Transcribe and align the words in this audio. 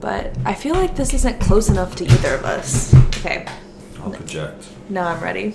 but 0.00 0.36
I 0.44 0.54
feel 0.54 0.74
like 0.74 0.94
this 0.96 1.12
isn't 1.14 1.40
close 1.40 1.68
enough 1.68 1.96
to 1.96 2.04
either 2.04 2.34
of 2.34 2.44
us. 2.44 2.94
Okay, 3.18 3.46
I'll 4.00 4.10
project. 4.10 4.68
now 4.88 5.08
I'm 5.08 5.22
ready. 5.22 5.50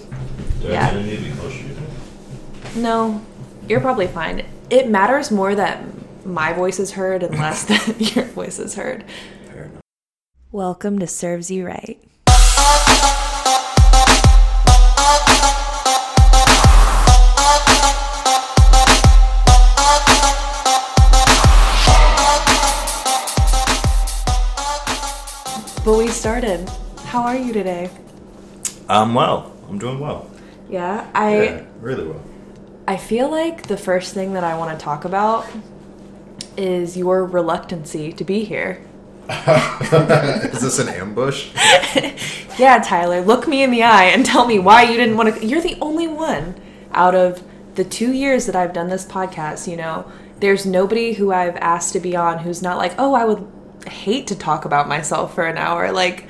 Do 0.62 0.68
Yeah. 0.68 0.90
I 0.90 1.02
need 1.02 1.18
to 1.18 1.24
be 1.24 1.32
closer 1.32 1.58
you? 1.58 2.82
No, 2.82 3.24
you're 3.68 3.82
probably 3.82 4.08
fine. 4.08 4.46
It 4.70 4.90
matters 4.90 5.30
more 5.32 5.54
that 5.56 5.84
my 6.26 6.54
voice 6.54 6.80
is 6.80 6.92
heard 6.92 7.22
and 7.24 7.38
less 7.38 7.64
that 7.66 8.16
your 8.16 8.26
voice 8.26 8.60
is 8.60 8.76
heard. 8.76 9.04
Fair 9.48 9.64
enough. 9.66 9.82
Welcome 10.52 11.00
to 11.00 11.08
Serves 11.08 11.52
You 11.52 11.66
Right. 11.68 12.02
But 25.86 25.98
we 25.98 26.08
started. 26.08 26.70
How 27.04 27.24
are 27.24 27.36
you 27.36 27.52
today? 27.52 27.90
I'm 28.88 29.14
well. 29.14 29.52
I'm 29.68 29.78
doing 29.78 30.00
well. 30.00 30.32
Yeah, 30.70 31.10
I 31.14 31.44
yeah, 31.44 31.64
really 31.82 32.08
well. 32.08 32.24
I 32.88 32.96
feel 32.96 33.30
like 33.30 33.68
the 33.68 33.76
first 33.76 34.14
thing 34.14 34.32
that 34.34 34.46
I 34.46 34.58
want 34.58 34.80
to 34.80 34.82
talk 34.82 35.04
about 35.04 35.46
is 36.56 36.96
your 36.96 37.26
reluctancy 37.26 38.14
to 38.14 38.24
be 38.24 38.46
here. 38.46 38.82
Is 39.30 40.62
this 40.62 40.80
an 40.80 40.88
ambush? 40.88 41.52
Yeah, 42.58 42.78
Tyler, 42.78 43.22
look 43.22 43.48
me 43.48 43.64
in 43.64 43.72
the 43.72 43.82
eye 43.82 44.06
and 44.06 44.24
tell 44.24 44.46
me 44.46 44.60
why 44.60 44.84
you 44.84 44.96
didn't 44.96 45.18
want 45.18 45.36
to. 45.36 45.46
You're 45.46 45.60
the 45.60 45.76
only 45.82 46.08
one 46.08 46.54
out 46.92 47.16
of 47.16 47.44
the 47.74 47.84
two 47.84 48.14
years 48.14 48.46
that 48.46 48.56
I've 48.56 48.74
done 48.74 48.90
this 48.90 49.06
podcast, 49.06 49.68
you 49.68 49.76
know, 49.76 50.10
there's 50.40 50.64
nobody 50.64 51.14
who 51.14 51.32
I've 51.34 51.56
asked 51.56 51.94
to 51.94 52.00
be 52.00 52.16
on 52.16 52.40
who's 52.40 52.62
not 52.62 52.78
like, 52.78 52.94
oh, 53.00 53.16
I 53.16 53.26
would 53.26 53.48
hate 53.88 54.28
to 54.28 54.36
talk 54.36 54.66
about 54.66 54.88
myself 54.88 55.34
for 55.36 55.46
an 55.46 55.58
hour. 55.58 55.92
Like, 55.92 56.28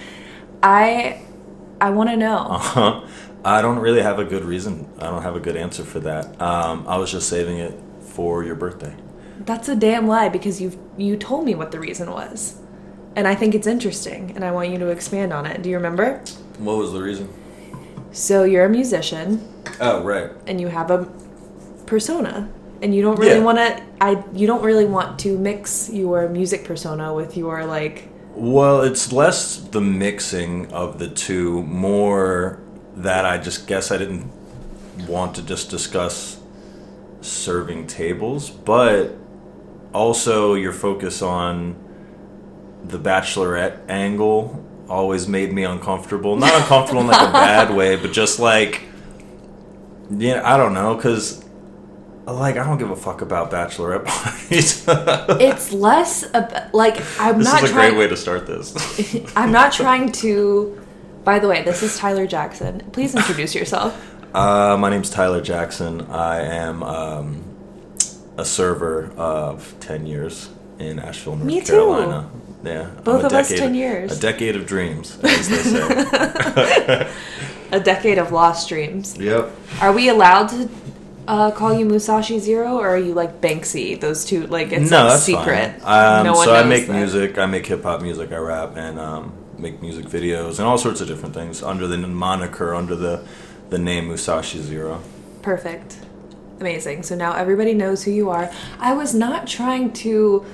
I. 0.61 1.21
I 1.81 1.89
want 1.89 2.09
to 2.11 2.15
know. 2.17 2.37
Uh-huh. 2.49 3.05
I 3.43 3.61
don't 3.61 3.79
really 3.79 4.01
have 4.01 4.17
a 4.19 4.23
good 4.23 4.45
reason. 4.45 4.87
I 4.99 5.09
don't 5.09 5.23
have 5.23 5.35
a 5.35 5.39
good 5.41 5.57
answer 5.57 5.83
for 5.83 5.99
that. 6.01 6.41
Um, 6.41 6.85
I 6.87 6.95
was 6.97 7.11
just 7.11 7.27
saving 7.27 7.57
it 7.57 7.77
for 7.99 8.41
your 8.45 8.55
birthday. 8.55 8.95
That's 9.39 9.67
a 9.67 9.75
damn 9.75 10.07
lie 10.07 10.29
because 10.29 10.61
you 10.61 10.79
you 10.97 11.17
told 11.17 11.43
me 11.43 11.55
what 11.55 11.71
the 11.71 11.79
reason 11.79 12.09
was. 12.11 12.57
And 13.17 13.27
I 13.27 13.35
think 13.35 13.53
it's 13.53 13.67
interesting 13.67 14.31
and 14.35 14.45
I 14.45 14.51
want 14.51 14.69
you 14.69 14.77
to 14.79 14.87
expand 14.87 15.33
on 15.33 15.45
it. 15.45 15.61
Do 15.61 15.69
you 15.69 15.75
remember? 15.75 16.19
What 16.59 16.77
was 16.77 16.93
the 16.93 17.01
reason? 17.01 17.27
So 18.13 18.45
you're 18.45 18.63
a 18.65 18.69
musician 18.69 19.45
Oh, 19.81 20.01
right. 20.03 20.31
and 20.47 20.61
you 20.61 20.67
have 20.67 20.89
a 20.89 21.05
persona 21.85 22.49
and 22.83 22.93
you 22.93 23.01
don't 23.01 23.17
really 23.17 23.39
Yeah. 23.39 23.49
want 23.49 23.57
to 23.57 23.81
I 24.01 24.23
you 24.33 24.45
don't 24.45 24.61
really 24.69 24.85
want 24.85 25.17
to 25.19 25.37
mix 25.37 25.89
your 25.89 26.27
music 26.29 26.65
persona 26.65 27.13
with 27.13 27.37
your 27.37 27.65
like 27.65 28.09
Well, 28.35 28.81
it's 28.81 29.11
less 29.13 29.57
the 29.57 29.81
mixing 29.81 30.71
of 30.73 30.97
the 30.99 31.07
two, 31.07 31.63
more 31.63 32.59
that 32.97 33.25
I 33.25 33.37
just 33.37 33.67
guess 33.67 33.91
I 33.91 33.97
didn't 33.97 34.25
want 35.07 35.35
to 35.35 35.41
just 35.43 35.69
discuss 35.69 36.39
serving 37.21 37.87
tables, 37.87 38.49
but 38.49 39.15
also 39.93 40.55
your 40.55 40.73
focus 40.73 41.21
on 41.21 41.75
the 42.83 42.97
bachelorette 42.99 43.77
angle 43.87 44.63
always 44.89 45.27
made 45.27 45.53
me 45.53 45.63
uncomfortable. 45.63 46.35
Not 46.35 46.53
uncomfortable 46.61 47.01
in 47.01 47.07
like 47.07 47.29
a 47.29 47.31
bad 47.47 47.73
way, 47.73 47.95
but 47.95 48.11
just 48.11 48.39
like 48.39 48.81
yeah, 50.09 50.41
I 50.43 50.57
don't 50.57 50.73
know 50.73 50.95
cuz 50.97 51.42
like 52.25 52.57
I 52.57 52.63
don't 52.65 52.77
give 52.77 52.89
a 52.89 52.95
fuck 52.95 53.21
about 53.21 53.51
bachelorette 53.51 54.05
parties. 54.05 54.85
it's 54.87 55.71
less 55.73 56.23
ab- 56.33 56.73
like 56.73 57.01
I'm 57.19 57.39
this 57.39 57.47
not 57.51 57.63
is 57.63 57.69
a 57.69 57.73
trying 57.73 57.91
great 57.91 57.99
way 57.99 58.07
to 58.07 58.15
start 58.17 58.47
this. 58.47 58.73
I'm 59.35 59.51
not 59.51 59.73
trying 59.73 60.11
to 60.13 60.81
By 61.23 61.39
the 61.39 61.47
way, 61.47 61.63
this 61.63 61.83
is 61.83 61.97
Tyler 61.97 62.25
Jackson. 62.27 62.79
Please 62.91 63.15
introduce 63.15 63.53
yourself. 63.55 64.09
Uh, 64.33 64.75
my 64.79 64.89
name's 64.89 65.11
Tyler 65.11 65.41
Jackson. 65.41 66.01
I 66.09 66.39
am 66.41 66.81
um, 66.81 67.43
a 68.35 68.43
server 68.43 69.11
of 69.15 69.75
10 69.79 70.07
years 70.07 70.49
in 70.79 70.97
Asheville, 70.97 71.35
North 71.35 71.45
Me 71.45 71.61
too. 71.61 71.73
Carolina. 71.73 72.31
Yeah. 72.63 72.89
Both 73.03 73.25
of 73.25 73.31
us 73.33 73.49
10 73.49 73.75
years. 73.75 74.17
A 74.17 74.19
decade 74.19 74.55
of 74.55 74.65
dreams, 74.65 75.19
as 75.23 75.49
they 75.49 75.57
say. 75.57 77.11
A 77.73 77.79
decade 77.79 78.17
of 78.17 78.31
lost 78.31 78.69
dreams. 78.69 79.15
Yep. 79.19 79.51
Are 79.81 79.91
we 79.93 80.09
allowed 80.09 80.47
to 80.47 80.67
uh, 81.27 81.51
call 81.51 81.73
you 81.73 81.85
Musashi 81.85 82.39
Zero, 82.39 82.77
or 82.77 82.87
are 82.87 82.97
you 82.97 83.13
like 83.13 83.41
Banksy? 83.41 83.99
Those 83.99 84.25
two, 84.25 84.47
like 84.47 84.71
it's 84.71 84.91
a 84.91 84.91
secret 84.91 84.91
no, 84.91 85.03
like 85.03 85.11
that's 85.11 85.23
secret. 85.23 85.81
fine. 85.81 86.19
Um, 86.19 86.25
no 86.25 86.33
so 86.43 86.53
I 86.53 86.63
make 86.63 86.87
that. 86.87 86.93
music. 86.93 87.37
I 87.37 87.45
make 87.45 87.65
hip 87.65 87.83
hop 87.83 88.01
music. 88.01 88.31
I 88.31 88.37
rap 88.37 88.75
and 88.75 88.99
um, 88.99 89.33
make 89.57 89.81
music 89.81 90.05
videos 90.05 90.59
and 90.59 90.67
all 90.67 90.77
sorts 90.77 91.01
of 91.01 91.07
different 91.07 91.33
things 91.33 91.63
under 91.63 91.87
the 91.87 91.97
moniker, 91.97 92.75
under 92.75 92.95
the 92.95 93.25
the 93.69 93.77
name 93.77 94.07
Musashi 94.07 94.61
Zero. 94.61 95.01
Perfect, 95.41 95.97
amazing. 96.59 97.03
So 97.03 97.15
now 97.15 97.33
everybody 97.33 97.73
knows 97.73 98.03
who 98.03 98.11
you 98.11 98.29
are. 98.29 98.51
I 98.79 98.93
was 98.93 99.13
not 99.13 99.47
trying 99.47 99.93
to 99.93 100.45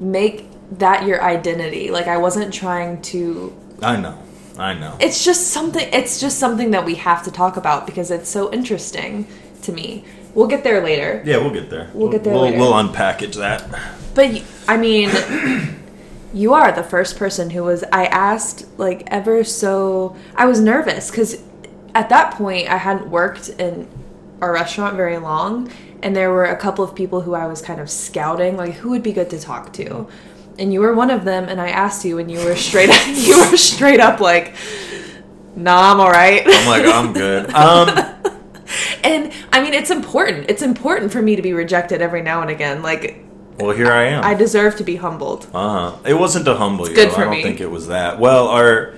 make 0.00 0.46
that 0.78 1.06
your 1.06 1.22
identity. 1.22 1.90
Like 1.90 2.06
I 2.06 2.18
wasn't 2.18 2.52
trying 2.52 3.00
to. 3.02 3.56
I 3.82 3.96
know. 3.96 4.18
I 4.58 4.74
know. 4.74 4.96
It's 4.98 5.24
just 5.24 5.48
something. 5.48 5.88
It's 5.92 6.20
just 6.20 6.38
something 6.40 6.72
that 6.72 6.84
we 6.84 6.96
have 6.96 7.22
to 7.24 7.30
talk 7.30 7.56
about 7.56 7.86
because 7.86 8.10
it's 8.10 8.28
so 8.28 8.52
interesting 8.52 9.28
to 9.68 9.72
me. 9.72 10.04
We'll 10.34 10.46
get 10.48 10.62
there 10.64 10.80
later. 10.82 11.22
yeah, 11.24 11.38
we'll 11.38 11.52
get 11.52 11.68
there. 11.70 11.90
We'll 11.94 12.10
get 12.10 12.22
there 12.24 12.32
We'll, 12.34 12.42
later. 12.42 12.58
we'll 12.58 12.72
unpackage 12.72 13.34
that. 13.36 13.64
But 14.14 14.42
I 14.68 14.76
mean, 14.76 15.10
you 16.34 16.52
are 16.54 16.72
the 16.72 16.82
first 16.82 17.16
person 17.18 17.50
who 17.50 17.64
was. 17.64 17.84
I 17.92 18.06
asked 18.06 18.66
like 18.78 19.04
ever 19.08 19.44
so. 19.44 20.16
I 20.36 20.46
was 20.46 20.60
nervous 20.60 21.10
because 21.10 21.42
at 21.94 22.08
that 22.10 22.34
point 22.34 22.68
I 22.68 22.76
hadn't 22.76 23.10
worked 23.10 23.48
in 23.48 23.88
a 24.40 24.50
restaurant 24.50 24.96
very 24.96 25.18
long, 25.18 25.70
and 26.02 26.14
there 26.14 26.30
were 26.30 26.44
a 26.44 26.56
couple 26.56 26.84
of 26.84 26.94
people 26.94 27.20
who 27.22 27.34
I 27.34 27.46
was 27.46 27.60
kind 27.62 27.80
of 27.80 27.90
scouting, 27.90 28.56
like 28.56 28.74
who 28.74 28.90
would 28.90 29.02
be 29.02 29.12
good 29.12 29.30
to 29.30 29.40
talk 29.40 29.72
to, 29.74 30.06
and 30.58 30.72
you 30.72 30.80
were 30.80 30.94
one 30.94 31.10
of 31.10 31.24
them. 31.24 31.44
And 31.48 31.60
I 31.60 31.68
asked 31.70 32.04
you, 32.04 32.18
and 32.18 32.30
you 32.30 32.44
were 32.44 32.54
straight. 32.56 32.90
you 33.08 33.38
were 33.38 33.56
straight 33.56 34.00
up 34.00 34.20
like, 34.20 34.54
"Nah, 35.56 35.92
I'm 35.92 36.00
all 36.00 36.10
right." 36.10 36.42
I'm 36.46 36.66
like, 36.68 36.84
I'm 36.94 37.12
good. 37.12 37.50
Um, 37.54 37.88
and 39.08 39.32
I 39.52 39.62
mean, 39.62 39.74
it's 39.74 39.90
important. 39.90 40.50
It's 40.50 40.62
important 40.62 41.12
for 41.12 41.22
me 41.22 41.36
to 41.36 41.42
be 41.42 41.52
rejected 41.52 42.02
every 42.02 42.22
now 42.22 42.42
and 42.42 42.50
again. 42.50 42.82
Like 42.82 43.24
well, 43.58 43.74
here 43.74 43.90
I 43.90 44.04
am. 44.04 44.24
I 44.24 44.34
deserve 44.34 44.76
to 44.76 44.84
be 44.84 44.96
humbled. 44.96 45.48
Uh 45.52 45.90
huh. 45.90 45.98
It 46.06 46.14
wasn't 46.14 46.44
to 46.44 46.54
humble 46.54 46.88
you. 46.88 46.94
good 46.94 47.10
for 47.12 47.22
I 47.22 47.24
don't 47.24 47.30
me. 47.32 47.42
think 47.42 47.60
it 47.60 47.70
was 47.70 47.88
that. 47.88 48.18
Well, 48.20 48.48
our 48.48 48.94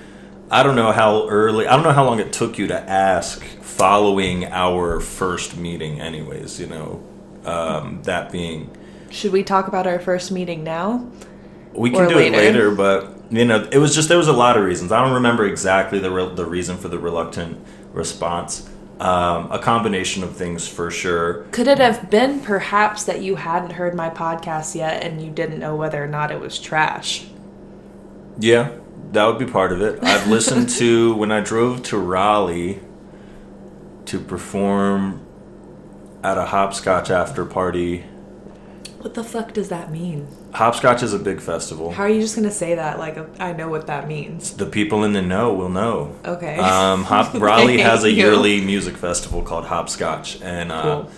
I 0.51 0.63
don't 0.63 0.75
know 0.75 0.91
how 0.91 1.27
early. 1.29 1.65
I 1.65 1.75
don't 1.75 1.83
know 1.83 1.93
how 1.93 2.05
long 2.05 2.19
it 2.19 2.33
took 2.33 2.57
you 2.57 2.67
to 2.67 2.79
ask 2.79 3.41
following 3.41 4.45
our 4.45 4.99
first 4.99 5.57
meeting. 5.57 6.01
Anyways, 6.01 6.59
you 6.59 6.67
know, 6.67 7.03
um, 7.45 8.03
that 8.03 8.31
being 8.31 8.69
Should 9.09 9.31
we 9.31 9.43
talk 9.43 9.67
about 9.67 9.87
our 9.87 9.99
first 9.99 10.31
meeting 10.31 10.63
now? 10.63 11.09
we 11.73 11.89
can 11.89 12.09
do 12.09 12.15
later. 12.15 12.35
it 12.35 12.37
later, 12.37 12.75
but 12.75 13.17
you 13.31 13.45
know, 13.45 13.67
it 13.71 13.77
was 13.77 13.95
just 13.95 14.09
there 14.09 14.17
was 14.17 14.27
a 14.27 14.33
lot 14.33 14.57
of 14.57 14.63
reasons. 14.65 14.91
I 14.91 15.01
don't 15.03 15.13
remember 15.13 15.45
exactly 15.45 15.99
the 15.99 16.11
re- 16.11 16.35
the 16.35 16.45
reason 16.45 16.77
for 16.77 16.89
the 16.89 16.99
reluctant 16.99 17.65
response. 17.93 18.69
Um, 19.01 19.51
a 19.51 19.57
combination 19.57 20.23
of 20.23 20.35
things 20.35 20.67
for 20.67 20.91
sure. 20.91 21.45
Could 21.51 21.67
it 21.67 21.79
have 21.79 22.11
been 22.11 22.39
perhaps 22.39 23.05
that 23.05 23.23
you 23.23 23.35
hadn't 23.35 23.71
heard 23.71 23.95
my 23.95 24.11
podcast 24.11 24.75
yet 24.75 25.01
and 25.01 25.19
you 25.19 25.31
didn't 25.31 25.57
know 25.57 25.75
whether 25.75 26.03
or 26.03 26.07
not 26.07 26.29
it 26.29 26.39
was 26.39 26.59
trash? 26.59 27.25
Yeah, 28.37 28.77
that 29.13 29.25
would 29.25 29.39
be 29.39 29.51
part 29.51 29.71
of 29.71 29.81
it. 29.81 30.03
I've 30.03 30.27
listened 30.27 30.69
to 30.69 31.15
when 31.15 31.31
I 31.31 31.41
drove 31.41 31.81
to 31.85 31.97
Raleigh 31.97 32.79
to 34.05 34.19
perform 34.19 35.25
at 36.23 36.37
a 36.37 36.45
hopscotch 36.45 37.09
after 37.09 37.43
party. 37.43 38.01
What 38.99 39.15
the 39.15 39.23
fuck 39.23 39.51
does 39.51 39.69
that 39.69 39.91
mean? 39.91 40.27
Hopscotch 40.53 41.01
is 41.01 41.13
a 41.13 41.19
big 41.19 41.39
festival. 41.39 41.91
How 41.91 42.03
are 42.03 42.09
you 42.09 42.19
just 42.21 42.35
gonna 42.35 42.51
say 42.51 42.75
that 42.75 42.99
like 42.99 43.17
I 43.39 43.53
know 43.53 43.69
what 43.69 43.87
that 43.87 44.07
means? 44.07 44.53
The 44.53 44.65
people 44.65 45.03
in 45.03 45.13
the 45.13 45.21
know 45.21 45.53
will 45.53 45.69
know. 45.69 46.15
Okay. 46.25 46.57
Um, 46.57 47.03
Hop- 47.05 47.33
Raleigh 47.35 47.79
has 47.79 48.01
a 48.03 48.07
Thank 48.07 48.17
you. 48.17 48.23
yearly 48.25 48.61
music 48.61 48.97
festival 48.97 49.41
called 49.43 49.65
Hopscotch, 49.65 50.41
and 50.41 50.71
uh, 50.71 50.81
Cool. 50.81 51.11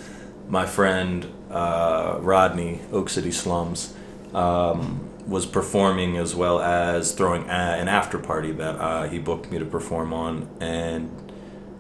my 0.50 0.66
friend 0.66 1.26
uh, 1.50 2.18
Rodney, 2.22 2.80
Oak 2.92 3.10
City 3.10 3.32
Slums, 3.32 3.94
um, 4.34 5.10
was 5.28 5.46
performing 5.46 6.18
as 6.18 6.36
well 6.36 6.60
as 6.62 7.12
throwing 7.14 7.44
a- 7.44 7.78
an 7.80 7.88
after 7.88 8.20
party 8.20 8.52
that 8.52 8.76
uh, 8.76 9.08
he 9.10 9.18
booked 9.20 9.50
me 9.52 9.58
to 9.60 9.66
perform 9.66 10.14
on, 10.14 10.48
and 10.60 11.10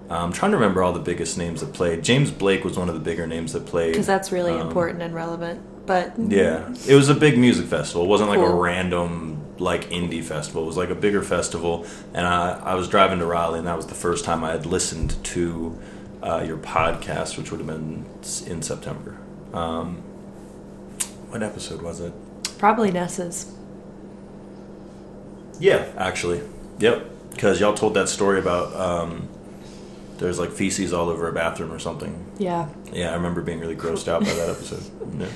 I'm 0.10 0.32
trying 0.34 0.52
to 0.52 0.58
remember 0.58 0.84
all 0.84 0.94
the 0.94 1.00
biggest 1.00 1.38
names 1.38 1.62
that 1.62 1.74
played. 1.74 2.04
James 2.04 2.30
Blake 2.32 2.64
was 2.64 2.78
one 2.78 2.88
of 2.90 2.94
the 2.96 3.02
bigger 3.02 3.26
names 3.28 3.54
that 3.54 3.66
played. 3.66 3.92
Because 3.94 4.06
that's 4.08 4.32
really 4.32 4.52
Um, 4.54 4.68
important 4.68 5.02
and 5.02 5.14
relevant. 5.16 5.62
But 5.86 6.14
Yeah, 6.18 6.74
it 6.88 6.96
was 6.96 7.10
a 7.10 7.16
big 7.16 7.38
music 7.38 7.66
festival. 7.66 8.06
It 8.06 8.10
wasn't 8.10 8.30
like 8.30 8.40
a 8.40 8.54
random 8.54 9.42
like 9.60 9.90
indie 9.90 10.24
festival. 10.24 10.64
It 10.64 10.68
was 10.68 10.78
like 10.78 10.90
a 10.90 10.96
bigger 10.96 11.22
festival, 11.22 11.86
and 12.14 12.26
I, 12.26 12.60
I 12.60 12.76
was 12.76 12.88
driving 12.88 13.20
to 13.20 13.26
Raleigh, 13.26 13.60
and 13.60 13.68
that 13.68 13.78
was 13.78 13.88
the 13.88 13.96
first 13.96 14.26
time 14.26 14.44
I 14.44 14.52
had 14.52 14.66
listened 14.66 15.24
to 15.26 15.78
uh, 16.22 16.44
your 16.46 16.58
podcast, 16.58 17.38
which 17.38 17.52
would 17.52 17.60
have 17.60 17.68
been 17.68 18.06
in 18.48 18.62
September. 18.62 19.18
Um, 19.54 19.98
what 21.30 21.44
episode 21.44 21.82
was 21.82 22.00
it? 22.00 22.14
probably 22.58 22.92
Nessa's. 22.92 23.52
Yeah, 25.60 25.86
actually. 25.98 26.42
Yep. 26.80 27.10
Because 27.32 27.60
y'all 27.60 27.74
told 27.74 27.94
that 27.96 28.08
story 28.08 28.40
about 28.40 28.74
um, 28.74 29.28
there's 30.18 30.40
like 30.40 30.52
feces 30.52 30.94
all 30.94 31.10
over 31.10 31.28
a 31.28 31.34
bathroom 31.34 31.72
or 31.74 31.80
something. 31.80 32.26
Yeah. 32.38 32.70
Yeah, 32.92 33.12
I 33.12 33.16
remember 33.16 33.42
being 33.42 33.60
really 33.60 33.76
grossed 33.76 34.08
out 34.08 34.22
by 34.22 34.34
that 34.34 34.50
episode. 34.50 34.84
Yeah. 35.20 35.28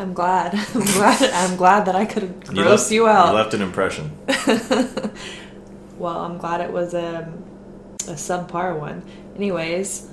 I'm 0.00 0.14
glad. 0.14 0.54
I'm 0.74 0.84
glad. 0.84 1.30
I'm 1.30 1.56
glad 1.56 1.84
that 1.84 1.94
I 1.94 2.06
could 2.06 2.46
gross 2.46 2.66
left, 2.84 2.92
you 2.92 3.06
out. 3.06 3.28
You 3.28 3.34
left 3.34 3.54
an 3.54 3.60
impression. 3.60 4.16
well, 5.98 6.20
I'm 6.20 6.38
glad 6.38 6.62
it 6.62 6.72
was 6.72 6.94
a, 6.94 7.30
a 8.08 8.12
subpar 8.14 8.78
one. 8.78 9.02
Anyways, 9.36 10.08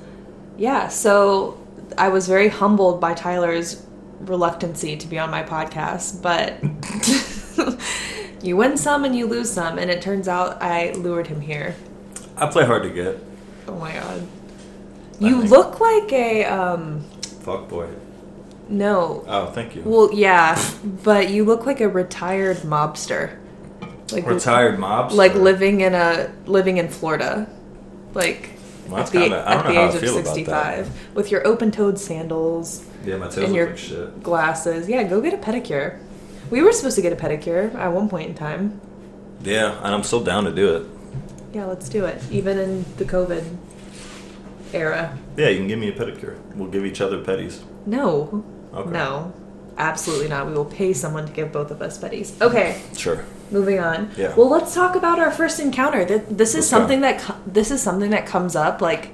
yeah, 0.57 0.89
so 0.89 1.57
I 1.97 2.09
was 2.09 2.27
very 2.27 2.49
humbled 2.49 2.99
by 2.99 3.13
Tyler's 3.13 3.85
reluctancy 4.19 4.97
to 4.97 5.07
be 5.07 5.17
on 5.17 5.29
my 5.31 5.43
podcast, 5.43 6.21
but 6.21 6.61
you 8.43 8.57
win 8.57 8.75
some 8.75 9.05
and 9.05 9.15
you 9.15 9.25
lose 9.25 9.49
some, 9.49 9.77
and 9.77 9.89
it 9.89 10.01
turns 10.01 10.27
out 10.27 10.61
I 10.61 10.91
lured 10.91 11.27
him 11.27 11.39
here. 11.39 11.75
I 12.35 12.47
play 12.47 12.65
hard 12.65 12.83
to 12.83 12.89
get. 12.89 13.19
Oh 13.69 13.75
my 13.75 13.93
god. 13.93 14.27
You 15.19 15.39
think- 15.39 15.51
look 15.51 15.79
like 15.79 16.11
a, 16.11 16.43
um, 16.43 17.05
Fuck 17.41 17.69
boy. 17.69 17.87
No. 18.69 19.23
Oh, 19.27 19.47
thank 19.47 19.75
you. 19.75 19.81
Well, 19.85 20.09
yeah, 20.13 20.61
but 21.03 21.29
you 21.29 21.43
look 21.45 21.65
like 21.65 21.81
a 21.81 21.87
retired 21.89 22.57
mobster. 22.57 23.37
Like 24.11 24.25
Retired 24.25 24.77
mobster. 24.79 25.11
like 25.15 25.33
living 25.35 25.81
in 25.81 25.93
a 25.93 26.31
living 26.45 26.77
in 26.77 26.87
Florida, 26.87 27.49
like 28.13 28.51
Well, 28.87 29.01
at 29.01 29.07
the, 29.07 29.19
kinda- 29.19 29.49
at 29.49 29.63
the 29.65 29.71
age 29.71 29.95
of 29.95 29.99
feel 30.01 30.13
about 30.13 30.23
that. 30.23 30.35
sixty-five, 30.35 30.89
with 31.13 31.29
your 31.29 31.45
open-toed 31.45 31.99
sandals, 31.99 32.85
Yeah, 33.05 33.17
my 33.17 33.25
toes 33.25 33.37
and 33.39 33.47
look 33.47 33.55
your 33.55 33.67
like 33.67 33.77
shit. 33.77 34.23
glasses. 34.23 34.87
Yeah, 34.87 35.03
go 35.03 35.19
get 35.19 35.33
a 35.33 35.37
pedicure. 35.37 35.99
We 36.49 36.61
were 36.61 36.71
supposed 36.71 36.95
to 36.95 37.01
get 37.01 37.11
a 37.11 37.17
pedicure 37.17 37.75
at 37.75 37.91
one 37.91 38.07
point 38.07 38.29
in 38.29 38.35
time. 38.35 38.79
Yeah, 39.43 39.77
and 39.83 39.93
I'm 39.93 40.03
still 40.03 40.23
down 40.23 40.45
to 40.45 40.51
do 40.53 40.73
it. 40.75 40.85
Yeah, 41.53 41.65
let's 41.65 41.89
do 41.89 42.05
it. 42.05 42.21
Even 42.31 42.57
in 42.57 42.85
the 42.97 43.03
COVID 43.03 43.43
era. 44.73 45.17
Yeah, 45.35 45.49
you 45.49 45.57
can 45.57 45.67
give 45.67 45.79
me 45.79 45.89
a 45.89 45.93
pedicure. 45.93 46.37
We'll 46.55 46.69
give 46.69 46.85
each 46.85 47.01
other 47.01 47.21
petties. 47.21 47.59
No, 47.85 48.43
Okay. 48.73 48.89
no, 48.91 49.33
absolutely 49.77 50.27
not. 50.27 50.47
We 50.47 50.53
will 50.53 50.65
pay 50.65 50.93
someone 50.93 51.25
to 51.25 51.31
give 51.33 51.51
both 51.51 51.71
of 51.71 51.81
us 51.81 51.97
pedis. 51.97 52.39
Okay. 52.41 52.81
Sure. 52.95 53.25
Moving 53.51 53.79
on. 53.79 54.11
Yeah. 54.17 54.35
Well, 54.35 54.49
let's 54.49 54.73
talk 54.75 54.95
about 54.95 55.19
our 55.19 55.31
first 55.31 55.59
encounter. 55.59 56.05
Th- 56.05 56.21
This 56.29 56.49
is 56.49 56.55
Let's 56.55 56.69
go. 56.71 56.77
something 56.79 57.01
that 57.01 57.21
co- 57.21 57.35
this 57.47 57.71
is 57.71 57.81
something 57.81 58.09
that 58.11 58.25
comes 58.25 58.55
up. 58.55 58.81
Like, 58.81 59.09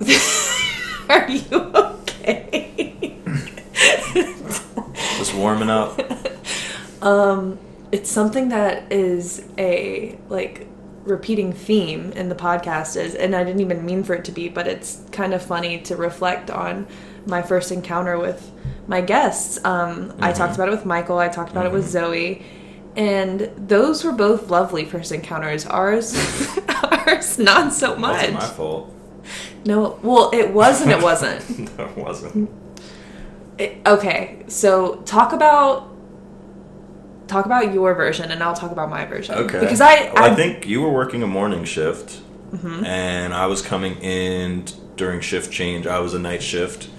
are 1.08 1.28
you 1.28 1.44
okay? 1.52 3.16
Just 5.18 5.34
warming 5.34 5.70
up. 5.70 6.00
um, 7.02 7.58
it's 7.90 8.10
something 8.10 8.48
that 8.50 8.90
is 8.92 9.44
a 9.58 10.16
like 10.28 10.66
repeating 11.04 11.52
theme 11.52 12.12
in 12.12 12.28
the 12.28 12.34
podcast 12.34 12.96
is, 13.00 13.14
and 13.14 13.34
I 13.34 13.42
didn't 13.44 13.60
even 13.60 13.84
mean 13.84 14.04
for 14.04 14.14
it 14.14 14.24
to 14.26 14.32
be, 14.32 14.48
but 14.48 14.66
it's 14.68 15.02
kind 15.10 15.34
of 15.34 15.42
funny 15.42 15.78
to 15.82 15.96
reflect 15.96 16.50
on 16.50 16.86
my 17.26 17.42
first 17.42 17.72
encounter 17.72 18.18
with 18.18 18.50
my 18.86 19.00
guests. 19.00 19.62
Um, 19.64 20.14
I 20.20 20.32
talked 20.32 20.54
about 20.54 20.68
it 20.68 20.72
with 20.72 20.84
Michael. 20.84 21.18
I 21.18 21.28
talked 21.28 21.50
about 21.50 21.66
it 21.66 21.72
with 21.72 21.88
Zoe. 21.88 22.44
And 22.96 23.50
those 23.56 24.04
were 24.04 24.12
both 24.12 24.50
lovely 24.50 24.84
first 24.84 25.12
encounters. 25.12 25.64
Ours, 25.66 26.14
ours, 26.68 27.38
not 27.38 27.72
so 27.72 27.96
much. 27.96 28.16
Wasn't 28.16 28.34
my 28.34 28.40
fault. 28.46 28.94
No, 29.64 29.98
well, 30.02 30.30
it 30.34 30.52
was 30.52 30.82
and 30.82 30.90
it 30.90 31.02
wasn't. 31.02 31.48
no, 31.78 31.84
it 31.86 31.96
wasn't. 31.96 32.50
It- 33.56 33.78
okay, 33.86 34.42
so 34.48 34.96
talk 35.06 35.32
about 35.32 35.88
talk 37.28 37.46
about 37.46 37.72
your 37.72 37.94
version, 37.94 38.30
and 38.30 38.42
I'll 38.42 38.54
talk 38.54 38.72
about 38.72 38.90
my 38.90 39.06
version. 39.06 39.36
Okay. 39.36 39.60
because 39.60 39.80
I 39.80 40.12
Well, 40.12 40.24
I, 40.24 40.30
I 40.30 40.34
think 40.34 40.66
you 40.66 40.82
were 40.82 40.90
working 40.90 41.22
a 41.22 41.26
morning 41.26 41.64
shift, 41.64 42.20
Mm-hmm. 42.52 42.84
and 42.84 43.32
I 43.32 43.46
was 43.46 43.62
coming 43.62 43.94
in 44.02 44.66
during 44.96 45.22
shift 45.22 45.50
change. 45.50 45.86
I 45.86 46.00
was 46.00 46.12
a 46.12 46.18
night 46.18 46.42
shift, 46.42 46.90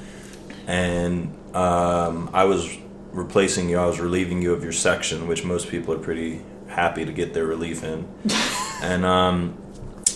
and 0.68 1.36
um, 1.56 2.30
I 2.34 2.46
was 2.46 2.78
replacing 3.12 3.70
you. 3.70 3.78
I 3.78 3.86
was 3.86 4.00
relieving 4.00 4.42
you 4.42 4.54
of 4.54 4.64
your 4.64 4.72
section, 4.72 5.28
which 5.28 5.44
most 5.44 5.70
people 5.70 5.94
are 5.94 6.00
pretty 6.00 6.42
happy 6.68 7.06
to 7.06 7.12
get 7.12 7.34
their 7.34 7.46
relief 7.46 7.84
in. 7.84 8.08
and 8.82 9.06
um, 9.06 9.58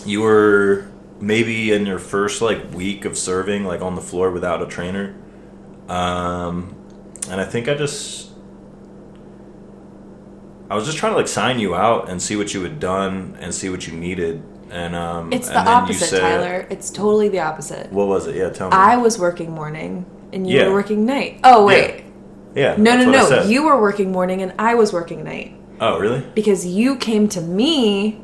you 0.04 0.22
were 0.22 0.88
maybe 1.20 1.72
in 1.72 1.86
your 1.86 1.98
first 1.98 2.42
like 2.42 2.72
week 2.72 3.04
of 3.04 3.16
serving, 3.16 3.64
like 3.64 3.82
on 3.82 3.94
the 3.94 4.02
floor 4.02 4.30
without 4.30 4.62
a 4.62 4.66
trainer. 4.66 5.14
Um, 5.88 6.74
and 7.30 7.40
I 7.40 7.44
think 7.44 7.68
I 7.68 7.74
just 7.74 8.28
I 10.70 10.74
was 10.74 10.84
just 10.84 10.98
trying 10.98 11.12
to 11.12 11.16
like 11.16 11.28
sign 11.28 11.58
you 11.58 11.74
out 11.74 12.08
and 12.10 12.20
see 12.20 12.36
what 12.36 12.52
you 12.52 12.62
had 12.62 12.78
done 12.78 13.36
and 13.40 13.54
see 13.54 13.68
what 13.70 13.86
you 13.86 13.94
needed. 13.94 14.42
And 14.70 14.94
um, 14.94 15.32
it's 15.32 15.48
the 15.48 15.58
and 15.58 15.66
then 15.66 15.74
you 15.74 15.82
opposite, 15.82 16.06
said- 16.08 16.20
Tyler. 16.20 16.66
It's 16.68 16.90
totally 16.90 17.28
the 17.28 17.40
opposite. 17.40 17.90
What 17.90 18.06
was 18.06 18.26
it? 18.26 18.36
Yeah, 18.36 18.50
tell 18.50 18.68
me. 18.68 18.76
I 18.76 18.96
was 18.96 19.18
working 19.18 19.50
morning, 19.52 20.04
and 20.32 20.48
you 20.48 20.58
Yeah. 20.58 20.66
were 20.68 20.72
working 20.74 21.04
night. 21.06 21.40
Oh 21.44 21.64
wait, 21.66 22.04
yeah. 22.54 22.74
no, 22.76 22.96
no, 22.96 23.10
no. 23.10 23.42
You 23.44 23.64
were 23.64 23.80
working 23.80 24.12
morning, 24.12 24.42
and 24.42 24.52
I 24.58 24.74
was 24.74 24.92
working 24.92 25.24
night 25.24 25.54
Oh, 25.80 25.98
really? 25.98 26.22
because 26.34 26.66
you 26.66 26.96
came 26.96 27.28
to 27.30 27.40
me 27.40 28.20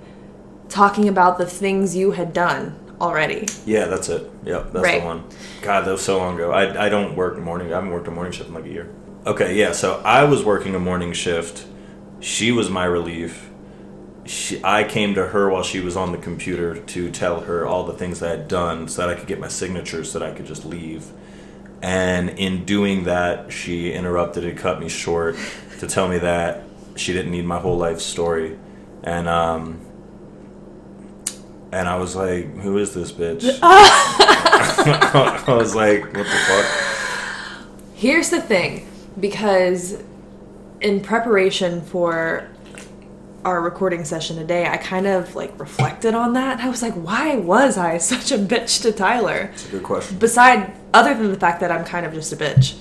talking 0.68 1.08
about 1.08 1.38
the 1.38 1.46
things 1.46 1.96
you 1.96 2.12
had 2.12 2.32
done 2.32 2.74
already. 3.00 3.46
Yeah, 3.66 3.86
that's 3.86 4.08
it. 4.08 4.30
Yep, 4.44 4.72
that's 4.72 4.82
Right. 4.84 5.00
the 5.00 5.06
one. 5.06 5.24
God, 5.62 5.84
that 5.84 5.92
was 5.92 6.02
so 6.02 6.18
long 6.18 6.34
ago. 6.36 6.50
I, 6.52 6.86
I 6.86 6.88
don't 6.88 7.16
work 7.16 7.38
morning. 7.38 7.72
I 7.72 7.76
haven't 7.76 7.90
worked 7.90 8.08
a 8.08 8.10
morning 8.10 8.32
shift 8.32 8.48
in 8.48 8.54
like 8.54 8.64
a 8.66 8.70
year. 8.70 8.88
Okay, 9.26 9.54
yeah. 9.56 9.72
So 9.72 10.00
I 10.04 10.24
was 10.24 10.44
working 10.44 10.74
a 10.74 10.78
morning 10.78 11.12
shift. 11.12 11.66
She 12.20 12.50
was 12.52 12.70
my 12.70 12.84
relief. 12.84 13.50
She, 14.26 14.58
I 14.64 14.84
came 14.84 15.14
to 15.14 15.28
her 15.28 15.50
while 15.50 15.62
she 15.62 15.80
was 15.80 15.96
on 15.96 16.12
the 16.12 16.18
computer 16.18 16.76
to 16.76 17.10
tell 17.10 17.40
her 17.42 17.66
all 17.66 17.84
the 17.84 17.92
things 17.92 18.22
I 18.22 18.30
had 18.30 18.48
done 18.48 18.88
so 18.88 19.02
that 19.02 19.10
I 19.10 19.18
could 19.18 19.26
get 19.28 19.38
my 19.38 19.48
signatures 19.48 20.10
so 20.12 20.18
that 20.18 20.30
I 20.30 20.34
could 20.34 20.46
just 20.46 20.64
leave. 20.64 21.06
And 21.82 22.30
in 22.30 22.64
doing 22.64 23.04
that, 23.04 23.52
she 23.52 23.92
interrupted 23.92 24.44
and 24.44 24.56
cut 24.58 24.80
me 24.80 24.88
short 24.88 25.36
to 25.80 25.86
tell 25.86 26.08
me 26.08 26.18
that 26.18 26.64
she 26.96 27.12
didn't 27.12 27.32
need 27.32 27.44
my 27.44 27.58
whole 27.58 27.76
life 27.76 28.00
story. 28.00 28.58
And 29.02 29.28
um, 29.28 29.80
and 31.72 31.88
I 31.88 31.96
was 31.96 32.16
like, 32.16 32.56
"Who 32.58 32.78
is 32.78 32.94
this 32.94 33.12
bitch?" 33.12 33.58
I 33.62 35.44
was 35.48 35.74
like, 35.74 36.04
"What 36.04 36.12
the 36.12 36.24
fuck?" 36.24 36.66
Here's 37.94 38.30
the 38.30 38.40
thing, 38.40 38.88
because 39.18 40.02
in 40.80 41.00
preparation 41.00 41.80
for 41.82 42.48
our 43.44 43.60
recording 43.60 44.04
session 44.04 44.36
today, 44.36 44.66
I 44.66 44.76
kind 44.76 45.06
of 45.06 45.34
like 45.34 45.58
reflected 45.60 46.14
on 46.14 46.32
that. 46.34 46.60
I 46.60 46.68
was 46.68 46.82
like, 46.82 46.94
why 46.94 47.36
was 47.36 47.76
I 47.76 47.98
such 47.98 48.32
a 48.32 48.38
bitch 48.38 48.82
to 48.82 48.92
Tyler? 48.92 49.50
It's 49.52 49.68
a 49.68 49.72
good 49.72 49.82
question. 49.82 50.18
Beside, 50.18 50.74
other 50.94 51.12
than 51.12 51.30
the 51.30 51.38
fact 51.38 51.60
that 51.60 51.70
I'm 51.70 51.84
kind 51.84 52.06
of 52.06 52.14
just 52.14 52.32
a 52.32 52.36
bitch 52.36 52.78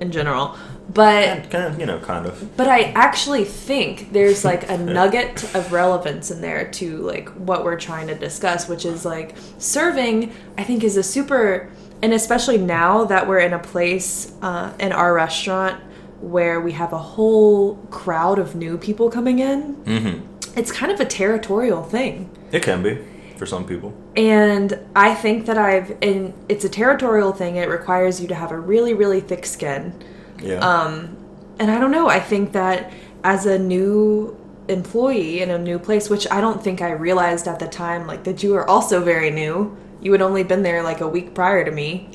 in 0.00 0.12
general. 0.12 0.56
But 0.92 1.50
Kind 1.50 1.64
of, 1.66 1.78
you 1.78 1.84
know, 1.84 1.98
kind 1.98 2.24
of. 2.26 2.56
but 2.56 2.66
I 2.66 2.92
actually 2.92 3.44
think 3.44 4.10
there's 4.12 4.42
like 4.44 4.70
a 4.70 4.78
nugget 4.96 5.44
of 5.54 5.70
relevance 5.70 6.30
in 6.30 6.40
there 6.40 6.70
to 6.72 6.96
like 6.98 7.28
what 7.30 7.62
we're 7.62 7.78
trying 7.78 8.06
to 8.06 8.14
discuss, 8.14 8.68
which 8.68 8.84
is 8.86 9.04
like 9.04 9.34
serving. 9.58 10.32
I 10.56 10.64
think 10.64 10.82
is 10.84 10.96
a 10.96 11.02
super, 11.02 11.70
and 12.02 12.14
especially 12.14 12.56
now 12.56 13.04
that 13.04 13.28
we're 13.28 13.40
in 13.40 13.52
a 13.52 13.58
place 13.58 14.32
uh, 14.40 14.72
in 14.80 14.92
our 14.92 15.12
restaurant 15.12 15.82
where 16.22 16.58
we 16.60 16.72
have 16.72 16.92
a 16.94 16.98
whole 16.98 17.76
crowd 17.90 18.38
of 18.38 18.54
new 18.56 18.78
people 18.78 19.10
coming 19.10 19.38
in. 19.40 19.76
Mm-hmm. 19.84 20.58
It's 20.58 20.72
kind 20.72 20.90
of 20.90 20.98
a 21.00 21.04
territorial 21.04 21.82
thing. 21.84 22.30
It 22.50 22.62
can 22.62 22.82
be 22.82 22.98
for 23.38 23.46
some 23.46 23.64
people. 23.64 23.94
And 24.16 24.78
I 24.96 25.14
think 25.14 25.46
that 25.46 25.56
I've, 25.56 25.96
and 26.02 26.34
it's 26.48 26.64
a 26.64 26.68
territorial 26.68 27.32
thing. 27.32 27.56
It 27.56 27.68
requires 27.68 28.20
you 28.20 28.28
to 28.28 28.34
have 28.34 28.50
a 28.52 28.58
really, 28.58 28.94
really 28.94 29.20
thick 29.20 29.46
skin. 29.46 29.94
Yeah. 30.42 30.58
Um, 30.58 31.16
and 31.58 31.70
I 31.70 31.78
don't 31.78 31.90
know. 31.90 32.08
I 32.08 32.20
think 32.20 32.52
that 32.52 32.92
as 33.24 33.46
a 33.46 33.58
new 33.58 34.36
employee 34.68 35.40
in 35.40 35.50
a 35.50 35.58
new 35.58 35.78
place, 35.78 36.10
which 36.10 36.26
I 36.30 36.40
don't 36.40 36.62
think 36.62 36.82
I 36.82 36.90
realized 36.90 37.48
at 37.48 37.58
the 37.58 37.66
time, 37.68 38.06
like 38.06 38.24
that 38.24 38.42
you 38.42 38.52
were 38.52 38.68
also 38.68 39.02
very 39.02 39.30
new. 39.30 39.76
You 40.00 40.12
had 40.12 40.22
only 40.22 40.42
been 40.44 40.62
there 40.62 40.82
like 40.82 41.00
a 41.00 41.08
week 41.08 41.34
prior 41.34 41.64
to 41.64 41.70
me. 41.70 42.10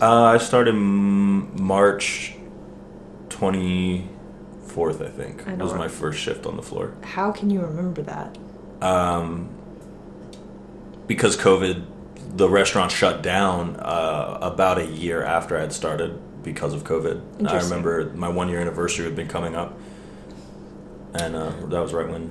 uh, 0.00 0.24
I 0.24 0.38
started 0.38 0.74
m- 0.74 1.60
March 1.62 2.34
twenty 3.28 4.08
fourth. 4.66 5.00
I 5.02 5.08
think 5.08 5.46
I 5.46 5.54
was 5.54 5.74
my 5.74 5.88
first 5.88 6.18
shift 6.18 6.46
on 6.46 6.56
the 6.56 6.62
floor. 6.62 6.94
How 7.02 7.30
can 7.32 7.50
you 7.50 7.60
remember 7.60 8.02
that? 8.02 8.36
Um, 8.80 9.50
because 11.08 11.36
COVID, 11.36 11.84
the 12.36 12.48
restaurant 12.48 12.92
shut 12.92 13.22
down 13.22 13.76
uh, 13.80 14.38
about 14.40 14.78
a 14.78 14.86
year 14.86 15.24
after 15.24 15.56
I 15.56 15.62
had 15.62 15.72
started 15.72 16.20
because 16.44 16.72
of 16.72 16.84
COVID. 16.84 17.48
I 17.48 17.60
remember 17.60 18.12
my 18.14 18.28
one 18.28 18.48
year 18.48 18.60
anniversary 18.60 19.06
had 19.06 19.16
been 19.16 19.26
coming 19.26 19.56
up, 19.56 19.76
and 21.14 21.34
uh, 21.34 21.50
that 21.66 21.80
was 21.80 21.92
right 21.92 22.08
when 22.08 22.30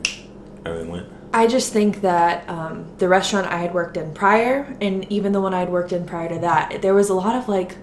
everything 0.65 0.89
went. 0.89 1.07
I 1.33 1.47
just 1.47 1.73
think 1.73 2.01
that 2.01 2.47
um, 2.49 2.89
the 2.99 3.09
restaurant 3.09 3.47
I 3.47 3.57
had 3.57 3.73
worked 3.73 3.97
in 3.97 4.13
prior, 4.13 4.77
and 4.79 5.11
even 5.11 5.33
the 5.33 5.41
one 5.41 5.53
I 5.53 5.59
had 5.59 5.69
worked 5.69 5.91
in 5.91 6.05
prior 6.05 6.29
to 6.29 6.39
that, 6.39 6.81
there 6.81 6.93
was 6.93 7.09
a 7.09 7.13
lot 7.13 7.35
of 7.35 7.49
like 7.49 7.75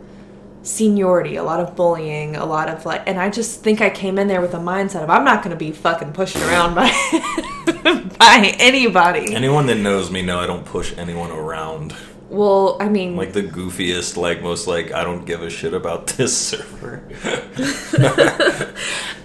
seniority, 0.64 1.36
a 1.36 1.42
lot 1.44 1.60
of 1.60 1.76
bullying, 1.76 2.34
a 2.36 2.44
lot 2.44 2.68
of 2.68 2.84
like, 2.84 3.02
and 3.06 3.20
I 3.20 3.30
just 3.30 3.60
think 3.62 3.80
I 3.80 3.90
came 3.90 4.18
in 4.18 4.26
there 4.28 4.40
with 4.40 4.54
a 4.54 4.58
mindset 4.58 5.02
of 5.04 5.10
I'm 5.10 5.24
not 5.24 5.44
going 5.44 5.56
to 5.56 5.58
be 5.58 5.70
fucking 5.70 6.12
pushed 6.12 6.36
around 6.36 6.74
by 6.74 6.88
by 8.18 8.54
anybody. 8.58 9.34
Anyone 9.34 9.66
that 9.66 9.76
knows 9.78 10.10
me 10.10 10.22
know 10.22 10.40
I 10.40 10.46
don't 10.46 10.64
push 10.64 10.92
anyone 10.98 11.30
around. 11.30 11.94
well, 12.30 12.76
I 12.80 12.88
mean, 12.88 13.14
Like 13.14 13.32
the 13.34 13.42
goofiest, 13.42 14.16
like 14.16 14.42
most 14.42 14.66
like 14.66 14.90
I 14.92 15.04
don't 15.04 15.24
give 15.24 15.42
a 15.42 15.50
shit 15.50 15.74
about 15.74 16.06
this 16.16 16.36
server. 16.36 17.02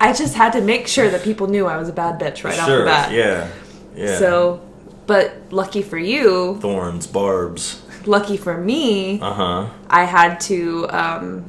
I 0.02 0.14
just 0.14 0.36
had 0.36 0.54
to 0.54 0.62
make 0.62 0.88
sure 0.88 1.10
that 1.10 1.24
people 1.24 1.48
knew 1.48 1.66
I 1.68 1.78
was 1.78 1.90
a 1.90 1.94
bad 1.94 2.20
bitch 2.20 2.44
right 2.44 2.60
off 2.60 2.68
the 2.68 2.84
bat. 2.86 3.12
yeah, 3.12 3.50
yeah. 3.96 4.18
So, 4.18 4.62
but 5.08 5.34
lucky 5.52 5.82
for 5.82 5.98
you, 5.98 6.58
thorns, 6.62 7.08
barbs. 7.08 7.82
Lucky 8.10 8.36
for 8.38 8.58
me, 8.58 9.22
Uh 9.22 9.34
huh. 9.34 9.70
I 9.90 10.04
had 10.04 10.40
to 10.42 10.88
um, 10.90 11.46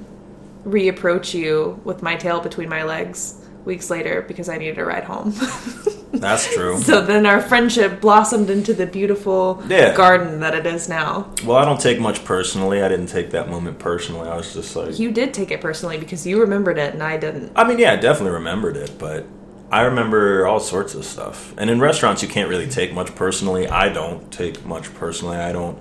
reapproach 0.65 1.35
you 1.35 1.81
with 1.85 2.03
my 2.03 2.17
tail 2.17 2.41
between 2.41 2.69
my 2.69 2.85
legs 2.85 3.37
weeks 3.65 3.91
later 3.91 4.23
because 4.29 4.49
I 4.49 4.57
needed 4.59 4.79
a 4.79 4.85
ride 4.85 5.05
home. 5.05 5.35
That's 6.13 6.53
true. 6.55 6.79
so 6.79 7.01
then 7.01 7.25
our 7.25 7.41
friendship 7.41 8.01
blossomed 8.01 8.51
into 8.51 8.75
the 8.75 8.87
beautiful 8.87 9.63
Yeah. 9.69 9.95
garden 9.95 10.41
that 10.41 10.55
it 10.55 10.67
is 10.67 10.89
now. 10.89 11.33
Well, 11.47 11.57
I 11.57 11.65
don't 11.65 11.81
take 11.81 12.01
much 12.01 12.25
personally. 12.25 12.83
I 12.83 12.89
didn't 12.89 13.07
take 13.07 13.31
that 13.31 13.49
moment 13.49 13.79
personally. 13.79 14.29
I 14.29 14.37
was 14.37 14.53
just 14.53 14.75
like, 14.77 14.99
You 14.99 15.13
did 15.13 15.33
take 15.33 15.51
it 15.51 15.61
personally 15.61 15.99
because 15.99 16.27
you 16.27 16.41
remembered 16.41 16.79
it 16.79 16.93
and 16.95 17.03
I 17.03 17.17
didn't. 17.17 17.53
I 17.57 17.65
mean, 17.67 17.79
yeah, 17.79 17.93
I 17.93 17.97
definitely 17.97 18.33
remembered 18.33 18.77
it, 18.77 18.99
but 18.99 19.25
I 19.71 19.83
remember 19.83 20.47
all 20.47 20.59
sorts 20.61 20.95
of 20.95 21.05
stuff. 21.05 21.55
And 21.57 21.71
in 21.71 21.79
restaurants, 21.81 22.23
you 22.23 22.29
can't 22.29 22.49
really 22.49 22.67
take 22.67 22.93
much 22.93 23.15
personally. 23.15 23.69
I 23.69 23.89
don't 23.89 24.31
take 24.33 24.65
much 24.67 24.93
personally. 24.95 25.37
I 25.37 25.53
don't. 25.53 25.79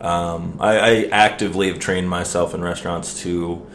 Um, 0.00 0.56
I, 0.60 0.78
I 0.78 1.08
actively 1.10 1.68
have 1.68 1.78
trained 1.78 2.08
myself 2.08 2.54
in 2.54 2.62
restaurants 2.62 3.20
to. 3.22 3.66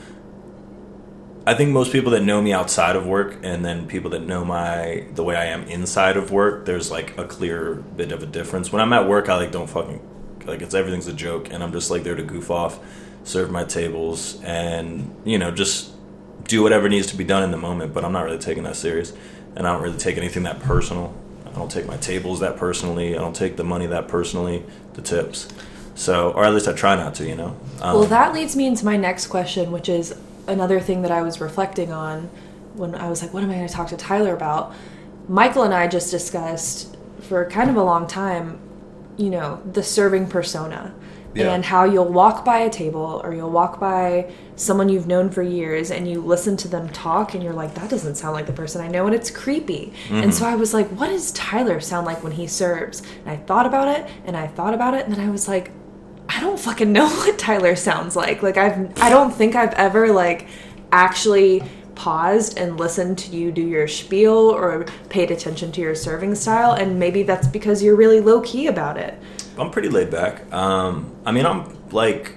I 1.45 1.53
think 1.53 1.71
most 1.71 1.91
people 1.91 2.11
that 2.11 2.23
know 2.23 2.41
me 2.41 2.53
outside 2.53 2.95
of 2.95 3.05
work, 3.05 3.39
and 3.43 3.65
then 3.65 3.87
people 3.87 4.11
that 4.11 4.21
know 4.21 4.45
my 4.45 5.05
the 5.13 5.23
way 5.23 5.35
I 5.35 5.45
am 5.45 5.63
inside 5.63 6.15
of 6.15 6.31
work, 6.31 6.65
there's 6.65 6.89
like 6.89 7.17
a 7.17 7.25
clear 7.25 7.75
bit 7.75 8.11
of 8.11 8.23
a 8.23 8.25
difference. 8.25 8.71
When 8.71 8.81
I'm 8.81 8.93
at 8.93 9.07
work, 9.07 9.27
I 9.27 9.35
like 9.35 9.51
don't 9.51 9.69
fucking 9.69 9.99
like 10.45 10.61
it's 10.61 10.73
everything's 10.73 11.07
a 11.07 11.13
joke, 11.13 11.51
and 11.51 11.61
I'm 11.61 11.73
just 11.73 11.91
like 11.91 12.03
there 12.03 12.15
to 12.15 12.23
goof 12.23 12.49
off, 12.49 12.79
serve 13.23 13.51
my 13.51 13.65
tables, 13.65 14.41
and 14.43 15.13
you 15.25 15.37
know 15.37 15.51
just 15.51 15.91
do 16.47 16.63
whatever 16.63 16.89
needs 16.89 17.07
to 17.07 17.17
be 17.17 17.23
done 17.23 17.43
in 17.43 17.51
the 17.51 17.57
moment, 17.57 17.93
but 17.93 18.03
I'm 18.03 18.11
not 18.11 18.23
really 18.23 18.37
taking 18.37 18.63
that 18.63 18.75
serious. 18.75 19.13
And 19.55 19.67
I 19.67 19.73
don't 19.73 19.83
really 19.83 19.97
take 19.97 20.17
anything 20.17 20.43
that 20.43 20.59
personal. 20.59 21.13
I 21.45 21.51
don't 21.51 21.69
take 21.69 21.85
my 21.85 21.97
tables 21.97 22.39
that 22.39 22.57
personally. 22.57 23.15
I 23.15 23.19
don't 23.19 23.35
take 23.35 23.55
the 23.55 23.63
money 23.63 23.85
that 23.87 24.07
personally, 24.07 24.63
the 24.93 25.01
tips. 25.01 25.47
So, 25.95 26.31
or 26.31 26.43
at 26.43 26.53
least 26.53 26.67
I 26.67 26.73
try 26.73 26.95
not 26.95 27.13
to, 27.15 27.25
you 27.27 27.35
know? 27.35 27.55
Um, 27.81 27.95
Well, 27.99 28.05
that 28.05 28.33
leads 28.33 28.55
me 28.55 28.65
into 28.65 28.85
my 28.85 28.97
next 28.97 29.27
question, 29.27 29.71
which 29.71 29.89
is 29.89 30.15
another 30.47 30.79
thing 30.79 31.01
that 31.03 31.11
I 31.11 31.21
was 31.21 31.39
reflecting 31.39 31.91
on 31.91 32.29
when 32.75 32.95
I 32.95 33.09
was 33.09 33.21
like, 33.21 33.33
what 33.33 33.43
am 33.43 33.49
I 33.51 33.55
going 33.55 33.67
to 33.67 33.73
talk 33.73 33.87
to 33.89 33.97
Tyler 33.97 34.33
about? 34.33 34.73
Michael 35.29 35.63
and 35.63 35.73
I 35.73 35.87
just 35.87 36.09
discussed 36.11 36.97
for 37.21 37.45
kind 37.45 37.69
of 37.69 37.75
a 37.77 37.83
long 37.83 38.07
time, 38.07 38.59
you 39.17 39.29
know, 39.29 39.61
the 39.71 39.83
serving 39.83 40.27
persona 40.27 40.93
Yeah. 41.35 41.53
and 41.53 41.63
how 41.63 41.83
you'll 41.85 42.11
walk 42.11 42.43
by 42.43 42.57
a 42.59 42.69
table 42.69 43.21
or 43.23 43.33
you'll 43.33 43.51
walk 43.51 43.79
by 43.79 44.31
someone 44.55 44.89
you've 44.89 45.07
known 45.07 45.29
for 45.29 45.41
years 45.41 45.91
and 45.91 46.07
you 46.09 46.19
listen 46.21 46.57
to 46.57 46.67
them 46.67 46.89
talk 46.89 47.33
and 47.35 47.41
you're 47.43 47.53
like, 47.53 47.75
that 47.75 47.89
doesn't 47.89 48.15
sound 48.15 48.33
like 48.33 48.45
the 48.47 48.53
person 48.53 48.81
I 48.81 48.87
know 48.87 49.05
and 49.05 49.15
it's 49.15 49.31
creepy. 49.31 49.93
And 50.09 50.33
so 50.33 50.45
I 50.45 50.55
was 50.55 50.73
like, 50.73 50.89
what 50.89 51.07
does 51.07 51.31
Tyler 51.31 51.79
sound 51.79 52.05
like 52.05 52.21
when 52.23 52.33
he 52.33 52.47
serves? 52.47 53.01
And 53.21 53.29
I 53.29 53.37
thought 53.37 53.65
about 53.65 53.87
it 53.87 54.09
and 54.25 54.35
I 54.35 54.47
thought 54.47 54.73
about 54.73 54.93
it 54.95 55.05
and 55.05 55.15
then 55.15 55.25
I 55.25 55.31
was 55.31 55.47
like, 55.47 55.71
I 56.35 56.39
don't 56.39 56.59
fucking 56.59 56.91
know 56.91 57.07
what 57.09 57.37
Tyler 57.37 57.75
sounds 57.75 58.15
like. 58.15 58.41
Like 58.43 58.57
I've 58.57 58.97
I 59.01 59.09
don't 59.09 59.31
think 59.31 59.55
I've 59.55 59.73
ever 59.73 60.11
like 60.11 60.47
actually 60.91 61.63
paused 61.95 62.57
and 62.57 62.77
listened 62.79 63.17
to 63.19 63.35
you 63.35 63.51
do 63.51 63.61
your 63.61 63.87
spiel 63.87 64.31
or 64.31 64.85
paid 65.09 65.29
attention 65.29 65.71
to 65.71 65.81
your 65.81 65.93
serving 65.93 66.33
style 66.33 66.71
and 66.73 66.97
maybe 66.99 67.21
that's 67.21 67.47
because 67.47 67.83
you're 67.83 67.95
really 67.95 68.19
low 68.19 68.41
key 68.41 68.67
about 68.67 68.97
it. 68.97 69.13
I'm 69.59 69.69
pretty 69.69 69.89
laid 69.89 70.09
back. 70.09 70.51
Um, 70.51 71.15
I 71.25 71.31
mean, 71.31 71.45
I'm 71.45 71.77
like, 71.91 72.33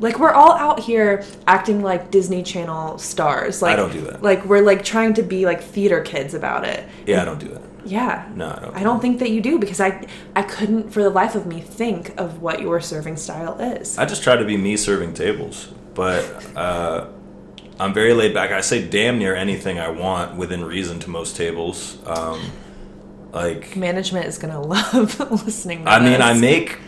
Like 0.00 0.18
we're 0.18 0.32
all 0.32 0.52
out 0.52 0.80
here 0.80 1.24
acting 1.46 1.82
like 1.82 2.10
Disney 2.10 2.42
Channel 2.42 2.98
stars. 2.98 3.62
Like 3.62 3.74
I 3.74 3.76
don't 3.76 3.92
do 3.92 4.00
that. 4.02 4.22
Like 4.22 4.44
we're 4.44 4.62
like 4.62 4.84
trying 4.84 5.14
to 5.14 5.22
be 5.22 5.44
like 5.46 5.62
theater 5.62 6.00
kids 6.00 6.34
about 6.34 6.64
it. 6.64 6.86
yeah, 7.06 7.22
I 7.22 7.24
don't 7.24 7.38
do 7.38 7.48
that. 7.48 7.62
Yeah. 7.86 8.28
No, 8.34 8.48
I 8.48 8.60
don't. 8.60 8.76
I 8.76 8.82
don't 8.82 9.00
think 9.00 9.18
that 9.20 9.30
you 9.30 9.40
do 9.40 9.58
because 9.58 9.80
I 9.80 10.06
I 10.34 10.42
couldn't 10.42 10.90
for 10.90 11.02
the 11.02 11.10
life 11.10 11.34
of 11.34 11.46
me 11.46 11.60
think 11.60 12.18
of 12.18 12.42
what 12.42 12.60
your 12.60 12.80
serving 12.80 13.16
style 13.16 13.58
is. 13.60 13.96
I 13.98 14.04
just 14.04 14.22
try 14.22 14.36
to 14.36 14.44
be 14.44 14.56
me 14.56 14.76
serving 14.76 15.14
tables, 15.14 15.68
but 15.94 16.24
uh, 16.56 17.06
I'm 17.78 17.92
very 17.92 18.14
laid 18.14 18.34
back. 18.34 18.52
I 18.52 18.60
say 18.60 18.86
damn 18.86 19.18
near 19.18 19.34
anything 19.34 19.78
I 19.78 19.90
want 19.90 20.36
within 20.36 20.64
reason 20.64 20.98
to 21.00 21.10
most 21.10 21.36
tables. 21.36 21.98
Um, 22.06 22.40
like, 23.32 23.76
Management 23.76 24.26
is 24.26 24.38
gonna 24.38 24.60
love 24.76 25.18
listening. 25.44 25.84
To 25.84 25.90
I 25.90 26.00
mean, 26.00 26.22
I 26.22 26.32
make 26.32 26.78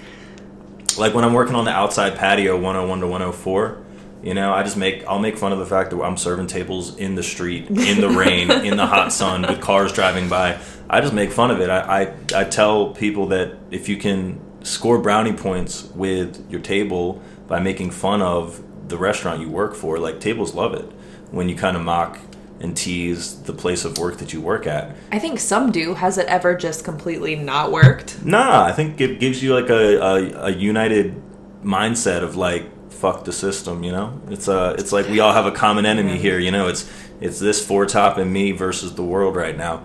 like 0.98 1.14
when 1.14 1.24
I'm 1.24 1.32
working 1.32 1.54
on 1.54 1.64
the 1.64 1.70
outside 1.70 2.16
patio, 2.16 2.54
101 2.54 3.00
to 3.00 3.06
104. 3.06 3.84
You 4.22 4.34
know, 4.34 4.52
I 4.52 4.64
just 4.64 4.76
make 4.76 5.06
I'll 5.06 5.20
make 5.20 5.38
fun 5.38 5.52
of 5.52 5.58
the 5.58 5.66
fact 5.66 5.90
that 5.90 6.00
I'm 6.02 6.16
serving 6.16 6.48
tables 6.48 6.96
in 6.96 7.14
the 7.14 7.22
street, 7.22 7.68
in 7.70 8.00
the 8.00 8.08
rain, 8.08 8.50
in 8.50 8.76
the 8.76 8.86
hot 8.86 9.12
sun, 9.12 9.42
with 9.42 9.60
cars 9.60 9.92
driving 9.92 10.28
by. 10.28 10.58
I 10.90 11.00
just 11.00 11.12
make 11.12 11.30
fun 11.30 11.50
of 11.50 11.60
it. 11.60 11.70
I, 11.70 12.02
I 12.02 12.40
I 12.40 12.44
tell 12.44 12.90
people 12.90 13.26
that 13.28 13.56
if 13.70 13.88
you 13.88 13.96
can 13.96 14.40
score 14.62 14.98
brownie 14.98 15.32
points 15.32 15.84
with 15.94 16.50
your 16.50 16.60
table 16.60 17.22
by 17.46 17.60
making 17.60 17.90
fun 17.90 18.22
of 18.22 18.62
the 18.88 18.96
restaurant 18.96 19.40
you 19.40 19.48
work 19.48 19.74
for, 19.74 19.98
like 19.98 20.20
tables 20.20 20.54
love 20.54 20.74
it 20.74 20.90
when 21.30 21.48
you 21.48 21.54
kind 21.56 21.76
of 21.76 21.82
mock 21.82 22.18
and 22.60 22.76
tease 22.76 23.42
the 23.42 23.52
place 23.52 23.84
of 23.84 23.98
work 23.98 24.18
that 24.18 24.32
you 24.32 24.40
work 24.40 24.66
at. 24.66 24.96
I 25.12 25.18
think 25.18 25.38
some 25.38 25.70
do. 25.70 25.94
Has 25.94 26.18
it 26.18 26.26
ever 26.26 26.56
just 26.56 26.84
completely 26.84 27.36
not 27.36 27.70
worked? 27.70 28.24
Nah, 28.24 28.64
I 28.64 28.72
think 28.72 29.00
it 29.00 29.20
gives 29.20 29.42
you 29.42 29.54
like 29.54 29.70
a, 29.70 29.98
a, 29.98 30.46
a 30.46 30.50
united 30.50 31.22
mindset 31.62 32.22
of 32.22 32.36
like 32.36 32.66
fuck 32.90 33.24
the 33.24 33.32
system. 33.32 33.84
You 33.84 33.92
know, 33.92 34.20
it's 34.28 34.48
uh 34.48 34.74
it's 34.78 34.92
like 34.92 35.08
we 35.08 35.20
all 35.20 35.32
have 35.32 35.46
a 35.46 35.52
common 35.52 35.86
enemy 35.86 36.18
here. 36.18 36.38
You 36.38 36.50
know, 36.50 36.68
it's 36.68 36.90
it's 37.20 37.38
this 37.38 37.64
four 37.64 37.86
top 37.86 38.16
and 38.16 38.32
me 38.32 38.52
versus 38.52 38.94
the 38.94 39.04
world 39.04 39.36
right 39.36 39.56
now. 39.56 39.84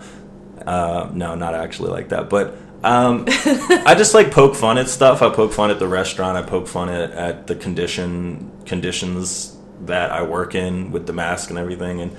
Uh, 0.65 1.09
no, 1.13 1.35
not 1.35 1.55
actually 1.55 1.91
like 1.91 2.09
that, 2.09 2.29
but. 2.29 2.57
Um, 2.83 3.23
I 3.29 3.95
just 3.97 4.13
like 4.13 4.29
poke 4.31 4.55
fun 4.55 4.77
at 4.77 4.89
stuff. 4.89 5.21
I 5.21 5.29
poke 5.29 5.53
fun 5.53 5.71
at 5.71 5.79
the 5.79 5.87
restaurant. 5.87 6.37
I 6.37 6.41
poke 6.41 6.67
fun 6.67 6.89
at, 6.89 7.11
at 7.11 7.47
the 7.47 7.55
condition 7.55 8.51
conditions 8.65 9.55
that 9.85 10.11
I 10.11 10.23
work 10.23 10.53
in 10.53 10.91
with 10.91 11.07
the 11.07 11.13
mask 11.13 11.49
and 11.49 11.57
everything. 11.57 12.01
And 12.01 12.13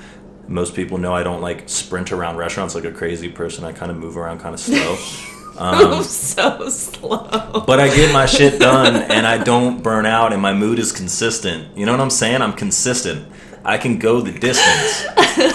most 0.49 0.75
people 0.75 0.99
know 0.99 1.15
I 1.15 1.23
don't 1.23 1.41
like 1.41 1.69
sprint 1.69 2.13
around 2.13 2.37
restaurants 2.37 2.75
like 2.75 2.85
a 2.85 2.93
crazy 2.93 3.29
person. 3.29 3.65
I 3.65 3.73
kind 3.73 3.91
of 3.91 3.99
move 3.99 4.17
around 4.17 4.41
kind 4.41 4.55
of 4.55 4.61
slow. 4.61 4.97
Um, 5.57 6.03
so 6.03 6.69
slow. 6.69 7.63
but 7.65 7.79
I 7.79 7.87
get 7.87 8.13
my 8.13 8.27
shit 8.27 8.59
done 8.59 8.97
and 8.97 9.25
I 9.25 9.39
don't 9.39 9.85
burn 9.85 10.05
out 10.05 10.33
and 10.33 10.43
my 10.43 10.53
mood 10.53 10.81
is 10.81 10.91
consistent. 10.91 11.77
You 11.77 11.87
know 11.87 11.93
what 11.93 12.01
I'm 12.01 12.11
saying? 12.11 12.43
I'm 12.43 12.55
consistent. 12.55 13.31
I 13.65 13.79
can 13.79 14.01
go 14.01 14.21
the 14.21 14.33
distance. 14.33 15.05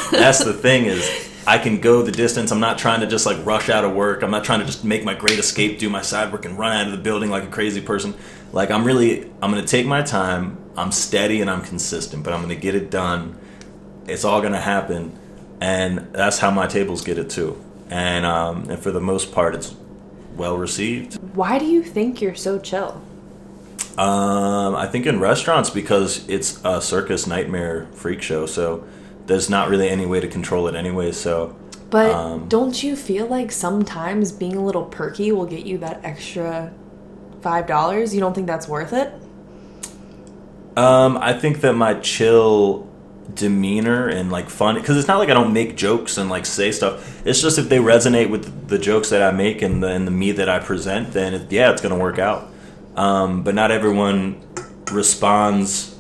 That's 0.09 0.41
the 0.41 0.53
thing 0.53 0.85
is 0.85 1.29
I 1.49 1.57
can 1.57 1.81
go 1.81 2.03
the 2.03 2.11
distance. 2.11 2.51
I'm 2.51 2.59
not 2.59 2.77
trying 2.77 2.99
to 2.99 3.07
just 3.07 3.25
like 3.25 3.43
rush 3.43 3.69
out 3.69 3.83
of 3.83 3.95
work. 3.95 4.21
I'm 4.21 4.29
not 4.29 4.43
trying 4.43 4.59
to 4.59 4.67
just 4.67 4.85
make 4.85 5.03
my 5.03 5.15
great 5.15 5.39
escape, 5.39 5.79
do 5.79 5.89
my 5.89 6.03
side 6.03 6.31
work 6.31 6.45
and 6.45 6.59
run 6.59 6.77
out 6.77 6.85
of 6.85 6.91
the 6.91 6.99
building 6.99 7.31
like 7.31 7.41
a 7.41 7.47
crazy 7.47 7.81
person. 7.81 8.13
Like 8.53 8.69
I'm 8.69 8.83
really 8.83 9.31
I'm 9.41 9.51
to 9.55 9.65
take 9.65 9.87
my 9.87 10.03
time. 10.03 10.63
I'm 10.77 10.91
steady 10.91 11.41
and 11.41 11.49
I'm 11.49 11.63
consistent, 11.63 12.23
but 12.23 12.33
I'm 12.33 12.47
to 12.49 12.55
get 12.55 12.75
it 12.75 12.91
done. 12.91 13.35
It's 14.05 14.23
all 14.23 14.43
to 14.43 14.59
happen 14.59 15.17
and 15.59 16.13
that's 16.13 16.37
how 16.37 16.51
my 16.51 16.67
tables 16.67 17.03
get 17.03 17.17
it 17.17 17.31
too. 17.31 17.59
And 17.89 18.27
um 18.27 18.69
and 18.69 18.77
for 18.77 18.91
the 18.91 19.01
most 19.01 19.31
part 19.31 19.55
it's 19.55 19.73
well 20.35 20.55
received. 20.55 21.15
Why 21.33 21.57
do 21.57 21.65
you 21.65 21.81
think 21.81 22.21
you're 22.21 22.35
so 22.35 22.59
chill? 22.59 23.01
Um, 23.97 24.75
I 24.75 24.85
think 24.85 25.07
in 25.07 25.19
restaurants 25.19 25.71
because 25.71 26.29
it's 26.29 26.63
a 26.63 26.79
circus 26.79 27.25
nightmare 27.25 27.87
freak 27.93 28.21
show, 28.21 28.45
so 28.45 28.85
there's 29.29 29.49
not 29.49 29.69
really 29.69 29.89
any 29.89 30.07
way 30.07 30.21
to 30.21 30.29
control 30.29 30.67
it 30.69 30.75
anyway. 30.75 31.13
So 31.13 31.57
But 31.91 32.11
Um, 32.11 32.47
don't 32.47 32.83
you 32.83 32.95
feel 32.95 33.27
like 33.27 33.51
sometimes 33.51 34.31
being 34.31 34.55
a 34.57 34.65
little 34.65 34.85
perky 34.85 35.31
will 35.31 35.45
get 35.47 35.65
you 35.65 35.79
that 35.79 36.01
extra 36.03 36.73
five 37.41 37.67
dollars? 37.67 38.13
You 38.15 38.21
don't 38.21 38.33
think 38.35 38.47
that's 38.47 38.67
worth 38.67 38.93
it? 38.93 39.13
um, 40.77 41.17
I 41.21 41.33
think 41.33 41.61
that 41.61 41.73
my 41.73 41.95
chill 41.95 42.87
demeanor 43.33 44.07
and 44.07 44.31
like 44.31 44.49
fun 44.49 44.75
because 44.75 44.97
it's 44.97 45.07
not 45.07 45.19
like 45.19 45.29
I 45.29 45.33
don't 45.33 45.53
make 45.53 45.75
jokes 45.77 46.17
and 46.17 46.29
like 46.29 46.45
say 46.45 46.71
stuff. 46.71 47.25
It's 47.25 47.41
just 47.41 47.57
if 47.59 47.69
they 47.69 47.77
resonate 47.79 48.29
with 48.29 48.67
the 48.69 48.79
jokes 48.79 49.09
that 49.09 49.21
I 49.21 49.31
make 49.31 49.61
and 49.61 49.83
the, 49.83 49.89
and 49.89 50.07
the 50.07 50.11
me 50.11 50.31
that 50.33 50.49
I 50.49 50.59
present, 50.59 51.13
then 51.13 51.33
it, 51.33 51.51
yeah, 51.51 51.71
it's 51.71 51.81
gonna 51.81 51.97
work 51.97 52.19
out. 52.19 52.51
Um, 52.95 53.43
but 53.43 53.55
not 53.55 53.71
everyone 53.71 54.41
responds 54.91 55.95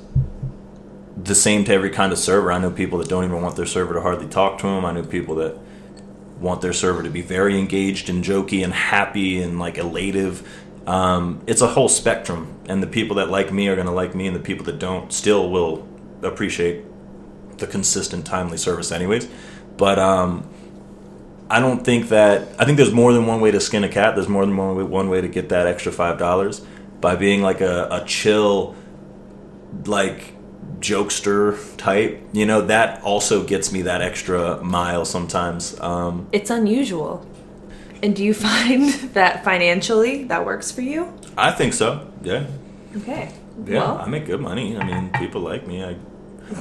the 1.23 1.35
same 1.35 1.63
to 1.65 1.73
every 1.73 1.89
kind 1.89 2.11
of 2.11 2.17
server. 2.17 2.51
I 2.51 2.59
know 2.59 2.71
people 2.71 2.99
that 2.99 3.09
don't 3.09 3.23
even 3.23 3.41
want 3.41 3.55
their 3.55 3.65
server 3.65 3.93
to 3.93 4.01
hardly 4.01 4.27
talk 4.27 4.59
to 4.59 4.67
them. 4.67 4.85
I 4.85 4.91
know 4.91 5.03
people 5.03 5.35
that 5.35 5.57
want 6.39 6.61
their 6.61 6.73
server 6.73 7.03
to 7.03 7.09
be 7.09 7.21
very 7.21 7.59
engaged 7.59 8.09
and 8.09 8.23
jokey 8.23 8.63
and 8.63 8.73
happy 8.73 9.41
and 9.41 9.59
like 9.59 9.75
elative. 9.75 10.45
Um, 10.87 11.41
it's 11.45 11.61
a 11.61 11.67
whole 11.67 11.89
spectrum, 11.89 12.57
and 12.67 12.81
the 12.81 12.87
people 12.87 13.17
that 13.17 13.29
like 13.29 13.51
me 13.51 13.67
are 13.67 13.75
going 13.75 13.87
to 13.87 13.93
like 13.93 14.15
me, 14.15 14.27
and 14.27 14.35
the 14.35 14.39
people 14.39 14.65
that 14.65 14.79
don't 14.79 15.11
still 15.13 15.49
will 15.51 15.87
appreciate 16.23 16.83
the 17.57 17.67
consistent, 17.67 18.25
timely 18.25 18.57
service, 18.57 18.91
anyways. 18.91 19.27
But 19.77 19.99
um, 19.99 20.49
I 21.49 21.59
don't 21.59 21.83
think 21.83 22.09
that 22.09 22.47
I 22.57 22.65
think 22.65 22.77
there's 22.77 22.93
more 22.93 23.13
than 23.13 23.27
one 23.27 23.41
way 23.41 23.51
to 23.51 23.59
skin 23.59 23.83
a 23.83 23.89
cat. 23.89 24.15
There's 24.15 24.29
more 24.29 24.45
than 24.45 24.55
one 24.55 24.75
way, 24.75 24.83
one 24.83 25.09
way 25.09 25.21
to 25.21 25.27
get 25.27 25.49
that 25.49 25.67
extra 25.67 25.91
five 25.91 26.17
dollars 26.17 26.61
by 27.01 27.15
being 27.15 27.41
like 27.41 27.61
a, 27.61 27.87
a 27.91 28.05
chill, 28.05 28.75
like 29.85 30.33
jokester 30.79 31.57
type. 31.77 32.21
You 32.33 32.45
know 32.45 32.61
that 32.61 33.01
also 33.03 33.43
gets 33.43 33.71
me 33.71 33.81
that 33.83 34.01
extra 34.01 34.61
mile 34.63 35.05
sometimes. 35.05 35.79
Um, 35.79 36.27
It's 36.31 36.49
unusual. 36.49 37.25
And 38.01 38.15
do 38.15 38.23
you 38.23 38.33
find 38.49 38.89
that 39.13 39.43
financially 39.43 40.23
that 40.25 40.45
works 40.45 40.71
for 40.71 40.81
you? 40.81 41.13
I 41.37 41.51
think 41.51 41.73
so. 41.73 42.07
Yeah. 42.23 42.45
Okay. 42.97 43.31
Yeah, 43.65 43.79
Well, 43.79 43.97
I 43.97 44.07
make 44.07 44.25
good 44.25 44.39
money. 44.39 44.77
I 44.77 44.83
mean, 44.85 45.11
people 45.13 45.41
like 45.41 45.67
me. 45.67 45.83
I, 45.83 45.95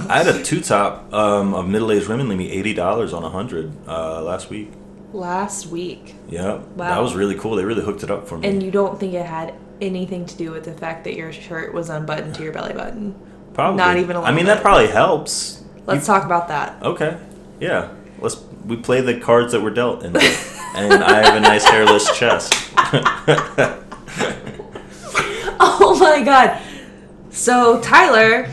I 0.08 0.18
had 0.22 0.26
a 0.26 0.42
two 0.48 0.60
top 0.60 1.12
um, 1.14 1.54
of 1.54 1.68
middle 1.68 1.92
aged 1.92 2.08
women 2.08 2.28
leave 2.28 2.38
me 2.38 2.50
eighty 2.50 2.74
dollars 2.74 3.12
on 3.12 3.22
a 3.22 3.30
hundred 3.30 3.72
uh, 3.86 4.20
last 4.22 4.50
week. 4.50 4.72
last 5.12 5.66
week. 5.68 6.16
Yeah, 6.28 6.56
Wow. 6.76 6.88
that 6.94 7.00
was 7.00 7.14
really 7.14 7.36
cool. 7.36 7.54
They 7.56 7.64
really 7.64 7.84
hooked 7.84 8.02
it 8.02 8.10
up 8.10 8.26
for 8.28 8.36
me. 8.36 8.48
And 8.48 8.62
you 8.62 8.70
don't 8.70 8.98
think 9.00 9.14
it 9.14 9.24
had 9.24 9.54
anything 9.80 10.26
to 10.26 10.36
do 10.36 10.50
with 10.50 10.64
the 10.64 10.72
fact 10.72 11.04
that 11.04 11.14
your 11.14 11.32
shirt 11.32 11.72
was 11.72 11.88
unbuttoned 11.88 12.34
to 12.34 12.42
your 12.42 12.52
belly 12.52 12.74
button? 12.74 13.14
Probably 13.58 13.76
not 13.76 13.96
even 13.96 14.14
a 14.14 14.22
I 14.22 14.30
mean, 14.30 14.46
little 14.46 14.54
that 14.54 14.62
probably 14.62 14.86
helps. 14.86 15.64
Let's 15.84 16.06
talk 16.06 16.24
about 16.24 16.46
that. 16.46 16.80
Okay, 16.80 17.18
yeah. 17.58 17.92
Let's 18.20 18.36
we 18.64 18.76
play 18.76 19.00
the 19.00 19.18
cards 19.18 19.50
that 19.50 19.60
were 19.60 19.70
dealt, 19.70 20.04
and 20.04 20.16
and 20.16 21.02
I 21.02 21.24
have 21.24 21.34
a 21.34 21.40
nice 21.40 21.64
hairless 21.64 22.16
chest. 22.18 22.54
Oh 25.60 25.98
my 25.98 26.22
god. 26.22 26.60
So 27.30 27.80
Tyler, 27.80 28.48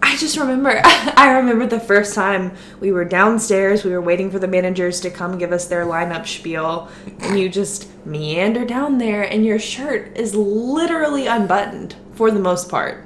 I 0.00 0.16
just 0.16 0.38
remember 0.38 0.80
I 0.84 1.32
remember 1.36 1.66
the 1.66 1.80
first 1.80 2.14
time 2.14 2.56
we 2.80 2.90
were 2.90 3.04
downstairs, 3.04 3.84
we 3.84 3.90
were 3.90 4.00
waiting 4.00 4.30
for 4.30 4.38
the 4.38 4.48
managers 4.48 5.00
to 5.00 5.10
come 5.10 5.36
give 5.36 5.52
us 5.52 5.66
their 5.66 5.84
lineup 5.84 6.26
spiel, 6.26 6.88
and 7.20 7.38
you 7.38 7.50
just 7.50 7.88
meander 8.06 8.64
down 8.64 8.96
there 8.96 9.22
and 9.22 9.44
your 9.44 9.58
shirt 9.58 10.16
is 10.16 10.34
literally 10.34 11.26
unbuttoned 11.26 11.96
for 12.14 12.30
the 12.30 12.40
most 12.40 12.70
part. 12.70 13.04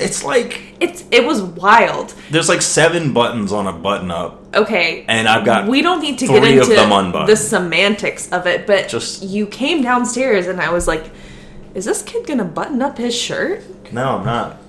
It's 0.00 0.24
like 0.24 0.62
It's 0.80 1.04
it 1.10 1.24
was 1.26 1.42
wild. 1.42 2.14
there's 2.30 2.48
like 2.48 2.62
seven 2.62 3.12
buttons 3.12 3.52
on 3.52 3.66
a 3.66 3.72
button 3.72 4.10
up. 4.10 4.42
Okay. 4.54 5.04
And 5.08 5.28
I've 5.28 5.44
got 5.44 5.68
We 5.68 5.82
don't 5.82 6.00
need 6.00 6.18
to 6.20 6.26
get 6.26 6.42
into 6.44 6.74
the 7.26 7.36
semantics 7.36 8.30
of 8.32 8.46
it, 8.46 8.66
but 8.66 8.88
Just- 8.88 9.22
you 9.22 9.46
came 9.46 9.82
downstairs 9.82 10.46
and 10.46 10.60
I 10.60 10.70
was 10.72 10.88
like, 10.88 11.10
is 11.74 11.84
this 11.84 12.02
kid 12.02 12.26
gonna 12.26 12.44
button 12.44 12.82
up 12.82 12.98
his 12.98 13.14
shirt? 13.14 13.62
No, 13.92 14.16
I'm 14.18 14.24
not. 14.24 14.59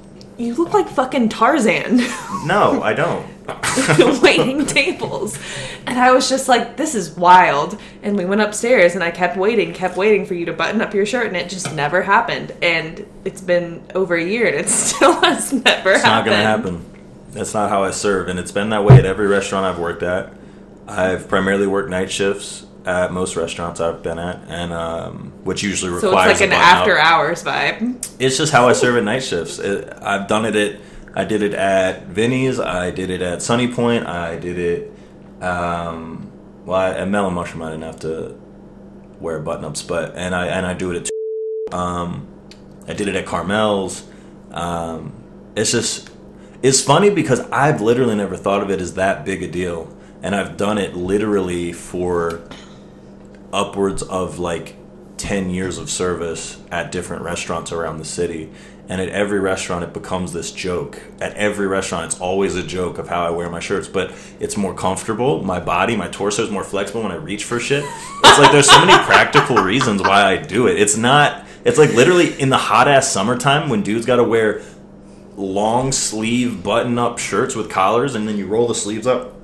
You 0.42 0.56
look 0.56 0.74
like 0.74 0.90
fucking 0.90 1.30
Tarzan 1.30 1.98
No, 2.46 2.82
I 2.82 2.94
don't. 2.94 3.28
waiting 4.22 4.66
tables. 4.66 5.38
And 5.86 6.00
I 6.00 6.12
was 6.12 6.30
just 6.30 6.48
like, 6.48 6.78
this 6.78 6.96
is 6.96 7.12
wild. 7.12 7.80
And 8.02 8.18
we 8.18 8.26
went 8.26 8.42
upstairs 8.42 8.96
and 8.96 9.04
I 9.04 9.12
kept 9.12 9.38
waiting, 9.38 9.72
kept 9.74 9.98
waiting 9.98 10.26
for 10.26 10.34
you 10.34 10.46
to 10.46 10.54
button 10.54 10.82
up 10.82 10.96
your 10.96 11.06
shirt 11.06 11.28
and 11.28 11.38
it 11.38 11.50
just 11.50 11.74
never 11.76 12.02
happened. 12.02 12.56
And 12.62 13.06
it's 13.24 13.42
been 13.42 13.84
over 13.94 14.16
a 14.16 14.24
year 14.24 14.48
and 14.48 14.56
it 14.56 14.70
still 14.70 15.20
has 15.22 15.54
never 15.54 15.92
It's 15.92 16.04
not 16.04 16.26
gonna 16.26 16.38
happen. 16.38 16.86
That's 17.32 17.54
not 17.54 17.70
how 17.70 17.84
I 17.84 17.92
serve, 17.92 18.28
and 18.28 18.38
it's 18.38 18.52
been 18.52 18.72
that 18.72 18.84
way 18.84 18.98
at 18.98 19.06
every 19.06 19.26
restaurant 19.26 19.66
I've 19.66 19.80
worked 19.80 20.04
at. 20.04 20.34
I've 20.86 21.30
primarily 21.30 21.66
worked 21.66 21.90
night 21.90 22.12
shifts 22.12 22.66
at 22.86 23.12
most 23.12 23.36
restaurants 23.36 23.80
I've 23.80 24.02
been 24.02 24.20
at, 24.20 24.40
and 24.48 24.74
um, 24.74 25.34
which 25.44 25.64
usually 25.64 25.92
requires. 25.92 26.14
So 26.14 26.30
it's 26.30 26.42
like 26.42 26.50
an 26.50 26.54
after 26.54 26.98
hours 26.98 27.44
vibe. 27.44 28.08
It's 28.20 28.38
just 28.38 28.52
how 28.52 28.68
I 28.68 28.74
serve 28.74 28.98
at 28.98 29.04
night 29.04 29.24
shifts. 29.24 29.60
It, 29.60 29.94
I've 30.02 30.28
done 30.28 30.46
it 30.46 30.56
at. 30.56 30.80
I 31.14 31.26
did 31.26 31.42
it 31.42 31.54
at 31.54 32.06
Vinny's. 32.06 32.60
I 32.60 32.92
did 32.92 33.10
it 33.10 33.22
at 33.22 33.42
Sunny 33.42 33.68
Point. 33.68 34.08
I 34.08 34.38
did 34.38 34.58
it. 34.58 34.94
Um, 35.44 36.32
well, 36.66 36.80
I, 36.80 36.90
at 36.92 37.10
Mellow 37.10 37.30
Mushroom, 37.30 37.64
I 37.64 37.72
didn't 37.72 37.84
have 37.84 38.00
to 38.02 38.40
wear 39.20 39.40
button 39.40 39.66
ups, 39.66 39.84
but 39.84 40.16
and 40.16 40.34
I 40.34 40.48
and 40.48 40.66
I 40.66 40.74
do 40.74 40.92
it 40.92 41.10
at. 41.70 41.74
Um, 41.74 42.28
I 42.88 42.94
did 42.94 43.08
it 43.08 43.16
at 43.16 43.26
Carmel's. 43.26 44.08
Um, 44.52 45.14
it's 45.56 45.72
just 45.72 46.10
it's 46.64 46.82
funny 46.82 47.10
because 47.10 47.40
I've 47.52 47.82
literally 47.82 48.16
never 48.16 48.38
thought 48.38 48.62
of 48.62 48.70
it 48.70 48.82
as 48.82 48.96
that 48.96 49.26
big 49.26 49.44
a 49.44 49.48
deal, 49.48 49.96
and 50.22 50.36
I've 50.36 50.58
done 50.58 50.78
it 50.78 50.96
literally 50.96 51.74
for 51.74 52.42
upwards 53.54 54.02
of 54.04 54.40
like 54.40 54.76
10 55.18 55.52
years 55.52 55.78
of 55.78 55.90
service 55.90 56.60
at 56.72 56.92
different 56.92 57.24
restaurants 57.24 57.72
around 57.72 58.00
the 58.00 58.06
city. 58.06 58.50
And 58.90 59.00
at 59.00 59.10
every 59.10 59.40
restaurant, 59.40 59.84
it 59.84 59.94
becomes 59.94 60.34
this 60.34 60.52
joke. 60.52 61.02
At 61.22 61.36
every 61.36 61.68
restaurant, 61.68 62.08
it's 62.08 62.20
always 62.20 62.56
a 62.56 62.64
joke 62.64 62.98
of 62.98 63.08
how 63.08 63.26
I 63.26 63.30
wear 63.30 63.50
my 63.50 63.60
shirts, 63.60 63.88
but 63.88 64.12
it's 64.40 64.58
more 64.58 64.74
comfortable. 64.74 65.44
My 65.44 65.60
body, 65.60 65.96
my 65.96 66.08
torso 66.08 66.44
is 66.44 66.50
more 66.50 66.64
flexible 66.64 67.04
when 67.04 67.12
I 67.12 67.16
reach 67.16 67.46
for 67.46 67.60
shit. 67.60 67.86
It's 68.24 68.40
like 68.40 68.52
there's 68.52 68.70
so 68.70 68.84
many 68.84 69.02
practical 69.06 69.58
reasons 69.58 70.02
why 70.02 70.24
I 70.24 70.38
do 70.38 70.68
it. 70.68 70.80
It's 70.80 70.98
not, 70.98 71.46
it's 71.64 71.78
like 71.78 71.94
literally 71.94 72.40
in 72.42 72.50
the 72.50 72.58
hot 72.58 72.88
ass 72.88 73.08
summertime 73.08 73.70
when 73.70 73.84
dudes 73.84 74.06
got 74.06 74.18
to 74.18 74.24
wear 74.24 74.62
long 75.38 75.92
sleeve 75.92 76.64
button 76.64 76.98
up 76.98 77.20
shirts 77.20 77.56
with 77.56 77.70
collars 77.70 78.16
and 78.16 78.28
then 78.28 78.38
you 78.38 78.48
roll 78.48 78.68
the 78.68 78.76
sleeves 78.76 79.08
up. 79.08 79.36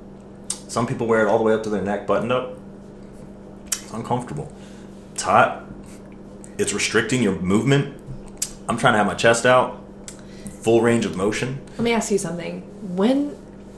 Some 0.68 0.88
people 0.88 1.08
wear 1.08 1.26
it 1.26 1.30
all 1.30 1.38
the 1.38 1.44
way 1.44 1.54
up 1.54 1.64
to 1.64 1.70
their 1.70 1.84
neck 1.84 2.08
buttoned 2.08 2.32
up. 2.32 2.57
Uncomfortable. 3.94 4.52
It's 5.14 5.24
hot. 5.24 5.64
It's 6.58 6.74
restricting 6.74 7.22
your 7.22 7.40
movement. 7.40 7.96
I'm 8.68 8.78
trying 8.78 8.94
to 8.94 8.98
have 8.98 9.08
my 9.08 9.14
chest 9.14 9.46
out, 9.46 9.82
full 10.64 10.82
range 10.82 11.06
of 11.06 11.16
motion. 11.16 11.60
Let 11.72 11.82
me 11.82 11.94
ask 11.94 12.12
you 12.12 12.18
something. 12.18 12.62
When 12.96 13.36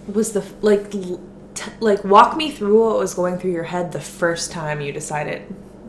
was 0.07 0.33
the 0.33 0.43
like 0.61 0.91
t- 0.91 1.71
like 1.79 2.03
walk 2.03 2.35
me 2.35 2.49
through 2.51 2.83
what 2.87 2.97
was 2.97 3.13
going 3.13 3.37
through 3.37 3.51
your 3.51 3.63
head 3.65 3.91
the 3.91 3.99
first 4.01 4.51
time 4.51 4.81
you 4.81 4.91
decided 4.91 5.43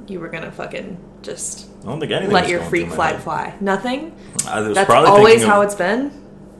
you 0.07 0.21
were 0.21 0.29
gonna 0.29 0.51
fucking 0.53 0.99
just 1.23 1.69
I 1.83 1.87
don't 1.87 2.01
think 2.01 2.13
anything. 2.13 2.33
let 2.33 2.49
your 2.49 2.61
freak 2.65 2.89
flag 2.91 3.15
head. 3.15 3.23
fly? 3.23 3.55
Nothing. 3.61 4.15
That's 4.45 4.91
always 4.91 5.35
thinking 5.35 5.49
how 5.49 5.63
it's 5.63 5.75
been. 5.75 6.13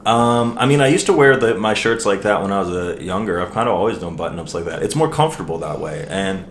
Um, 0.05 0.57
I 0.57 0.65
mean, 0.65 0.81
I 0.81 0.87
used 0.87 1.05
to 1.07 1.13
wear 1.13 1.37
the, 1.37 1.53
my 1.55 1.75
shirts 1.75 2.07
like 2.07 2.23
that 2.23 2.41
when 2.41 2.51
I 2.51 2.59
was 2.59 2.69
uh, 2.71 2.97
younger. 2.99 3.39
I've 3.39 3.51
kind 3.51 3.69
of 3.69 3.75
always 3.75 3.99
done 3.99 4.15
button 4.15 4.39
ups 4.39 4.55
like 4.55 4.65
that. 4.65 4.81
It's 4.81 4.95
more 4.95 5.09
comfortable 5.09 5.59
that 5.59 5.79
way, 5.79 6.07
and 6.09 6.45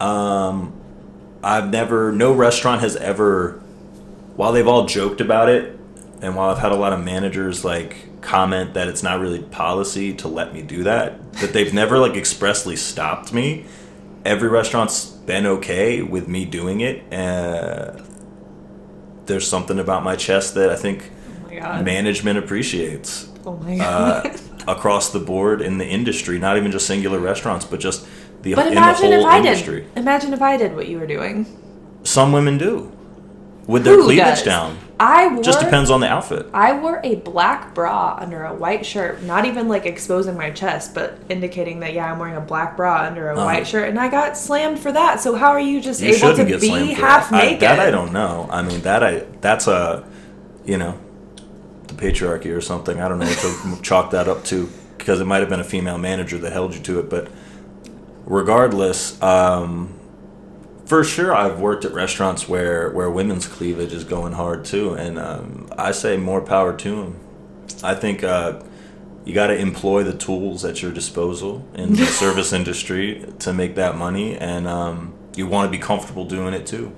um, 0.00 0.72
I've 1.42 1.70
never. 1.70 2.12
No 2.12 2.32
restaurant 2.32 2.80
has 2.80 2.96
ever, 2.96 3.60
while 4.36 4.52
they've 4.52 4.66
all 4.66 4.86
joked 4.86 5.20
about 5.20 5.48
it, 5.48 5.78
and 6.20 6.34
while 6.36 6.50
I've 6.50 6.58
had 6.58 6.72
a 6.72 6.76
lot 6.76 6.92
of 6.92 7.04
managers 7.04 7.64
like 7.64 8.20
comment 8.20 8.74
that 8.74 8.88
it's 8.88 9.02
not 9.02 9.20
really 9.20 9.40
policy 9.40 10.12
to 10.14 10.28
let 10.28 10.52
me 10.52 10.62
do 10.62 10.82
that, 10.84 11.32
that 11.34 11.52
they've 11.52 11.72
never 11.72 11.98
like 11.98 12.16
expressly 12.16 12.76
stopped 12.76 13.32
me. 13.32 13.64
Every 14.24 14.48
restaurant's 14.48 15.06
been 15.06 15.46
okay 15.46 16.02
with 16.02 16.26
me 16.28 16.44
doing 16.44 16.80
it. 16.80 17.12
Uh, 17.12 18.02
there's 19.26 19.46
something 19.46 19.78
about 19.78 20.02
my 20.02 20.16
chest 20.16 20.54
that 20.54 20.70
I 20.70 20.76
think 20.76 21.10
Oh 21.44 21.48
my 21.48 21.58
god. 21.60 21.84
management 21.84 22.38
appreciates 22.38 23.28
oh 23.44 23.56
my 23.56 23.78
uh, 23.78 24.22
god. 24.22 24.40
across 24.68 25.12
the 25.12 25.20
board 25.20 25.60
in 25.62 25.78
the 25.78 25.86
industry, 25.86 26.38
not 26.38 26.56
even 26.56 26.72
just 26.72 26.86
singular 26.86 27.18
restaurants, 27.18 27.64
but 27.64 27.78
just 27.80 28.06
the 28.42 28.54
but 28.54 28.68
imagine 28.72 29.12
if 29.12 29.24
I 29.24 29.38
industry. 29.38 29.82
did. 29.82 29.98
Imagine 29.98 30.32
if 30.32 30.42
I 30.42 30.56
did 30.56 30.74
what 30.74 30.88
you 30.88 30.98
were 30.98 31.06
doing. 31.06 31.46
Some 32.04 32.32
women 32.32 32.58
do 32.58 32.92
with 33.66 33.84
their 33.84 33.94
Who 33.96 34.04
cleavage 34.04 34.24
does? 34.36 34.42
down. 34.44 34.78
I 35.00 35.28
wore. 35.28 35.42
Just 35.44 35.60
depends 35.60 35.90
on 35.90 36.00
the 36.00 36.08
outfit. 36.08 36.46
I 36.52 36.72
wore 36.78 37.00
a 37.04 37.16
black 37.16 37.72
bra 37.74 38.16
under 38.18 38.44
a 38.44 38.52
white 38.54 38.84
shirt, 38.84 39.22
not 39.22 39.44
even 39.44 39.68
like 39.68 39.86
exposing 39.86 40.36
my 40.36 40.50
chest, 40.50 40.92
but 40.94 41.18
indicating 41.28 41.80
that 41.80 41.92
yeah, 41.92 42.10
I'm 42.10 42.18
wearing 42.18 42.34
a 42.36 42.40
black 42.40 42.76
bra 42.76 43.02
under 43.06 43.30
a 43.30 43.34
Uh-huh. 43.36 43.44
white 43.44 43.66
shirt, 43.66 43.88
and 43.88 43.98
I 43.98 44.08
got 44.08 44.36
slammed 44.36 44.78
for 44.80 44.90
that. 44.90 45.20
So 45.20 45.36
how 45.36 45.50
are 45.50 45.60
you 45.60 45.80
just 45.80 46.00
You 46.00 46.14
able 46.14 46.34
to 46.36 46.44
be 46.58 46.92
half 46.94 47.30
that. 47.30 47.36
I, 47.42 47.46
naked? 47.46 47.60
that 47.60 47.78
I 47.78 47.90
don't 47.92 48.12
know. 48.12 48.48
I 48.50 48.62
mean, 48.62 48.80
that 48.82 49.04
I 49.04 49.24
that's 49.40 49.68
a 49.68 50.04
you 50.64 50.78
know 50.78 50.98
the 51.86 51.94
patriarchy 51.94 52.54
or 52.56 52.60
something. 52.60 53.00
I 53.00 53.08
don't 53.08 53.18
know 53.20 53.26
what 53.26 53.76
to 53.76 53.82
chalk 53.82 54.10
that 54.12 54.26
up 54.28 54.44
to 54.46 54.68
because 54.96 55.20
it 55.20 55.26
might 55.26 55.40
have 55.40 55.48
been 55.48 55.60
a 55.60 55.64
female 55.64 55.98
manager 55.98 56.38
that 56.38 56.52
held 56.52 56.74
you 56.74 56.80
to 56.82 56.98
it, 57.00 57.08
but 57.08 57.28
regardless. 58.28 59.20
Um, 59.22 59.94
for 60.84 61.04
sure, 61.04 61.34
I've 61.34 61.60
worked 61.60 61.84
at 61.84 61.92
restaurants 61.92 62.48
where, 62.48 62.90
where 62.90 63.10
women's 63.10 63.46
cleavage 63.46 63.92
is 63.92 64.04
going 64.04 64.32
hard 64.34 64.64
too, 64.64 64.94
and 64.94 65.18
um, 65.18 65.68
I 65.76 65.92
say 65.92 66.16
more 66.16 66.40
power 66.40 66.76
to 66.76 66.96
them. 66.96 67.20
I 67.82 67.94
think 67.94 68.24
uh, 68.24 68.62
you 69.24 69.34
got 69.34 69.48
to 69.48 69.56
employ 69.58 70.04
the 70.04 70.14
tools 70.14 70.64
at 70.64 70.80
your 70.80 70.92
disposal 70.92 71.66
in 71.74 71.94
the 71.94 72.06
service 72.06 72.52
industry 72.52 73.26
to 73.40 73.52
make 73.52 73.74
that 73.74 73.96
money, 73.96 74.36
and 74.36 74.66
um, 74.66 75.14
you 75.36 75.46
want 75.46 75.70
to 75.70 75.76
be 75.76 75.82
comfortable 75.82 76.24
doing 76.24 76.54
it 76.54 76.66
too. 76.66 76.92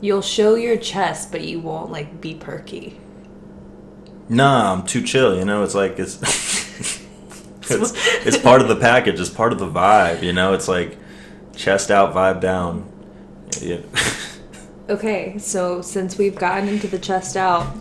You'll 0.00 0.22
show 0.22 0.54
your 0.54 0.76
chest, 0.76 1.30
but 1.30 1.42
you 1.42 1.60
won't 1.60 1.92
like 1.92 2.20
be 2.20 2.34
perky. 2.34 2.98
Nah, 4.28 4.72
I'm 4.72 4.86
too 4.86 5.02
chill. 5.02 5.36
You 5.36 5.44
know, 5.44 5.62
it's 5.62 5.74
like 5.74 5.98
it's 5.98 6.16
it's, 7.82 8.26
it's 8.26 8.38
part 8.38 8.60
of 8.60 8.68
the 8.68 8.76
package. 8.76 9.20
It's 9.20 9.30
part 9.30 9.52
of 9.52 9.58
the 9.58 9.68
vibe. 9.68 10.22
You 10.22 10.32
know, 10.32 10.52
it's 10.52 10.68
like 10.68 10.96
chest 11.54 11.90
out, 11.90 12.14
vibe 12.14 12.40
down. 12.40 12.90
Yeah. 13.60 13.80
Okay, 14.90 15.38
so 15.38 15.82
since 15.82 16.18
we've 16.18 16.34
gotten 16.34 16.68
into 16.68 16.88
the 16.88 16.98
chest 16.98 17.36
out, 17.36 17.76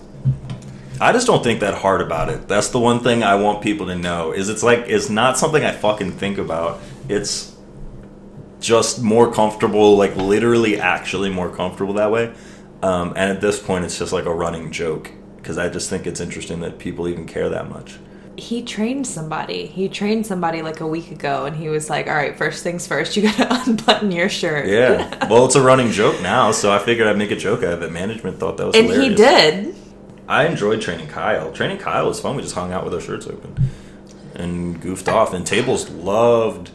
I 1.01 1.11
just 1.11 1.25
don't 1.25 1.43
think 1.43 1.61
that 1.61 1.73
hard 1.73 2.01
about 2.01 2.29
it. 2.29 2.47
That's 2.47 2.67
the 2.67 2.79
one 2.79 2.99
thing 2.99 3.23
I 3.23 3.33
want 3.33 3.63
people 3.63 3.87
to 3.87 3.95
know 3.95 4.31
is 4.31 4.47
it's 4.47 4.61
like 4.61 4.83
it's 4.85 5.09
not 5.09 5.35
something 5.35 5.63
I 5.63 5.71
fucking 5.71 6.11
think 6.11 6.37
about. 6.37 6.79
It's 7.07 7.55
just 8.59 9.01
more 9.01 9.33
comfortable, 9.33 9.97
like 9.97 10.15
literally, 10.17 10.79
actually 10.79 11.31
more 11.31 11.49
comfortable 11.49 11.93
that 11.93 12.11
way. 12.11 12.31
Um, 12.83 13.13
and 13.15 13.31
at 13.31 13.41
this 13.41 13.59
point, 13.59 13.85
it's 13.85 13.97
just 13.97 14.13
like 14.13 14.25
a 14.25 14.33
running 14.33 14.71
joke 14.71 15.11
because 15.37 15.57
I 15.57 15.67
just 15.67 15.89
think 15.89 16.05
it's 16.05 16.19
interesting 16.19 16.59
that 16.59 16.77
people 16.77 17.07
even 17.07 17.25
care 17.25 17.49
that 17.49 17.69
much. 17.69 17.97
He 18.39 18.61
trained 18.63 19.05
somebody. 19.05 19.65
He 19.67 19.87
trained 19.89 20.25
somebody 20.25 20.61
like 20.61 20.79
a 20.79 20.87
week 20.87 21.11
ago, 21.11 21.45
and 21.45 21.55
he 21.55 21.69
was 21.69 21.89
like, 21.89 22.07
"All 22.07 22.15
right, 22.15 22.37
first 22.37 22.63
things 22.63 22.87
first, 22.87 23.15
you 23.15 23.23
gotta 23.23 23.47
unbutton 23.67 24.11
your 24.11 24.29
shirt." 24.29 24.67
Yeah. 24.67 25.15
Well, 25.29 25.45
it's 25.45 25.55
a 25.55 25.61
running 25.61 25.91
joke 25.91 26.19
now, 26.21 26.51
so 26.51 26.71
I 26.71 26.79
figured 26.79 27.07
I'd 27.07 27.17
make 27.17 27.29
a 27.29 27.35
joke 27.35 27.59
out 27.63 27.73
of 27.73 27.83
it. 27.83 27.91
Management 27.91 28.39
thought 28.39 28.57
that 28.57 28.65
was 28.67 28.75
and 28.75 28.87
hilarious. 28.87 29.09
he 29.09 29.15
did. 29.15 29.75
I 30.27 30.45
enjoyed 30.47 30.81
training 30.81 31.07
Kyle. 31.07 31.51
Training 31.51 31.77
Kyle 31.77 32.07
was 32.07 32.19
fun. 32.19 32.35
We 32.35 32.41
just 32.41 32.55
hung 32.55 32.71
out 32.71 32.83
with 32.83 32.93
our 32.95 33.01
shirts 33.01 33.27
open 33.27 33.55
and 34.35 34.79
goofed 34.81 35.07
off. 35.09 35.33
And 35.33 35.45
tables 35.45 35.89
loved 35.89 36.71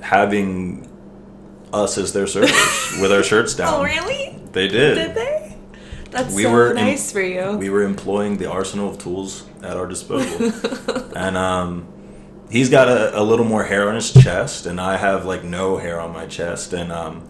having 0.00 0.88
us 1.72 1.98
as 1.98 2.12
their 2.12 2.26
servers 2.26 2.98
with 3.00 3.12
our 3.12 3.22
shirts 3.22 3.54
down. 3.54 3.74
Oh, 3.74 3.82
really? 3.84 4.38
They 4.52 4.68
did. 4.68 4.94
Did 4.94 5.14
they? 5.14 5.47
That's 6.18 6.34
We 6.34 6.42
so 6.42 6.52
were 6.52 6.74
nice 6.74 7.12
for 7.12 7.20
you. 7.20 7.56
We 7.56 7.70
were 7.70 7.82
employing 7.82 8.38
the 8.38 8.50
arsenal 8.50 8.90
of 8.90 8.98
tools 8.98 9.46
at 9.62 9.76
our 9.76 9.86
disposal. 9.86 10.52
and 11.16 11.36
um, 11.36 11.86
he's 12.50 12.68
got 12.68 12.88
a, 12.88 13.16
a 13.20 13.22
little 13.22 13.44
more 13.44 13.62
hair 13.62 13.88
on 13.88 13.94
his 13.94 14.12
chest, 14.12 14.66
and 14.66 14.80
I 14.80 14.96
have 14.96 15.24
like 15.24 15.44
no 15.44 15.76
hair 15.76 16.00
on 16.00 16.12
my 16.12 16.26
chest. 16.26 16.72
And 16.72 16.90
um, 16.90 17.28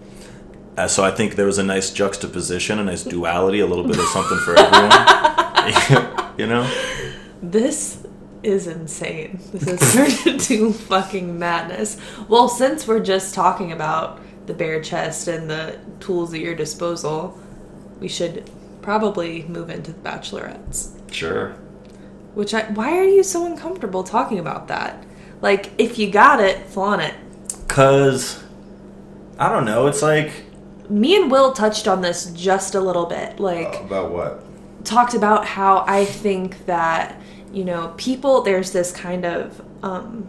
uh, 0.78 0.88
so 0.88 1.04
I 1.04 1.10
think 1.10 1.34
there 1.34 1.44
was 1.44 1.58
a 1.58 1.62
nice 1.62 1.90
juxtaposition, 1.90 2.78
a 2.78 2.84
nice 2.84 3.04
duality, 3.04 3.60
a 3.60 3.66
little 3.66 3.84
bit 3.84 3.98
of 3.98 4.06
something 4.06 4.38
for 4.38 4.58
everyone. 4.58 6.32
you 6.38 6.46
know? 6.46 6.70
This 7.42 8.06
is 8.42 8.68
insane. 8.68 9.38
This 9.52 9.64
has 9.64 9.92
turned 9.92 10.34
into 10.34 10.72
fucking 10.72 11.38
madness. 11.38 11.98
Well, 12.26 12.48
since 12.48 12.86
we're 12.86 13.00
just 13.00 13.34
talking 13.34 13.72
about 13.72 14.20
the 14.46 14.54
bare 14.54 14.80
chest 14.80 15.28
and 15.28 15.50
the 15.50 15.78
tools 16.00 16.32
at 16.32 16.40
your 16.40 16.54
disposal, 16.54 17.38
we 18.00 18.08
should 18.08 18.50
probably 18.88 19.42
move 19.42 19.68
into 19.68 19.92
the 19.92 19.98
bachelorettes. 20.00 20.98
Sure. 21.12 21.50
Which 22.32 22.54
I 22.54 22.62
why 22.70 22.96
are 22.96 23.04
you 23.04 23.22
so 23.22 23.44
uncomfortable 23.44 24.02
talking 24.02 24.38
about 24.38 24.68
that? 24.68 25.04
Like 25.42 25.72
if 25.76 25.98
you 25.98 26.10
got 26.10 26.40
it, 26.40 26.64
flaunt 26.68 27.02
it. 27.02 27.14
Cause 27.68 28.42
I 29.38 29.50
don't 29.50 29.66
know. 29.66 29.88
It's 29.88 30.00
like 30.00 30.32
Me 30.88 31.16
and 31.16 31.30
Will 31.30 31.52
touched 31.52 31.86
on 31.86 32.00
this 32.00 32.32
just 32.32 32.74
a 32.74 32.80
little 32.80 33.04
bit. 33.04 33.38
Like 33.38 33.78
About 33.78 34.10
what? 34.10 34.42
talked 34.84 35.12
about 35.12 35.44
how 35.44 35.84
I 35.86 36.06
think 36.06 36.64
that 36.64 37.20
you 37.52 37.66
know 37.66 37.92
people 37.98 38.40
there's 38.40 38.72
this 38.72 38.90
kind 38.90 39.26
of 39.26 39.62
um, 39.82 40.26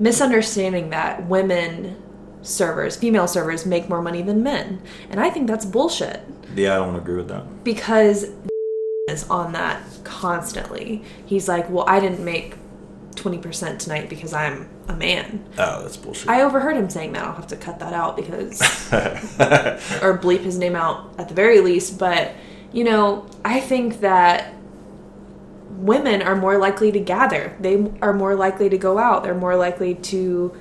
misunderstanding 0.00 0.90
that 0.90 1.28
women 1.28 2.01
servers, 2.42 2.96
female 2.96 3.26
servers, 3.28 3.64
make 3.64 3.88
more 3.88 4.02
money 4.02 4.22
than 4.22 4.42
men, 4.42 4.82
and 5.08 5.20
I 5.20 5.30
think 5.30 5.46
that's 5.46 5.64
bullshit 5.64 6.22
yeah, 6.54 6.74
I 6.74 6.84
don't 6.84 6.96
agree 6.96 7.16
with 7.16 7.28
that. 7.28 7.64
because 7.64 8.26
is 9.08 9.28
on 9.28 9.52
that 9.52 9.82
constantly. 10.04 11.02
He's 11.26 11.48
like, 11.48 11.68
"Well, 11.70 11.84
I 11.88 12.00
didn't 12.00 12.24
make 12.24 12.54
twenty 13.16 13.38
percent 13.38 13.80
tonight 13.80 14.08
because 14.08 14.32
I'm 14.32 14.68
a 14.88 14.94
man." 14.94 15.44
Oh, 15.58 15.82
that's 15.82 15.96
bullshit. 15.96 16.28
I 16.28 16.42
overheard 16.42 16.76
him 16.76 16.90
saying 16.90 17.12
that. 17.12 17.24
I'll 17.24 17.34
have 17.34 17.48
to 17.48 17.56
cut 17.56 17.78
that 17.80 17.92
out 17.92 18.16
because 18.16 18.60
or 18.92 20.18
bleep 20.18 20.40
his 20.40 20.58
name 20.58 20.76
out 20.76 21.14
at 21.18 21.28
the 21.28 21.34
very 21.34 21.60
least. 21.60 21.98
But, 21.98 22.32
you 22.72 22.84
know, 22.84 23.26
I 23.44 23.60
think 23.60 24.00
that 24.00 24.54
women 25.70 26.22
are 26.22 26.36
more 26.36 26.58
likely 26.58 26.92
to 26.92 27.00
gather. 27.00 27.56
They 27.58 27.90
are 28.02 28.12
more 28.12 28.34
likely 28.34 28.68
to 28.68 28.78
go 28.78 28.98
out. 28.98 29.24
They're 29.24 29.34
more 29.34 29.56
likely 29.56 29.94
to 29.96 30.56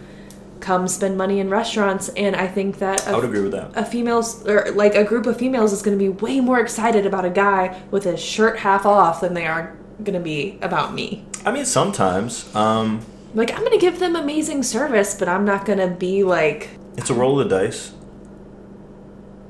come 0.61 0.87
spend 0.87 1.17
money 1.17 1.39
in 1.39 1.49
restaurants. 1.49 2.09
And 2.09 2.35
I 2.35 2.47
think 2.47 2.79
that 2.79 3.07
I 3.07 3.15
would 3.15 3.25
agree 3.25 3.41
with 3.41 3.51
that. 3.51 3.71
a 3.75 3.85
female 3.85 4.23
or 4.45 4.71
like 4.71 4.95
a 4.95 5.03
group 5.03 5.25
of 5.25 5.37
females 5.37 5.73
is 5.73 5.81
going 5.81 5.97
to 5.97 6.03
be 6.03 6.09
way 6.09 6.39
more 6.39 6.59
excited 6.59 7.05
about 7.05 7.25
a 7.25 7.29
guy 7.29 7.81
with 7.91 8.03
his 8.03 8.21
shirt 8.21 8.59
half 8.59 8.85
off 8.85 9.21
than 9.21 9.33
they 9.33 9.45
are 9.45 9.75
going 10.03 10.13
to 10.13 10.19
be 10.19 10.57
about 10.61 10.93
me. 10.93 11.25
I 11.45 11.51
mean, 11.51 11.65
sometimes 11.65 12.53
um, 12.55 13.05
Like 13.33 13.51
I'm 13.51 13.59
going 13.59 13.71
to 13.71 13.77
give 13.79 13.99
them 13.99 14.15
amazing 14.15 14.63
service, 14.63 15.15
but 15.15 15.27
I'm 15.27 15.45
not 15.45 15.65
going 15.65 15.79
to 15.79 15.87
be 15.87 16.23
like 16.23 16.69
it's 16.97 17.09
a 17.09 17.13
roll 17.13 17.39
of 17.39 17.49
the 17.49 17.57
dice. 17.57 17.93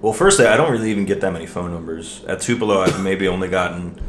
Well, 0.02 0.14
firstly, 0.14 0.48
I 0.48 0.58
don't 0.58 0.72
really 0.72 0.90
even 0.90 1.06
get 1.06 1.22
that 1.22 1.32
many 1.32 1.46
phone 1.46 1.72
numbers. 1.72 2.24
At 2.26 2.42
Tupelo, 2.42 2.82
I've 2.82 3.02
maybe 3.04 3.28
only 3.28 3.48
gotten 3.48 4.02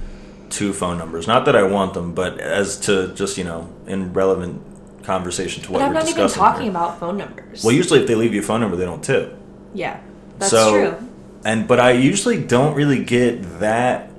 two 0.48 0.72
phone 0.72 0.98
numbers. 0.98 1.26
Not 1.26 1.44
that 1.46 1.56
I 1.56 1.62
want 1.64 1.94
them, 1.94 2.14
but 2.14 2.38
as 2.38 2.78
to 2.80 3.12
just, 3.14 3.36
you 3.36 3.44
know, 3.44 3.70
in 3.86 4.12
relevant 4.12 4.62
conversation 5.02 5.62
to 5.64 5.72
what 5.72 5.78
But 5.80 5.86
I'm 5.86 5.92
not 5.92 6.08
even 6.08 6.28
talking 6.28 6.62
here. 6.62 6.70
about 6.70 6.98
phone 7.00 7.16
numbers. 7.16 7.64
Well, 7.64 7.74
usually 7.74 8.00
if 8.00 8.06
they 8.06 8.14
leave 8.14 8.34
you 8.34 8.40
a 8.40 8.44
phone 8.44 8.60
number, 8.60 8.76
they 8.76 8.84
don't 8.84 9.02
tip. 9.02 9.36
yeah, 9.74 10.00
that's 10.38 10.50
so, 10.50 10.72
true. 10.72 11.08
And 11.44 11.66
but 11.66 11.80
I 11.80 11.92
usually 11.92 12.42
don't 12.42 12.74
really 12.74 13.02
get 13.04 13.58
that 13.60 14.10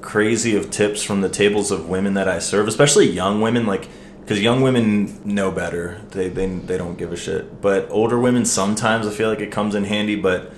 crazy 0.00 0.54
of 0.56 0.70
tips 0.70 1.02
from 1.02 1.20
the 1.20 1.28
tables 1.28 1.70
of 1.70 1.88
women 1.88 2.14
that 2.14 2.28
I 2.28 2.38
serve, 2.38 2.68
especially 2.68 3.10
young 3.10 3.40
women. 3.40 3.66
Like 3.66 3.88
because 4.20 4.40
young 4.40 4.62
women 4.62 5.20
know 5.24 5.50
better, 5.50 6.00
they, 6.10 6.28
they 6.28 6.46
they 6.46 6.78
don't 6.78 6.96
give 6.96 7.12
a 7.12 7.16
shit. 7.16 7.60
But 7.60 7.90
older 7.90 8.18
women 8.18 8.44
sometimes 8.44 9.06
I 9.06 9.10
feel 9.10 9.28
like 9.28 9.40
it 9.40 9.50
comes 9.50 9.74
in 9.74 9.84
handy. 9.84 10.14
But 10.16 10.52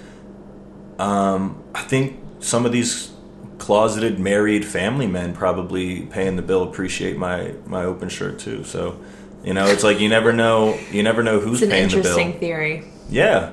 um, 0.98 1.62
I 1.74 1.82
think 1.82 2.20
some 2.40 2.66
of 2.66 2.72
these 2.72 3.12
closeted 3.58 4.18
married 4.18 4.66
family 4.66 5.06
men 5.06 5.34
probably 5.34 6.02
paying 6.02 6.36
the 6.36 6.42
bill 6.42 6.62
appreciate 6.62 7.16
my 7.16 7.54
my 7.64 7.84
open 7.84 8.08
shirt 8.10 8.38
too. 8.38 8.64
So. 8.64 9.00
You 9.46 9.54
know, 9.54 9.66
it's 9.66 9.84
like 9.84 10.00
you 10.00 10.08
never 10.08 10.32
know. 10.32 10.76
You 10.90 11.04
never 11.04 11.22
know 11.22 11.38
who's 11.38 11.62
It's 11.62 11.62
an 11.62 11.70
paying 11.70 11.88
the 11.88 11.96
interesting 11.98 12.32
bill. 12.32 12.40
theory. 12.40 12.84
Yeah, 13.08 13.52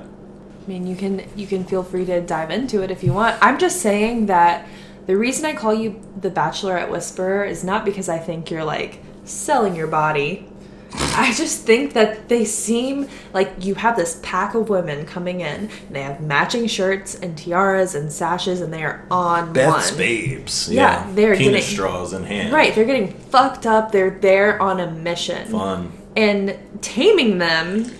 I 0.64 0.68
mean, 0.68 0.88
you 0.88 0.96
can 0.96 1.24
you 1.36 1.46
can 1.46 1.64
feel 1.64 1.84
free 1.84 2.04
to 2.06 2.20
dive 2.20 2.50
into 2.50 2.82
it 2.82 2.90
if 2.90 3.04
you 3.04 3.12
want. 3.12 3.36
I'm 3.40 3.58
just 3.60 3.80
saying 3.80 4.26
that 4.26 4.66
the 5.06 5.16
reason 5.16 5.44
I 5.44 5.54
call 5.54 5.72
you 5.72 6.00
the 6.20 6.30
Bachelorette 6.30 6.90
Whisperer 6.90 7.44
is 7.44 7.62
not 7.62 7.84
because 7.84 8.08
I 8.08 8.18
think 8.18 8.50
you're 8.50 8.64
like 8.64 9.00
selling 9.22 9.76
your 9.76 9.86
body. 9.86 10.48
I 10.96 11.32
just 11.36 11.62
think 11.64 11.92
that 11.94 12.28
they 12.28 12.44
seem 12.44 13.08
like 13.32 13.52
you 13.64 13.74
have 13.76 13.96
this 13.96 14.18
pack 14.22 14.54
of 14.54 14.68
women 14.68 15.06
coming 15.06 15.40
in. 15.40 15.68
And 15.86 15.90
they 15.90 16.02
have 16.02 16.20
matching 16.20 16.66
shirts 16.66 17.14
and 17.14 17.36
tiaras 17.36 17.94
and 17.94 18.12
sashes, 18.12 18.60
and 18.60 18.72
they 18.72 18.82
are 18.84 19.04
on 19.10 19.52
Beth's 19.52 19.90
one. 19.90 19.98
babes. 19.98 20.68
Yeah, 20.70 21.08
they're 21.14 21.36
penis 21.36 21.64
getting- 21.64 21.74
straws 21.76 22.12
in 22.12 22.24
hand. 22.24 22.52
Right, 22.52 22.74
they're 22.74 22.84
getting 22.84 23.08
fucked 23.12 23.66
up. 23.66 23.92
They're 23.92 24.10
there 24.18 24.60
on 24.62 24.80
a 24.80 24.90
mission. 24.90 25.48
Fun. 25.50 25.92
and 26.16 26.56
taming 26.80 27.38
them 27.38 27.90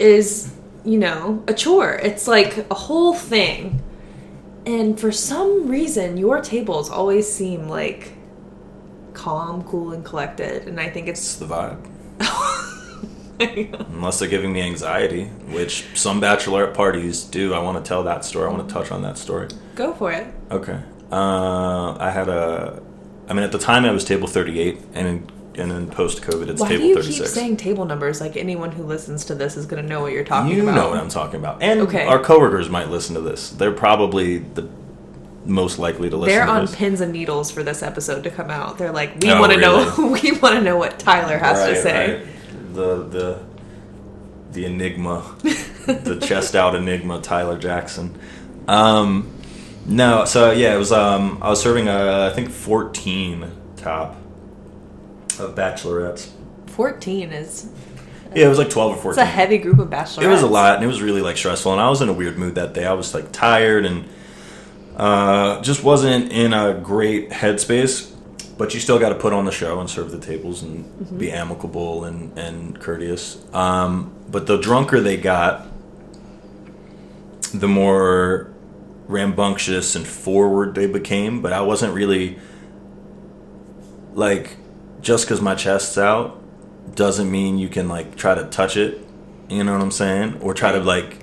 is 0.00 0.52
you 0.84 0.98
know 0.98 1.42
a 1.48 1.54
chore 1.54 1.94
it's 2.02 2.26
like 2.28 2.68
a 2.70 2.74
whole 2.74 3.14
thing 3.14 3.80
and 4.66 4.98
for 5.00 5.10
some 5.10 5.66
reason 5.68 6.16
your 6.16 6.40
tables 6.40 6.90
always 6.90 7.30
seem 7.32 7.68
like 7.68 8.12
calm 9.14 9.62
cool 9.64 9.92
and 9.92 10.04
collected 10.04 10.68
and 10.68 10.78
i 10.80 10.88
think 10.88 11.08
It's 11.08 11.20
it's 11.20 11.36
the 11.36 11.46
vibe. 11.46 11.84
Unless 13.38 14.18
they're 14.20 14.28
giving 14.28 14.52
me 14.52 14.62
anxiety, 14.62 15.24
which 15.50 15.84
some 15.94 16.20
bachelorette 16.20 16.72
parties 16.74 17.22
do. 17.24 17.52
I 17.52 17.58
want 17.58 17.82
to 17.82 17.86
tell 17.86 18.02
that 18.04 18.24
story. 18.24 18.48
I 18.48 18.52
want 18.52 18.66
to 18.66 18.72
touch 18.74 18.90
on 18.90 19.02
that 19.02 19.18
story. 19.18 19.48
go 19.74 19.92
for 19.92 20.10
it 20.12 20.26
Okay. 20.50 20.80
Uh, 21.12 21.92
I 21.98 22.10
had 22.10 22.28
a. 22.28 22.82
I 23.28 23.34
mean, 23.34 23.42
at 23.42 23.52
the 23.52 23.58
time 23.58 23.84
I 23.84 23.90
was 23.90 24.04
table 24.04 24.26
38, 24.26 24.78
and 24.94 25.06
in, 25.06 25.28
and 25.60 25.70
then 25.70 25.86
post 25.90 26.22
COVID, 26.22 26.48
it's 26.48 26.60
why 26.60 26.68
do 26.68 26.74
table 26.78 26.88
you 26.88 26.94
36. 26.94 27.18
keep 27.18 27.26
saying 27.28 27.56
table 27.58 27.84
numbers 27.84 28.20
like 28.20 28.36
anyone 28.36 28.72
who 28.72 28.84
listens 28.84 29.24
to 29.26 29.34
this 29.34 29.56
is 29.56 29.66
going 29.66 29.82
to 29.82 29.88
know 29.88 30.00
what 30.00 30.12
you're 30.12 30.24
talking 30.24 30.54
you 30.56 30.62
about 30.62 30.74
know 30.74 30.88
what 30.90 30.98
I'm 30.98 31.08
talking 31.08 31.38
about. 31.40 31.62
And 31.62 31.80
Okay. 31.82 32.06
our 32.06 32.18
coworkers 32.22 32.68
might 32.70 32.88
listen 32.88 33.14
to 33.16 33.20
this. 33.20 33.50
They're 33.50 33.72
probably 33.72 34.38
the 34.38 34.68
most 35.46 35.78
likely 35.78 36.10
to 36.10 36.16
listen 36.16 36.34
they're 36.36 36.46
to 36.46 36.52
on 36.52 36.60
this. 36.62 36.74
pins 36.74 37.00
and 37.00 37.12
needles 37.12 37.50
for 37.50 37.62
this 37.62 37.82
episode 37.82 38.24
to 38.24 38.30
come 38.30 38.50
out 38.50 38.78
they're 38.78 38.92
like 38.92 39.14
we 39.22 39.30
Oh, 39.30 39.40
want 39.40 39.52
to 39.52 39.58
know 39.58 39.94
we 40.22 40.32
want 40.32 40.56
to 40.56 40.60
know 40.60 40.76
what 40.76 40.98
tyler 40.98 41.38
has 41.38 41.66
to 41.68 41.80
say 41.80 42.16
right. 42.18 42.26
The 42.74 43.02
the 43.04 43.42
the 44.52 44.64
enigma, 44.64 45.34
the 45.86 46.18
chest 46.26 46.54
out 46.56 46.74
enigma, 46.74 47.20
Tyler 47.20 47.58
Jackson. 47.58 48.18
Um, 48.66 49.30
no, 49.84 50.24
so 50.24 50.50
yeah, 50.52 50.74
it 50.74 50.78
was. 50.78 50.92
Um, 50.92 51.38
I 51.42 51.50
was 51.50 51.60
serving 51.60 51.88
a, 51.88 52.28
I 52.30 52.34
think 52.34 52.50
fourteen 52.50 53.50
top 53.76 54.16
of 55.38 55.54
bachelorettes. 55.54 56.30
14 56.68 57.32
is 57.32 57.70
Yeah, 58.34 58.46
it 58.46 58.48
was 58.48 58.58
like 58.58 58.70
twelve 58.70 58.92
or 58.92 58.96
14. 58.96 59.10
it's 59.10 59.16
fourteen. 59.16 59.22
a 59.22 59.26
heavy 59.26 59.58
group 59.58 59.78
of 59.78 59.88
bachelorettes 59.90 60.22
It 60.22 60.28
was 60.28 60.42
a 60.42 60.46
lot, 60.46 60.76
and 60.76 60.84
it 60.84 60.88
was 60.88 61.02
really 61.02 61.20
like 61.22 61.36
stressful. 61.36 61.72
And 61.72 61.80
I 61.80 61.90
was 61.90 62.00
in 62.00 62.08
a 62.08 62.12
weird 62.14 62.38
mood 62.38 62.54
that 62.54 62.72
day. 62.72 62.86
I 62.86 62.92
was 62.94 63.12
like 63.14 63.32
tired 63.32 63.84
and 63.84 64.06
uh, 64.96 65.60
just 65.62 65.84
wasn't 65.84 66.32
in 66.32 66.52
a 66.52 66.74
great 66.74 67.30
headspace. 67.30 68.12
But 68.58 68.74
you 68.74 68.80
still 68.80 68.98
got 68.98 69.10
to 69.10 69.16
put 69.16 69.32
on 69.34 69.44
the 69.44 69.52
show 69.52 69.80
and 69.80 69.90
serve 69.90 70.10
the 70.10 70.18
tables 70.18 70.62
and 70.62 71.18
be 71.18 71.30
amicable 71.30 72.04
and 72.04 72.36
and 72.38 72.80
courteous. 72.80 73.44
Um, 73.54 74.14
but 74.30 74.46
the 74.46 74.56
drunker 74.58 75.00
they 75.00 75.16
got, 75.18 75.66
the 77.54 77.68
more 77.68 78.52
rambunctious 79.08 79.94
and 79.94 80.06
forward 80.06 80.74
they 80.74 80.86
became. 80.86 81.42
But 81.42 81.52
I 81.52 81.60
wasn't 81.60 81.94
really. 81.94 82.38
like 84.14 84.56
just 85.02 85.26
because 85.26 85.40
my 85.40 85.54
chest's 85.54 85.98
out 85.98 86.42
doesn't 86.94 87.30
mean 87.30 87.58
you 87.58 87.68
can 87.68 87.88
like 87.88 88.16
try 88.16 88.34
to 88.34 88.44
touch 88.44 88.76
it. 88.76 88.98
You 89.48 89.62
know 89.62 89.72
what 89.72 89.82
I'm 89.82 89.90
saying? 89.90 90.38
Or 90.40 90.54
try 90.54 90.72
to 90.72 90.80
like 90.80 91.18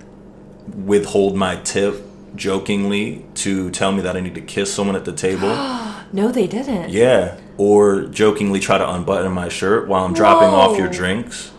withhold 0.68 1.36
my 1.36 1.56
tip 1.58 1.96
jokingly 2.36 3.26
to 3.36 3.70
tell 3.72 3.92
me 3.92 4.02
that 4.02 4.16
I 4.16 4.20
need 4.20 4.36
to 4.36 4.42
kiss 4.42 4.74
someone 4.74 4.96
at 4.96 5.06
the 5.06 5.14
table. 5.14 5.50
No, 6.14 6.32
they 6.32 6.46
didn't. 6.46 6.92
Yeah. 6.92 7.40
Or 7.58 8.04
jokingly 8.04 8.60
try 8.60 8.78
to 8.78 8.88
unbutton 8.88 9.32
my 9.32 9.50
shirt 9.50 9.88
while 9.88 10.06
I'm 10.06 10.14
dropping 10.14 10.50
off 10.50 10.78
your 10.78 10.88
drinks. 10.88 11.52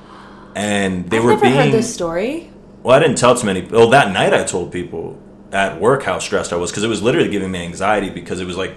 And 0.55 1.11
they 1.11 1.17
I've 1.17 1.25
were 1.25 1.31
never 1.31 1.43
being 1.43 1.55
heard 1.57 1.73
this 1.73 1.93
story. 1.93 2.53
well, 2.85 2.97
I 2.97 3.01
didn't 3.01 3.19
tell 3.19 3.35
too 3.35 3.47
many. 3.47 3.63
Well, 3.63 3.91
that 3.91 4.13
night 4.13 4.33
I 4.33 4.45
told 4.45 4.71
people 4.71 5.21
at 5.51 5.81
work 5.81 6.05
how 6.05 6.21
stressed 6.21 6.53
I 6.53 6.57
was 6.57 6.71
because 6.71 6.85
it 6.85 6.89
was 6.89 7.03
literally 7.03 7.31
giving 7.31 7.51
me 7.51 7.65
anxiety 7.65 8.11
because 8.11 8.41
it 8.41 8.45
was 8.47 8.57
like 8.57 8.77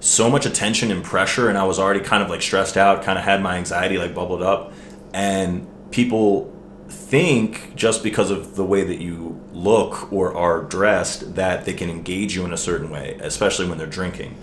so 0.00 0.28
much 0.28 0.44
attention 0.44 0.90
and 0.90 1.04
pressure, 1.04 1.48
and 1.48 1.56
I 1.56 1.62
was 1.66 1.78
already 1.78 2.00
kind 2.00 2.24
of 2.24 2.28
like 2.28 2.42
stressed 2.42 2.76
out, 2.76 3.04
kind 3.04 3.16
of 3.16 3.24
had 3.24 3.40
my 3.40 3.58
anxiety 3.58 3.98
like 3.98 4.16
bubbled 4.16 4.42
up, 4.42 4.72
and 5.14 5.68
people 5.92 6.51
think 6.92 7.74
just 7.74 8.02
because 8.02 8.30
of 8.30 8.56
the 8.56 8.64
way 8.64 8.84
that 8.84 9.00
you 9.00 9.40
look 9.52 10.12
or 10.12 10.36
are 10.36 10.62
dressed 10.62 11.34
that 11.34 11.64
they 11.64 11.74
can 11.74 11.90
engage 11.90 12.34
you 12.34 12.44
in 12.44 12.52
a 12.52 12.56
certain 12.56 12.90
way, 12.90 13.18
especially 13.20 13.68
when 13.68 13.78
they're 13.78 13.86
drinking, 13.86 14.36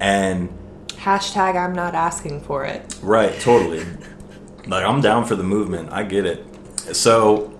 and 0.00 0.48
Hashtag 0.88 1.54
I'm 1.54 1.74
not 1.74 1.94
asking 1.94 2.40
for 2.40 2.64
it. 2.64 2.96
Right, 3.02 3.38
totally. 3.40 3.84
like 4.66 4.84
I'm 4.84 5.00
down 5.02 5.26
for 5.26 5.36
the 5.36 5.42
movement. 5.42 5.92
I 5.92 6.02
get 6.02 6.24
it. 6.24 6.46
So 6.94 7.52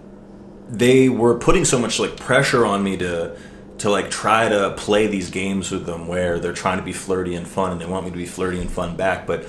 they 0.69 1.11
were 1.11 1.39
putting 1.39 1.65
so 1.65 1.79
much 1.79 1.99
like 1.99 2.17
pressure 2.17 2.65
on 2.65 2.83
me 2.83 2.97
to 2.99 3.37
to 3.79 3.91
like 3.91 4.11
try 4.11 4.49
to 4.49 4.73
play 4.79 5.07
these 5.09 5.31
games 5.31 5.71
with 5.71 5.85
them 5.85 6.07
where 6.07 6.39
they're 6.39 6.53
trying 6.53 6.79
to 6.79 6.85
be 6.85 6.93
flirty 6.93 7.35
and 7.35 7.47
fun 7.47 7.73
and 7.73 7.81
they 7.81 7.87
want 7.87 8.07
me 8.07 8.11
to 8.13 8.17
be 8.17 8.25
flirty 8.25 8.61
and 8.61 8.71
fun 8.71 8.97
back, 8.97 9.27
but 9.27 9.45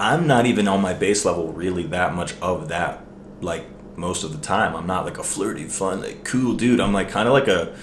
I'm 0.00 0.26
not 0.26 0.46
even 0.46 0.68
on 0.68 0.82
my 0.82 0.92
base 0.92 1.24
level 1.24 1.52
really 1.52 1.84
that 1.84 2.14
much 2.14 2.34
of 2.42 2.68
that 2.68 3.04
like 3.40 3.66
most 3.98 4.24
of 4.24 4.32
the 4.32 4.38
time. 4.38 4.74
I'm 4.74 4.86
not 4.86 5.04
like 5.04 5.18
a 5.18 5.24
flirty, 5.24 5.64
fun, 5.64 6.00
like 6.00 6.24
cool 6.24 6.54
dude. 6.54 6.80
I'm 6.80 6.92
like 6.92 7.10
kind 7.10 7.28
of 7.28 7.34
like 7.34 7.48
a 7.48 7.74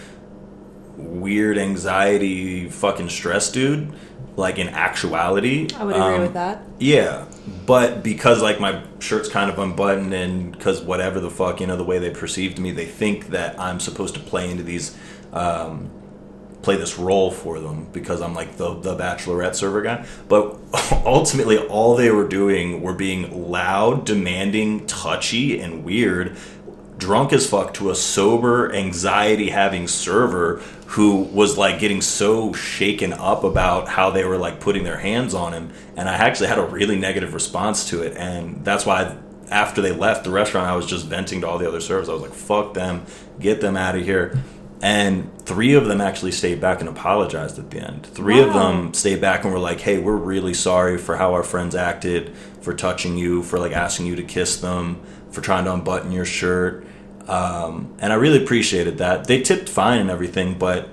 weird 0.98 1.58
anxiety 1.58 2.70
fucking 2.70 3.10
stress 3.10 3.52
dude 3.52 3.92
like 4.38 4.60
in 4.60 4.68
actuality 4.70 5.68
I 5.78 5.84
would 5.84 5.96
agree 5.96 6.16
Um, 6.16 6.22
with 6.22 6.34
that. 6.34 6.62
yeah, 6.80 7.26
but 7.66 8.04
because 8.04 8.42
like 8.42 8.60
my 8.60 8.82
shirt's 9.00 9.30
kind 9.30 9.50
of 9.50 9.58
unbuttoned 9.60 10.14
and 10.14 10.52
because 10.52 10.82
whatever 10.82 11.20
the 11.22 11.30
fuck, 11.30 11.62
you 11.62 11.68
know, 11.68 11.78
the 11.78 11.86
way 11.86 12.00
they 12.00 12.10
perceived 12.10 12.60
me, 12.60 12.72
they 12.72 12.86
think 12.86 13.28
that 13.28 13.58
I'm 13.60 13.80
supposed 13.80 14.14
to 14.16 14.20
play 14.20 14.50
into 14.52 14.64
these, 14.64 14.98
um, 15.32 15.90
play 16.66 16.76
this 16.76 16.98
role 16.98 17.32
for 17.32 17.60
them 17.60 17.88
because 17.94 18.22
I'm 18.22 18.34
like 18.34 18.58
the 18.58 18.74
the 18.74 18.96
Bachelorette 18.96 19.56
server 19.56 19.82
guy. 19.82 20.06
But 20.28 20.58
ultimately, 21.06 21.58
all 21.60 21.96
they 21.96 22.12
were 22.12 22.28
doing 22.28 22.82
were 22.82 22.94
being 22.94 23.50
loud, 23.50 24.06
demanding, 24.06 24.86
touchy, 24.88 25.62
and 25.62 25.86
weird. 25.86 26.36
Drunk 26.98 27.34
as 27.34 27.48
fuck 27.48 27.74
to 27.76 27.90
a 27.90 27.96
sober, 27.96 28.74
anxiety 28.74 29.50
having 29.50 29.88
server 29.88 30.62
who 30.88 31.24
was 31.24 31.58
like 31.58 31.80
getting 31.80 32.02
so 32.02 32.54
shaken 32.54 33.12
up 33.14 33.44
about 33.44 33.88
how 33.90 34.10
they 34.10 34.24
were 34.24 34.38
like 34.38 34.60
putting 34.60 34.84
their 34.84 34.98
hands 34.98 35.34
on 35.34 35.54
him. 35.54 35.72
And 35.98 36.08
I 36.08 36.14
actually 36.14 36.48
had 36.48 36.58
a 36.58 36.66
really 36.66 36.98
negative 36.98 37.34
response 37.34 37.90
to 37.90 38.02
it. 38.02 38.16
And 38.16 38.64
that's 38.64 38.86
why 38.86 39.18
after 39.52 39.82
they 39.82 39.92
left 39.92 40.24
the 40.24 40.30
restaurant, 40.30 40.68
I 40.68 40.76
was 40.76 40.86
just 40.86 41.06
venting 41.06 41.42
to 41.42 41.48
all 41.48 41.58
the 41.58 41.68
other 41.68 41.82
servers. 41.82 42.08
I 42.08 42.14
was 42.14 42.22
like, 42.22 42.34
fuck 42.34 42.74
them, 42.74 43.06
get 43.40 43.62
them 43.62 43.76
out 43.76 43.96
of 43.96 44.04
here. 44.04 44.42
And 44.86 45.36
three 45.40 45.74
of 45.74 45.88
them 45.88 46.00
actually 46.00 46.32
stayed 46.32 46.62
back 46.62 46.80
and 46.80 46.88
apologized 46.88 47.58
at 47.58 47.72
the 47.72 47.80
end. 47.80 48.06
Three 48.06 48.40
of 48.40 48.54
them 48.54 48.94
stayed 48.94 49.20
back 49.20 49.44
and 49.44 49.52
were 49.52 49.58
like, 49.58 49.80
hey, 49.80 49.98
we're 49.98 50.16
really 50.16 50.54
sorry 50.54 51.00
for 51.00 51.18
how 51.18 51.34
our 51.34 51.42
friends 51.42 51.74
acted, 51.74 52.36
for 52.62 52.72
touching 52.72 53.18
you, 53.18 53.42
for 53.42 53.58
like 53.58 53.72
asking 53.72 54.06
you 54.06 54.16
to 54.18 54.22
kiss 54.22 54.58
them, 54.62 55.02
for 55.32 55.42
trying 55.42 55.66
to 55.66 55.74
unbutton 55.74 56.12
your 56.12 56.24
shirt. 56.24 56.86
Um, 57.28 57.96
and 57.98 58.14
I 58.14 58.16
really 58.18 58.44
appreciated 58.44 59.00
that. 59.00 59.26
They 59.26 59.42
tipped 59.42 59.70
fine 59.70 60.02
and 60.02 60.12
everything, 60.12 60.60
but 60.60 60.90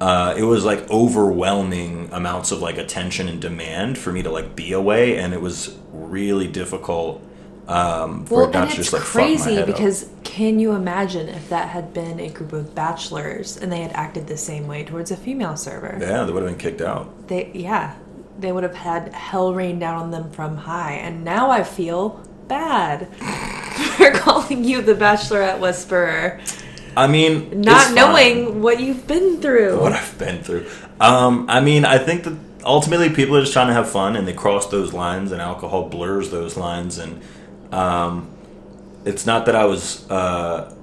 uh, 0.00 0.34
it 0.36 0.42
was 0.42 0.64
like 0.64 0.90
overwhelming 0.90 2.08
amounts 2.10 2.50
of 2.50 2.60
like 2.60 2.76
attention 2.76 3.28
and 3.28 3.40
demand 3.40 3.98
for 3.98 4.12
me 4.12 4.24
to 4.24 4.30
like 4.30 4.56
be 4.56 4.72
away, 4.72 5.16
and 5.16 5.32
it 5.32 5.40
was 5.40 5.78
really 5.92 6.48
difficult 6.48 7.24
um, 7.68 8.24
for 8.24 8.46
Well, 8.46 8.56
and 8.56 8.64
it's 8.64 8.76
just 8.76 8.92
like 8.92 9.02
crazy 9.02 9.54
head 9.54 9.62
up. 9.62 9.66
because 9.66 10.08
can 10.24 10.58
you 10.58 10.72
imagine 10.72 11.28
if 11.28 11.48
that 11.50 11.68
had 11.68 11.92
been 11.92 12.18
a 12.18 12.30
group 12.30 12.52
of 12.52 12.74
bachelors 12.74 13.56
and 13.58 13.70
they 13.70 13.82
had 13.82 13.92
acted 13.92 14.26
the 14.26 14.36
same 14.38 14.66
way 14.66 14.84
towards 14.84 15.10
a 15.10 15.16
female 15.16 15.56
server? 15.56 15.96
yeah, 16.00 16.24
they 16.24 16.32
would 16.32 16.42
have 16.42 16.50
been 16.50 16.58
kicked 16.58 16.80
out. 16.80 17.28
They, 17.28 17.50
yeah, 17.54 17.94
they 18.38 18.52
would 18.52 18.62
have 18.62 18.74
had 18.74 19.12
hell 19.12 19.52
rain 19.54 19.78
down 19.78 19.96
on 19.96 20.10
them 20.10 20.30
from 20.30 20.56
high. 20.56 20.92
And 20.94 21.24
now 21.24 21.50
I 21.50 21.62
feel 21.62 22.24
bad 22.48 23.08
for 23.96 24.10
calling 24.12 24.64
you 24.64 24.80
the 24.80 24.94
Bachelorette 24.94 25.60
Whisperer, 25.60 26.40
I 26.96 27.06
mean, 27.06 27.60
not 27.60 27.94
knowing 27.94 28.62
what 28.62 28.80
you've 28.80 29.06
been 29.06 29.40
through. 29.40 29.78
what 29.80 29.92
I've 29.92 30.18
been 30.18 30.42
through. 30.42 30.68
Um, 31.00 31.46
I 31.48 31.60
mean, 31.60 31.84
I 31.84 31.98
think 31.98 32.24
that 32.24 32.36
ultimately 32.64 33.10
people 33.10 33.36
are 33.36 33.40
just 33.40 33.52
trying 33.52 33.68
to 33.68 33.72
have 33.74 33.88
fun, 33.88 34.16
and 34.16 34.26
they 34.26 34.32
cross 34.32 34.66
those 34.68 34.92
lines, 34.92 35.30
and 35.30 35.40
alcohol 35.40 35.88
blurs 35.88 36.30
those 36.30 36.56
lines, 36.56 36.98
and 36.98 37.22
um, 37.72 38.30
it's 39.04 39.26
not 39.26 39.46
that 39.46 39.54
I 39.56 39.64
was 39.64 40.08
uh, 40.10 40.74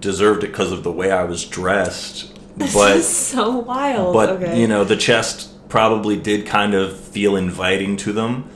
deserved 0.00 0.44
it 0.44 0.48
because 0.48 0.72
of 0.72 0.82
the 0.82 0.92
way 0.92 1.10
I 1.10 1.24
was 1.24 1.44
dressed, 1.44 2.28
This 2.56 2.74
but 2.74 2.96
is 2.98 3.08
so 3.08 3.58
wild. 3.58 4.12
but 4.12 4.28
okay. 4.30 4.60
you 4.60 4.68
know 4.68 4.84
the 4.84 4.96
chest 4.96 5.48
probably 5.70 6.16
did 6.16 6.44
kind 6.46 6.74
of 6.74 6.98
feel 7.00 7.34
inviting 7.34 7.96
to 7.96 8.12
them 8.12 8.46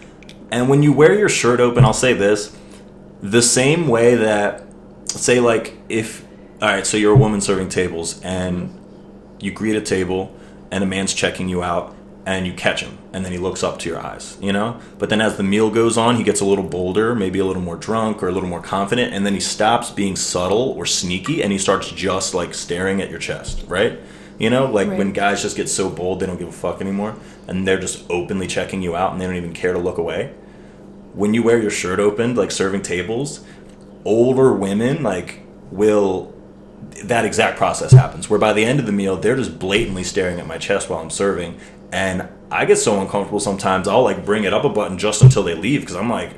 and 0.51 0.69
when 0.69 0.83
you 0.83 0.92
wear 0.92 1.19
your 1.19 1.31
shirt 1.31 1.61
open 1.61 1.83
i'll 1.83 1.95
say 1.95 2.12
this 2.12 2.55
the 3.23 3.40
same 3.40 3.88
way 3.88 4.14
that 4.16 4.62
say 5.07 5.40
like 5.40 5.79
if 5.88 6.27
all 6.61 6.69
right 6.69 6.87
so 6.87 6.99
you're 6.99 7.14
a 7.14 7.16
woman 7.16 7.40
serving 7.40 7.71
tables 7.71 8.21
and 8.21 8.69
you 9.40 9.51
greet 9.51 9.75
a 9.77 9.81
table 9.81 10.37
and 10.71 10.85
a 10.85 10.87
man's 10.87 11.14
checking 11.14 11.49
you 11.49 11.62
out 11.62 11.95
and 12.27 12.45
you 12.45 12.53
catch 12.53 12.83
him 12.83 12.99
and 13.12 13.25
then 13.25 13.33
he 13.33 13.39
looks 13.39 13.62
up 13.62 13.79
to 13.79 13.89
your 13.89 13.99
eyes 13.99 14.37
you 14.41 14.53
know? 14.53 14.79
But 14.99 15.09
then 15.09 15.21
as 15.21 15.37
the 15.37 15.43
meal 15.43 15.71
goes 15.71 15.97
on 15.97 16.17
he 16.17 16.25
gets 16.25 16.41
a 16.41 16.45
little 16.45 16.65
bolder 16.65 17.15
maybe 17.15 17.39
a 17.39 17.45
little 17.45 17.62
more 17.62 17.77
drunk 17.77 18.23
or 18.23 18.29
a 18.29 18.33
little 18.33 18.49
more 18.49 18.61
confident 18.61 19.15
and 19.15 19.25
then 19.25 19.33
he 19.33 19.41
stops 19.41 19.91
being 19.91 20.17
subtle 20.17 20.71
or 20.73 20.85
sneaky 20.85 21.43
and 21.43 21.53
he 21.53 21.59
starts 21.59 21.91
just 21.91 22.35
like 22.35 22.53
staring 22.53 23.01
at 23.01 23.09
your 23.09 23.21
chest 23.21 23.65
right? 23.69 23.99
You 24.39 24.51
know? 24.51 24.67
Like 24.67 24.89
when 24.89 25.12
guys 25.12 25.41
just 25.41 25.57
get 25.57 25.69
so 25.69 25.89
bold 25.89 26.21
they 26.21 26.27
don't 26.27 26.39
give 26.39 26.49
a 26.49 26.53
fuck 26.53 26.81
anymore 26.81 27.15
and 27.47 27.67
they're 27.67 27.81
just 27.81 28.05
openly 28.11 28.49
checking 28.49 28.83
you 28.83 28.97
out 28.97 29.12
and 29.12 29.21
they 29.21 29.27
don't 29.27 29.37
even 29.37 29.55
care 29.55 29.73
to 29.73 29.79
look 29.79 29.99
away. 29.99 30.35
When 31.15 31.33
you 31.33 31.43
wear 31.43 31.59
your 31.59 31.71
shirt 31.71 32.01
open 32.01 32.35
like 32.35 32.51
serving 32.51 32.83
tables 32.83 33.45
older 34.05 34.53
women 34.53 35.03
like 35.03 35.43
will 35.71 36.33
that 37.05 37.25
exact 37.25 37.59
process 37.59 37.93
happens 37.93 38.31
where 38.31 38.39
by 38.39 38.53
the 38.53 38.65
end 38.65 38.79
of 38.79 38.87
the 38.87 38.93
meal 38.93 39.17
they're 39.17 39.37
just 39.37 39.59
blatantly 39.59 40.05
staring 40.05 40.39
at 40.39 40.47
my 40.47 40.57
chest 40.57 40.89
while 40.89 41.01
I'm 41.01 41.11
serving 41.11 41.59
and 41.92 42.29
I 42.51 42.64
get 42.64 42.77
so 42.77 43.01
uncomfortable 43.01 43.40
sometimes 43.40 43.88
I'll 43.88 44.03
like 44.03 44.25
bring 44.25 44.44
it 44.44 44.53
up 44.53 44.64
a 44.64 44.68
button 44.68 44.99
just 44.99 45.22
until 45.22 45.42
they 45.42 45.55
leave 45.55 45.81
because 45.81 45.96
I'm 45.96 46.11
like 46.11 46.31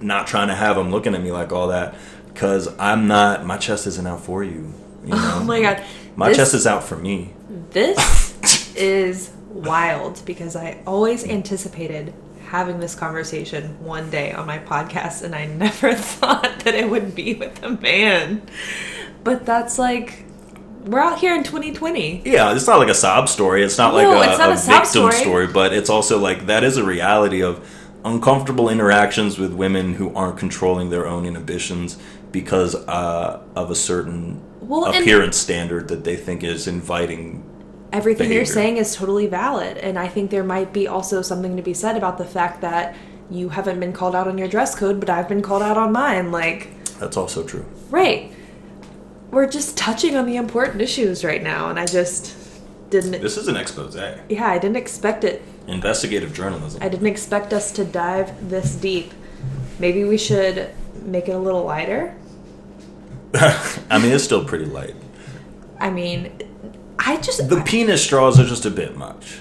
not 0.00 0.26
trying 0.26 0.48
to 0.48 0.54
have 0.54 0.76
them 0.76 0.90
looking 0.90 1.14
at 1.14 1.22
me 1.22 1.32
like 1.32 1.52
all 1.52 1.68
that 1.68 1.94
because 2.32 2.68
I'm 2.78 3.06
not 3.08 3.44
my 3.44 3.56
chest 3.58 3.86
isn't 3.86 4.06
out 4.06 4.20
for 4.20 4.42
you, 4.44 4.72
you 5.04 5.10
oh 5.12 5.16
know? 5.16 5.38
oh 5.40 5.44
my 5.44 5.60
god. 5.60 5.84
my 6.16 6.28
This- 6.28 6.36
chest 6.36 6.54
is 6.54 6.66
out 6.66 6.84
for 6.84 6.96
me 6.96 7.32
This 7.70 8.74
is 8.76 9.30
wild 9.50 10.22
because 10.24 10.54
I 10.56 10.80
always 10.86 11.24
anticipated 11.26 12.14
having 12.46 12.80
this 12.80 12.94
conversation 12.94 13.76
one 13.84 14.08
day 14.08 14.32
on 14.32 14.46
my 14.46 14.58
podcast, 14.58 15.22
and 15.22 15.34
I 15.34 15.44
never 15.64 15.92
thought 15.94 16.60
that 16.60 16.74
it 16.74 16.88
would 16.88 17.14
be 17.14 17.34
with 17.34 17.62
a 17.62 17.70
man. 17.70 18.40
But 19.22 19.44
that's 19.44 19.78
like, 19.78 20.24
we're 20.86 21.00
out 21.00 21.18
here 21.18 21.34
in 21.34 21.42
2020. 21.44 22.22
Yeah, 22.24 22.54
it's 22.54 22.66
not 22.66 22.78
like 22.78 22.88
a 22.88 22.94
sob 22.94 23.28
story. 23.28 23.62
It's 23.64 23.78
not 23.78 23.92
No, 23.94 24.10
like 24.14 24.28
a, 24.34 24.38
not 24.38 24.50
a 24.50 24.52
a 24.52 24.56
victim 24.56 24.84
story. 24.84 25.12
story. 25.12 25.46
but 25.46 25.72
it's 25.72 25.90
also 25.90 26.18
like 26.18 26.46
that 26.46 26.64
is 26.64 26.76
a 26.76 26.84
reality 26.84 27.42
of 27.42 27.66
uncomfortable 28.04 28.68
interactions 28.68 29.38
with 29.38 29.52
women 29.52 29.94
who 29.94 30.14
aren't 30.14 30.38
controlling 30.38 30.90
their 30.90 31.06
own 31.06 31.26
inhibitions 31.26 31.98
because 32.32 32.74
uh, 32.74 33.42
of 33.56 33.70
a 33.70 33.74
certain 33.74 34.40
Well, 34.60 34.84
appearance 34.86 35.36
standard 35.36 35.88
that 35.88 36.04
they 36.04 36.16
think 36.16 36.42
is 36.44 36.66
inviting. 36.66 37.42
Everything 37.92 38.30
you're 38.30 38.44
saying 38.44 38.76
is 38.76 38.94
totally 38.94 39.26
valid, 39.26 39.78
and 39.78 39.98
I 39.98 40.08
think 40.08 40.30
there 40.30 40.44
might 40.44 40.72
be 40.74 40.86
also 40.86 41.22
something 41.22 41.56
to 41.56 41.62
be 41.62 41.72
said 41.74 41.96
about 41.96 42.18
the 42.18 42.24
fact 42.24 42.60
that 42.60 42.94
you 43.30 43.48
haven't 43.48 43.80
been 43.80 43.92
called 43.94 44.14
out 44.14 44.28
on 44.28 44.36
your 44.38 44.48
dress 44.48 44.74
code, 44.74 45.00
but 45.00 45.08
I've 45.10 45.28
been 45.28 45.42
called 45.42 45.62
out 45.62 45.76
on 45.78 45.92
mine. 45.92 46.30
Like, 46.30 46.68
That's 46.98 47.16
also 47.16 47.44
true. 47.44 47.64
right. 47.90 48.30
We're 49.30 49.48
just 49.48 49.76
touching 49.76 50.16
on 50.16 50.26
the 50.26 50.36
important 50.36 50.80
issues 50.80 51.24
right 51.24 51.42
now, 51.42 51.68
and 51.68 51.78
I 51.78 51.86
just 51.86 52.36
didn't. 52.90 53.12
This 53.12 53.36
is 53.36 53.48
an 53.48 53.56
expose. 53.56 53.96
Yeah, 53.96 54.48
I 54.48 54.58
didn't 54.58 54.76
expect 54.76 55.24
it. 55.24 55.42
Investigative 55.66 56.32
journalism. 56.32 56.82
I 56.82 56.88
didn't 56.88 57.06
expect 57.06 57.52
us 57.52 57.70
to 57.72 57.84
dive 57.84 58.48
this 58.48 58.74
deep. 58.74 59.12
Maybe 59.78 60.04
we 60.04 60.18
should 60.18 60.70
make 61.02 61.28
it 61.28 61.32
a 61.32 61.38
little 61.38 61.64
lighter. 61.64 62.16
I 63.34 63.98
mean, 64.00 64.12
it's 64.12 64.24
still 64.24 64.44
pretty 64.44 64.64
light. 64.64 64.96
I 65.78 65.90
mean, 65.90 66.32
I 66.98 67.18
just 67.18 67.48
The 67.48 67.62
penis 67.62 68.02
straws 68.02 68.40
are 68.40 68.46
just 68.46 68.64
a 68.64 68.70
bit 68.70 68.96
much. 68.96 69.40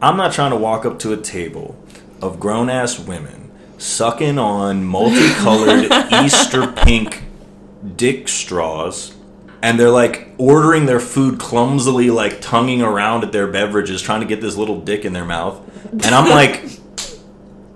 I'm 0.00 0.16
not 0.16 0.32
trying 0.32 0.50
to 0.52 0.56
walk 0.56 0.86
up 0.86 0.98
to 1.00 1.12
a 1.12 1.16
table, 1.16 1.76
of 2.22 2.40
grown 2.40 2.70
ass 2.70 2.98
women 2.98 3.50
sucking 3.78 4.38
on 4.38 4.84
multicolored 4.84 5.92
Easter 6.24 6.66
pink 6.66 7.24
dick 7.96 8.28
straws. 8.28 9.14
And 9.60 9.78
they're 9.78 9.90
like 9.90 10.28
ordering 10.38 10.86
their 10.86 11.00
food 11.00 11.38
clumsily, 11.38 12.10
like 12.10 12.40
tonguing 12.40 12.82
around 12.82 13.24
at 13.24 13.32
their 13.32 13.48
beverages, 13.48 14.00
trying 14.00 14.20
to 14.20 14.26
get 14.26 14.40
this 14.40 14.56
little 14.56 14.80
dick 14.80 15.04
in 15.04 15.12
their 15.12 15.24
mouth. 15.24 15.60
And 15.92 16.14
I'm 16.14 16.30
like, 16.30 16.64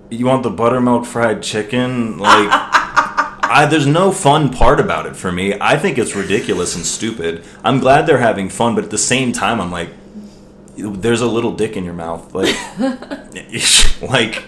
you 0.09 0.25
want 0.25 0.43
the 0.43 0.49
buttermilk 0.49 1.05
fried 1.05 1.43
chicken? 1.43 2.17
Like, 2.19 2.47
I, 2.51 3.67
there's 3.69 3.85
no 3.85 4.11
fun 4.11 4.49
part 4.49 4.79
about 4.79 5.05
it 5.05 5.15
for 5.15 5.31
me. 5.31 5.53
I 5.59 5.77
think 5.77 5.97
it's 5.97 6.15
ridiculous 6.15 6.75
and 6.75 6.85
stupid. 6.85 7.43
I'm 7.63 7.79
glad 7.79 8.07
they're 8.07 8.17
having 8.17 8.49
fun, 8.49 8.75
but 8.75 8.83
at 8.83 8.89
the 8.89 8.97
same 8.97 9.31
time, 9.31 9.59
I'm 9.59 9.71
like, 9.71 9.89
there's 10.75 11.21
a 11.21 11.27
little 11.27 11.55
dick 11.55 11.77
in 11.77 11.83
your 11.83 11.93
mouth, 11.93 12.33
like, 12.33 12.55
like, 14.01 14.43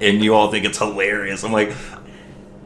and 0.00 0.22
you 0.22 0.34
all 0.34 0.50
think 0.50 0.64
it's 0.64 0.78
hilarious. 0.78 1.42
I'm 1.42 1.52
like, 1.52 1.72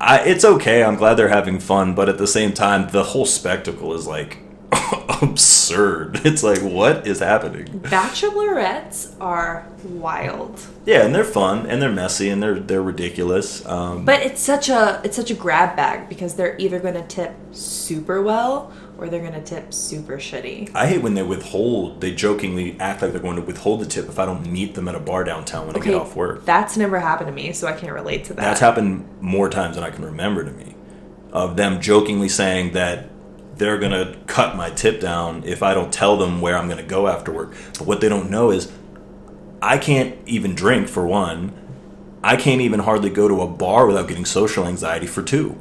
I, 0.01 0.21
it's 0.21 0.45
okay. 0.45 0.83
I'm 0.85 0.97
glad 0.97 1.15
they're 1.15 1.29
having 1.29 1.59
fun, 1.59 1.95
but 1.95 2.09
at 2.09 2.19
the 2.19 2.27
same 2.27 2.53
time, 2.53 2.91
the 2.91 3.03
whole 3.03 3.27
spectacle 3.27 3.95
is 3.95 4.07
like 4.07 4.39
absurd. 5.23 6.21
It's 6.25 6.43
like, 6.43 6.61
what 6.61 7.07
is 7.07 7.19
happening? 7.21 7.67
Bachelorettes 7.81 9.15
are 9.21 9.67
wild. 9.85 10.61
Yeah, 10.87 11.05
and 11.05 11.15
they're 11.15 11.25
fun 11.25 11.67
and 11.67 11.83
they're 11.83 11.93
messy 11.93 12.29
and 12.31 12.43
they're 12.43 12.59
they're 12.59 12.83
ridiculous. 12.83 13.65
Um, 13.67 14.05
But 14.05 14.23
it's 14.23 14.41
such 14.41 14.69
a 14.69 15.01
it's 15.05 15.17
such 15.17 15.31
a 15.31 15.35
grab 15.35 15.77
bag 15.77 16.09
because 16.09 16.35
they're 16.35 16.57
either 16.59 16.79
going 16.79 16.95
to 16.95 17.03
tip 17.07 17.35
super 17.53 18.23
well 18.23 18.73
or 18.99 19.09
they're 19.09 19.21
going 19.21 19.33
to 19.33 19.43
tip 19.43 19.73
super 19.73 20.19
shitty. 20.19 20.71
I 20.75 20.89
hate 20.89 21.03
when 21.03 21.15
they 21.15 21.23
withhold. 21.23 22.01
They 22.01 22.13
jokingly 22.13 22.77
act 22.81 23.01
like 23.01 23.13
they're 23.13 23.21
going 23.21 23.37
to 23.37 23.43
withhold 23.43 23.81
the 23.81 23.87
tip 23.87 24.09
if 24.09 24.19
I 24.19 24.27
don't 24.27 24.51
meet 24.51 24.75
them 24.75 24.89
at 24.89 24.97
a 24.97 25.01
bar 25.01 25.23
downtown 25.23 25.69
when 25.69 25.77
I 25.77 25.79
get 25.79 25.95
off 25.95 26.17
work. 26.17 26.45
That's 26.45 26.77
never 26.77 26.99
happened 26.99 27.29
to 27.29 27.33
me, 27.33 27.53
so 27.53 27.69
I 27.69 27.73
can't 27.73 27.93
relate 27.93 28.25
to 28.25 28.35
that. 28.35 28.43
That's 28.43 28.61
happened 28.61 29.09
more 29.21 29.49
times 29.49 29.77
than 29.77 29.85
I 29.85 29.91
can 29.91 30.05
remember 30.05 30.45
to 30.45 30.51
me. 30.51 30.75
Of 31.33 31.57
them 31.57 31.81
jokingly 31.81 32.29
saying 32.29 32.73
that 32.73 33.09
they're 33.55 33.79
gonna 33.79 34.17
cut 34.27 34.57
my 34.57 34.71
tip 34.71 35.01
down 35.01 35.45
if 35.45 35.63
I 35.63 35.75
don't 35.75 35.93
tell 35.93 36.17
them 36.17 36.41
where 36.41 36.57
I'm 36.57 36.69
gonna 36.69 36.83
go 36.83 37.07
after 37.07 37.33
work. 37.33 37.55
But 37.79 37.87
what 37.87 38.01
they 38.01 38.09
don't 38.09 38.31
know 38.31 38.51
is 38.51 38.73
I 39.61 39.79
can't 39.79 40.17
even 40.27 40.55
drink 40.55 40.89
for 40.89 41.07
one. 41.07 41.53
I 42.23 42.37
can't 42.37 42.61
even 42.61 42.81
hardly 42.81 43.11
go 43.11 43.29
to 43.29 43.43
a 43.43 43.47
bar 43.47 43.87
without 43.87 44.09
getting 44.09 44.25
social 44.25 44.67
anxiety 44.67 45.07
for 45.07 45.23
two. 45.23 45.57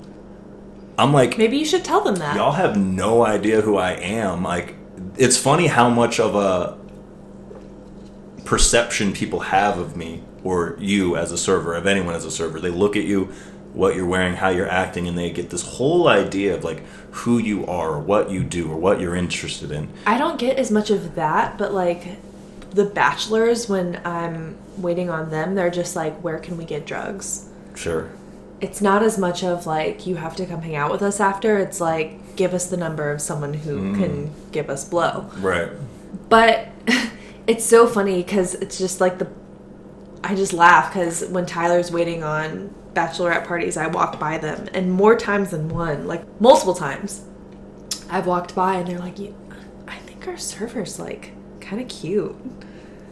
I'm 0.98 1.14
like, 1.14 1.38
Maybe 1.38 1.58
you 1.58 1.66
should 1.66 1.86
tell 1.86 2.02
them 2.04 2.16
that. 2.16 2.36
y'all 2.36 2.54
have 2.54 2.78
no 2.78 3.26
idea 3.26 3.62
who 3.62 3.78
I 3.78 3.92
am. 3.92 4.44
Like, 4.44 4.76
it's 5.18 5.38
funny 5.38 5.68
how 5.68 5.90
much 5.90 6.20
of 6.20 6.36
a 6.36 6.78
perception 8.46 9.14
people 9.14 9.42
have 9.42 9.78
of 9.78 9.96
me 9.98 10.24
or 10.44 10.78
you 10.80 11.16
as 11.18 11.32
a 11.32 11.38
server, 11.38 11.76
of 11.76 11.86
anyone 11.86 12.16
as 12.16 12.26
a 12.26 12.32
server. 12.32 12.60
They 12.60 12.70
look 12.70 12.96
at 12.96 13.04
you, 13.04 13.26
what 13.74 13.96
you're 13.96 14.06
wearing, 14.06 14.36
how 14.36 14.50
you're 14.50 14.70
acting, 14.70 15.08
and 15.08 15.18
they 15.18 15.30
get 15.30 15.50
this 15.50 15.62
whole 15.62 16.08
idea 16.08 16.56
of 16.56 16.64
like 16.64 16.84
who 17.12 17.38
you 17.38 17.66
are, 17.68 17.92
or 17.92 18.00
what 18.00 18.32
you 18.32 18.44
do, 18.44 18.72
or 18.72 18.78
what 18.78 19.00
you're 19.00 19.16
interested 19.16 19.72
in. 19.72 19.90
I 20.06 20.18
don't 20.18 20.40
get 20.40 20.58
as 20.58 20.72
much 20.72 20.90
of 20.90 21.16
that, 21.16 21.58
but 21.58 21.74
like 21.74 22.18
the 22.72 22.86
bachelors 22.86 23.68
when 23.68 24.02
I'm 24.06 24.58
waiting 24.78 25.10
on 25.10 25.30
them, 25.30 25.56
they're 25.56 25.70
just 25.70 25.96
like, 25.96 26.18
"Where 26.24 26.40
can 26.40 26.58
we 26.58 26.66
get 26.66 26.86
drugs?" 26.86 27.50
Sure. 27.76 28.10
It's 28.60 28.82
not 28.82 29.04
as 29.04 29.18
much 29.18 29.44
of 29.44 29.66
like 29.66 30.08
you 30.08 30.16
have 30.16 30.36
to 30.38 30.46
come 30.46 30.62
hang 30.62 30.76
out 30.76 30.92
with 30.92 31.02
us 31.02 31.20
after. 31.20 31.58
It's 31.58 31.80
like 31.80 32.36
give 32.36 32.54
us 32.54 32.68
the 32.68 32.78
number 32.78 33.12
of 33.12 33.22
someone 33.22 33.54
who 33.54 33.80
mm. 33.80 33.96
can 33.96 34.34
give 34.52 34.70
us 34.70 34.86
blow. 34.86 35.30
Right. 35.38 35.72
But 36.30 36.70
it's 37.48 37.66
so 37.66 37.88
funny 37.88 38.24
because 38.24 38.56
it's 38.56 38.78
just 38.78 39.02
like 39.02 39.20
the. 39.20 39.30
I 40.24 40.36
just 40.36 40.54
laugh 40.54 40.92
because 40.92 41.26
when 41.26 41.46
Tyler's 41.46 41.92
waiting 41.92 42.24
on 42.24 42.74
bachelorette 42.94 43.46
parties, 43.46 43.78
I 43.78 43.88
walk 43.88 44.20
by 44.20 44.38
them, 44.40 44.68
and 44.74 44.92
more 44.92 45.16
times 45.16 45.52
than 45.52 45.70
one, 45.70 46.08
like 46.08 46.42
multiple 46.42 46.74
times, 46.74 47.24
I've 48.10 48.26
walked 48.26 48.56
by 48.56 48.76
and 48.76 48.88
they're 48.88 49.00
like, 49.00 49.18
"I 49.88 49.98
think 50.00 50.28
our 50.28 50.38
server's 50.38 51.00
like 51.00 51.34
kind 51.62 51.82
of 51.82 51.88
cute." 51.88 52.36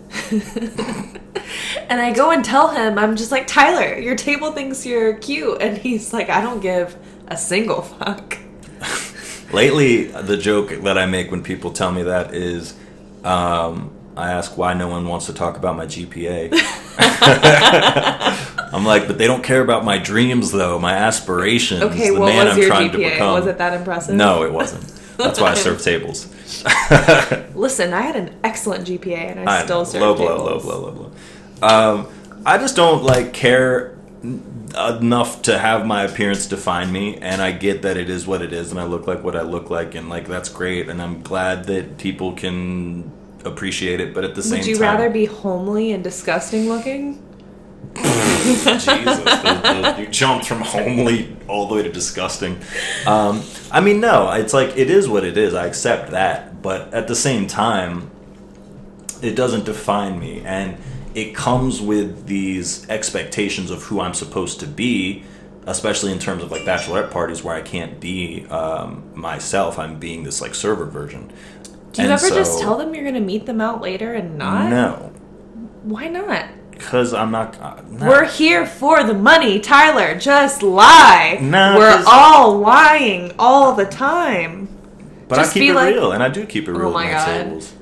and 1.89 2.01
I 2.01 2.11
go 2.13 2.31
and 2.31 2.43
tell 2.43 2.69
him, 2.69 2.97
I'm 2.97 3.15
just 3.15 3.31
like, 3.31 3.47
Tyler, 3.47 3.97
your 3.99 4.15
table 4.15 4.51
thinks 4.51 4.85
you're 4.85 5.13
cute. 5.15 5.61
And 5.61 5.77
he's 5.77 6.13
like, 6.13 6.29
I 6.29 6.41
don't 6.41 6.59
give 6.61 6.95
a 7.27 7.37
single 7.37 7.81
fuck. 7.81 8.37
Lately, 9.53 10.05
the 10.05 10.37
joke 10.37 10.69
that 10.83 10.97
I 10.97 11.05
make 11.05 11.31
when 11.31 11.43
people 11.43 11.71
tell 11.71 11.91
me 11.91 12.03
that 12.03 12.33
is, 12.33 12.75
um, 13.23 13.91
I 14.17 14.31
ask 14.31 14.57
why 14.57 14.73
no 14.73 14.87
one 14.87 15.07
wants 15.07 15.25
to 15.27 15.33
talk 15.33 15.57
about 15.57 15.75
my 15.75 15.85
GPA. 15.85 16.51
I'm 18.73 18.85
like, 18.85 19.07
but 19.07 19.17
they 19.17 19.27
don't 19.27 19.43
care 19.43 19.61
about 19.61 19.85
my 19.85 19.97
dreams, 19.97 20.51
though, 20.51 20.79
my 20.79 20.93
aspirations, 20.93 21.81
Okay, 21.83 22.09
the 22.09 22.19
what 22.19 22.27
man 22.27 22.45
was 22.45 22.55
I'm 22.55 22.59
your 22.61 22.67
trying 22.69 22.91
to 22.91 22.97
GPA? 22.97 23.11
become. 23.13 23.33
Was 23.33 23.47
it 23.47 23.57
that 23.57 23.73
impressive? 23.73 24.15
No, 24.15 24.43
it 24.43 24.51
wasn't. 24.51 24.85
That's 25.17 25.39
why 25.39 25.51
I 25.51 25.53
serve 25.53 25.81
tables. 25.83 26.27
Listen, 27.55 27.93
I 27.93 28.01
had 28.01 28.15
an 28.17 28.35
excellent 28.43 28.85
GPA 28.87 29.37
and 29.37 29.49
I, 29.49 29.61
I 29.61 29.63
still 29.63 29.79
know, 29.79 29.83
serve 29.85 30.01
low 30.01 30.15
blow, 30.15 30.25
low 30.37 30.45
tables. 30.47 30.63
blow, 30.63 30.79
low 30.81 30.91
blow. 30.91 31.11
Um, 31.61 32.07
I 32.45 32.57
just 32.57 32.75
don't 32.75 33.03
like 33.03 33.33
care 33.33 33.97
enough 34.23 35.41
to 35.43 35.57
have 35.57 35.85
my 35.85 36.03
appearance 36.03 36.47
define 36.47 36.91
me, 36.91 37.17
and 37.17 37.41
I 37.41 37.51
get 37.51 37.83
that 37.83 37.97
it 37.97 38.09
is 38.09 38.27
what 38.27 38.41
it 38.41 38.51
is, 38.53 38.71
and 38.71 38.79
I 38.79 38.83
look 38.85 39.07
like 39.07 39.23
what 39.23 39.35
I 39.35 39.41
look 39.41 39.69
like, 39.69 39.95
and 39.95 40.09
like 40.09 40.27
that's 40.27 40.49
great, 40.49 40.89
and 40.89 41.01
I'm 41.01 41.21
glad 41.21 41.65
that 41.65 41.97
people 41.97 42.33
can 42.33 43.11
appreciate 43.45 43.99
it. 44.01 44.13
But 44.13 44.23
at 44.25 44.35
the 44.35 44.43
same 44.43 44.51
time 44.51 44.59
Would 44.59 44.67
you 44.67 44.75
time, 44.77 44.97
rather 44.97 45.09
be 45.09 45.25
homely 45.25 45.91
and 45.91 46.03
disgusting 46.03 46.67
looking? 46.67 47.21
Jesus, 47.95 48.85
the- 48.85 49.13
the- 49.23 49.95
you 50.01 50.07
jumped 50.07 50.45
from 50.45 50.59
homely 50.61 51.35
all 51.47 51.67
the 51.67 51.75
way 51.75 51.83
to 51.83 51.91
disgusting. 51.91 52.59
Um, 53.05 53.43
I 53.71 53.79
mean, 53.79 53.99
no, 54.01 54.29
it's 54.31 54.53
like 54.53 54.75
it 54.77 54.89
is 54.89 55.07
what 55.07 55.23
it 55.23 55.37
is. 55.37 55.53
I 55.53 55.65
accept 55.67 56.11
that, 56.11 56.61
but 56.61 56.93
at 56.93 57.07
the 57.07 57.15
same 57.15 57.47
time, 57.47 58.11
it 59.21 59.35
doesn't 59.35 59.65
define 59.65 60.19
me, 60.19 60.41
and 60.45 60.77
it 61.15 61.33
comes 61.33 61.81
with 61.81 62.27
these 62.27 62.87
expectations 62.89 63.71
of 63.71 63.81
who 63.83 63.99
I'm 64.01 64.13
supposed 64.13 64.59
to 64.59 64.67
be. 64.67 65.23
Especially 65.67 66.11
in 66.11 66.19
terms 66.19 66.43
of 66.43 66.51
like 66.51 66.61
bachelorette 66.61 67.09
parties 67.09 67.43
where 67.43 67.55
I 67.55 67.63
can't 67.63 67.99
be 67.99 68.45
um, 68.51 69.01
myself, 69.15 69.79
I'm 69.79 69.97
being 69.97 70.23
this 70.23 70.39
like 70.39 70.53
server 70.53 70.85
version. 70.85 71.29
Do 71.91 72.03
you 72.03 72.09
And 72.09 72.11
ever 72.11 72.29
just 72.29 72.59
tell 72.59 72.77
them 72.77 72.93
you're 72.93 73.01
going 73.03 73.15
to 73.15 73.19
meet 73.19 73.47
them 73.47 73.59
out 73.59 73.81
later 73.81 74.13
and 74.13 74.37
not? 74.37 74.69
No, 74.69 75.11
Why 75.81 76.07
not? 76.07 76.45
because 76.69 77.15
I'm 77.15 77.31
not. 77.31 77.59
Uh, 77.59 77.81
no. 77.89 78.07
We're 78.07 78.25
here 78.25 78.67
for 78.67 79.03
the 79.05 79.15
money, 79.15 79.59
Tyler. 79.59 80.19
Just 80.19 80.61
lie. 80.61 81.39
No, 81.41 81.77
we're 81.79 82.03
all 82.05 82.59
lying 82.59 83.31
all 83.39 83.73
the 83.73 83.85
time. 83.85 84.67
but 85.27 85.37
just 85.37 85.51
I 85.51 85.53
keep 85.55 85.61
be 85.61 85.69
it 85.69 85.73
like- 85.73 85.95
real, 85.95 86.11
and 86.11 86.21
I 86.21 86.29
do 86.29 86.45
keep 86.45 86.67
it 86.67 86.73
real 86.73 86.89
Oh 86.89 86.93
my 86.93 87.09
God. 87.09 87.25
tables. 87.25 87.73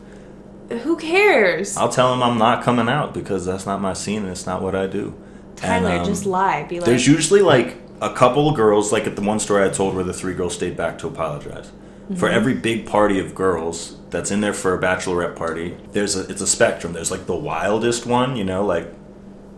Who 0.80 0.98
cares? 0.98 1.78
I'll 1.78 1.90
tell 1.90 2.12
them 2.12 2.22
I'm 2.24 2.38
not 2.38 2.64
coming 2.64 2.88
out 2.90 3.14
because 3.14 3.46
that's 3.46 3.66
not 3.66 3.82
my 3.82 3.94
scene 3.94 4.24
and 4.24 4.30
it's 4.32 4.46
not 4.46 4.62
what 4.62 4.76
I 4.76 4.88
do. 4.88 5.14
Tyler, 5.56 5.90
And, 5.90 6.00
um, 6.02 6.06
just 6.06 6.26
lie. 6.26 6.64
Be 6.64 6.80
like, 6.80 6.86
There's 6.86 7.08
usually 7.08 7.42
like 7.42 7.78
a 8.02 8.14
couple 8.14 8.50
of 8.50 8.56
girls, 8.56 8.92
like 8.92 9.06
at 9.08 9.16
the 9.16 9.22
one 9.22 9.40
story 9.40 9.64
I 9.64 9.70
told 9.70 9.96
where 9.96 10.04
the 10.04 10.14
three 10.14 10.34
girls 10.34 10.54
stayed 10.56 10.76
back 10.76 10.98
to 11.00 11.08
apologize. 11.08 11.72
For 12.18 12.28
Mm-hmm. 12.28 12.36
every 12.36 12.54
big 12.56 12.86
party 12.86 13.18
of 13.20 13.34
girls 13.34 13.96
that's 14.10 14.30
in 14.30 14.42
there 14.42 14.54
for 14.54 14.74
a 14.78 14.82
bachelorette 14.82 15.38
party, 15.38 15.78
there's 15.94 16.18
a 16.18 16.28
it's 16.30 16.42
a 16.42 16.48
spectrum. 16.48 16.92
There's 16.92 17.10
like 17.12 17.28
the 17.28 17.36
wildest 17.36 18.06
one, 18.06 18.36
you 18.36 18.44
know, 18.44 18.66
like 18.66 18.92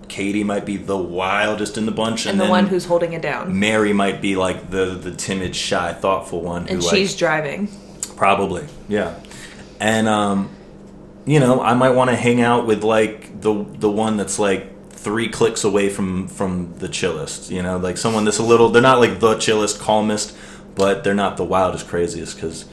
Katie 0.08 0.44
might 0.44 0.64
be 0.64 0.78
the 0.78 0.96
wildest 0.96 1.76
in 1.76 1.88
the 1.88 1.92
bunch, 1.92 2.28
and, 2.28 2.40
and 2.40 2.48
the 2.48 2.52
one 2.52 2.68
who's 2.68 2.86
holding 2.86 3.14
it 3.14 3.24
down. 3.24 3.60
Mary 3.60 3.94
might 3.94 4.22
be 4.22 4.36
like 4.36 4.70
the 4.70 4.86
the 4.94 5.10
timid, 5.12 5.56
shy, 5.56 5.94
thoughtful 5.94 6.42
one. 6.42 6.68
And 6.68 6.84
who 6.84 6.90
she's 6.90 7.14
like, 7.14 7.18
driving. 7.20 7.68
Probably, 8.16 8.68
yeah. 8.88 9.20
And 9.80 10.08
um, 10.08 10.50
you 11.26 11.40
know, 11.40 11.62
I 11.62 11.74
might 11.74 11.92
want 11.92 12.10
to 12.12 12.16
hang 12.16 12.42
out 12.42 12.68
with 12.68 12.84
like 12.84 13.42
the 13.42 13.54
the 13.54 13.90
one 13.90 14.18
that's 14.18 14.38
like 14.38 14.92
three 14.92 15.28
clicks 15.28 15.64
away 15.64 15.90
from 15.90 16.28
from 16.28 16.78
the 16.78 16.88
chillest. 16.88 17.50
You 17.52 17.64
know, 17.64 17.78
like 17.78 17.98
someone 17.98 18.26
that's 18.26 18.40
a 18.40 18.44
little. 18.44 18.70
They're 18.70 18.82
not 18.82 19.00
like 19.00 19.20
the 19.20 19.36
chillest, 19.38 19.80
calmest, 19.80 20.36
but 20.76 21.04
they're 21.04 21.16
not 21.16 21.38
the 21.38 21.44
wildest, 21.44 21.88
craziest. 21.88 22.36
Because 22.36 22.66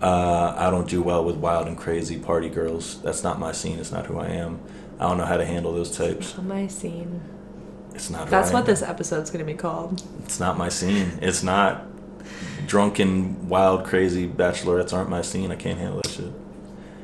uh, 0.00 0.54
I 0.56 0.70
don't 0.70 0.88
do 0.88 1.02
well 1.02 1.24
with 1.24 1.36
wild 1.36 1.66
and 1.66 1.76
crazy 1.76 2.18
party 2.18 2.48
girls. 2.48 3.02
That's 3.02 3.22
not 3.22 3.38
my 3.38 3.52
scene. 3.52 3.78
It's 3.78 3.92
not 3.92 4.06
who 4.06 4.18
I 4.18 4.28
am. 4.28 4.60
I 5.00 5.08
don't 5.08 5.18
know 5.18 5.24
how 5.24 5.36
to 5.36 5.44
handle 5.44 5.72
those 5.72 5.96
types. 5.96 6.38
On 6.38 6.46
my 6.46 6.68
scene. 6.68 7.20
It's 7.94 8.10
not. 8.10 8.30
That's 8.30 8.50
I 8.50 8.54
what 8.54 8.66
this 8.66 8.82
episode's 8.82 9.30
going 9.30 9.44
to 9.44 9.52
be 9.52 9.58
called. 9.58 10.02
It's 10.24 10.40
not 10.40 10.56
my 10.56 10.68
scene. 10.68 11.18
It's 11.20 11.42
not. 11.42 11.86
Drunken, 12.66 13.48
wild, 13.48 13.84
crazy 13.84 14.28
bachelorettes 14.28 14.92
aren't 14.92 15.10
my 15.10 15.22
scene. 15.22 15.50
I 15.50 15.56
can't 15.56 15.78
handle 15.78 16.00
that 16.02 16.10
shit. 16.10 16.32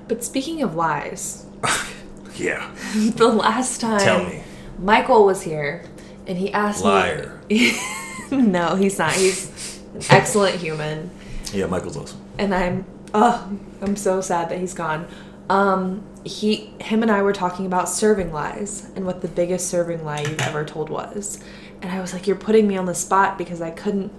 But 0.09 0.25
speaking 0.25 0.63
of 0.63 0.75
lies, 0.75 1.47
Yeah. 2.37 2.71
the 3.17 3.29
last 3.29 3.81
time 3.81 4.01
Tell 4.01 4.25
me. 4.25 4.43
Michael 4.79 5.25
was 5.27 5.43
here 5.43 5.85
and 6.27 6.39
he 6.39 6.53
asked 6.53 6.85
me 6.85 6.91
Liar. 6.91 7.41
me. 7.51 7.73
no, 8.31 8.75
he's 8.77 8.99
not. 8.99 9.13
He's 9.13 9.81
an 9.95 10.03
excellent 10.11 10.57
human. 10.57 11.11
Yeah, 11.53 11.67
Michael's 11.67 11.97
awesome. 11.97 12.21
and 12.39 12.55
I'm 12.55 12.85
oh 13.15 13.51
I'm 13.83 13.97
so 13.97 14.21
sad 14.21 14.51
that 14.51 14.59
he's 14.59 14.75
gone. 14.75 15.07
Um, 15.51 16.03
he, 16.25 16.75
him, 16.79 17.01
and 17.03 17.11
I 17.11 17.23
were 17.23 17.33
talking 17.33 17.65
about 17.65 17.89
serving 17.89 18.33
lies 18.35 18.91
and 18.95 19.07
what 19.07 19.23
the 19.23 19.29
biggest 19.29 19.69
serving 19.69 20.05
lie 20.05 20.21
you've 20.21 20.41
ever 20.43 20.63
told 20.63 20.91
was, 20.91 21.43
and 21.81 21.91
I 21.91 22.01
was 22.03 22.13
like, 22.13 22.27
"You're 22.27 22.37
putting 22.37 22.69
me 22.69 22.77
on 22.77 22.85
the 22.85 22.95
spot 22.95 23.39
because 23.39 23.63
I 23.63 23.71
couldn't." 23.71 24.13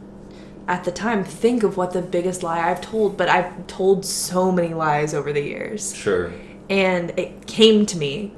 At 0.70 0.84
the 0.84 0.92
time, 0.92 1.24
think 1.24 1.64
of 1.64 1.78
what 1.78 1.94
the 1.94 2.02
biggest 2.02 2.44
lie 2.44 2.70
I've 2.70 2.80
told, 2.80 3.18
but 3.18 3.28
I've 3.28 3.66
told 3.68 4.06
so 4.06 4.52
many 4.52 4.74
lies 4.74 5.14
over 5.16 5.34
the 5.34 5.42
years. 5.42 5.96
Sure. 5.96 6.32
and 6.70 7.10
it 7.18 7.48
came 7.48 7.86
to 7.88 7.98
me 7.98 8.32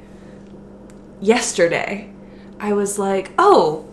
yesterday. 1.19 2.09
I 2.57 2.71
was 2.73 2.97
like, 2.97 3.31
oh, 3.37 3.85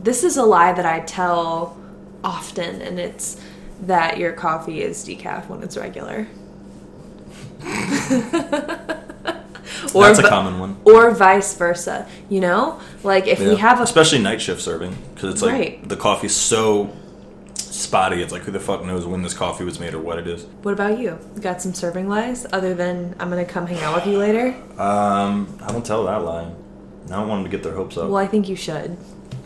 this 0.00 0.22
is 0.22 0.36
a 0.36 0.44
lie 0.44 0.72
that 0.72 0.86
I 0.86 1.00
tell 1.00 1.76
often, 2.22 2.80
and 2.80 3.00
it's 3.00 3.40
that 3.82 4.18
your 4.18 4.32
coffee 4.32 4.80
is 4.82 5.04
decaf 5.04 5.48
when 5.48 5.62
it's 5.64 5.76
regular. 5.76 6.28
or 9.94 10.04
That's 10.04 10.18
a 10.18 10.22
vi- 10.22 10.28
common 10.28 10.58
one. 10.60 10.76
or 10.84 11.10
vice 11.10 11.54
versa. 11.56 12.06
You 12.28 12.40
know, 12.40 12.80
like 13.02 13.26
if 13.26 13.40
we 13.40 13.56
have 13.56 13.80
a 13.80 13.82
especially 13.82 14.20
night 14.20 14.40
shift 14.40 14.60
serving 14.62 14.96
because 15.14 15.34
it's 15.34 15.42
like 15.42 15.52
Right. 15.52 15.88
the 15.88 15.96
coffee's 15.96 16.34
so 16.36 16.90
spotty. 17.78 18.22
It's 18.22 18.32
like 18.32 18.42
who 18.42 18.52
the 18.52 18.60
fuck 18.60 18.84
knows 18.84 19.06
when 19.06 19.22
this 19.22 19.34
coffee 19.34 19.64
was 19.64 19.78
made 19.80 19.94
or 19.94 20.00
what 20.00 20.18
it 20.18 20.26
is. 20.26 20.44
What 20.62 20.72
about 20.72 20.98
you? 20.98 21.18
Got 21.40 21.62
some 21.62 21.74
serving 21.74 22.08
lies 22.08 22.46
other 22.52 22.74
than 22.74 23.14
I'm 23.18 23.30
gonna 23.30 23.44
come 23.44 23.66
hang 23.66 23.82
out 23.82 23.94
with 23.94 24.06
you 24.06 24.18
later? 24.18 24.48
Um, 24.80 25.58
I 25.62 25.72
don't 25.72 25.84
tell 25.84 26.04
that 26.04 26.24
lie. 26.24 26.50
I 27.06 27.10
don't 27.10 27.28
want 27.28 27.42
them 27.42 27.50
to 27.50 27.56
get 27.56 27.62
their 27.62 27.74
hopes 27.74 27.96
up. 27.96 28.10
Well, 28.10 28.18
I 28.18 28.26
think 28.26 28.48
you 28.48 28.56
should, 28.56 28.96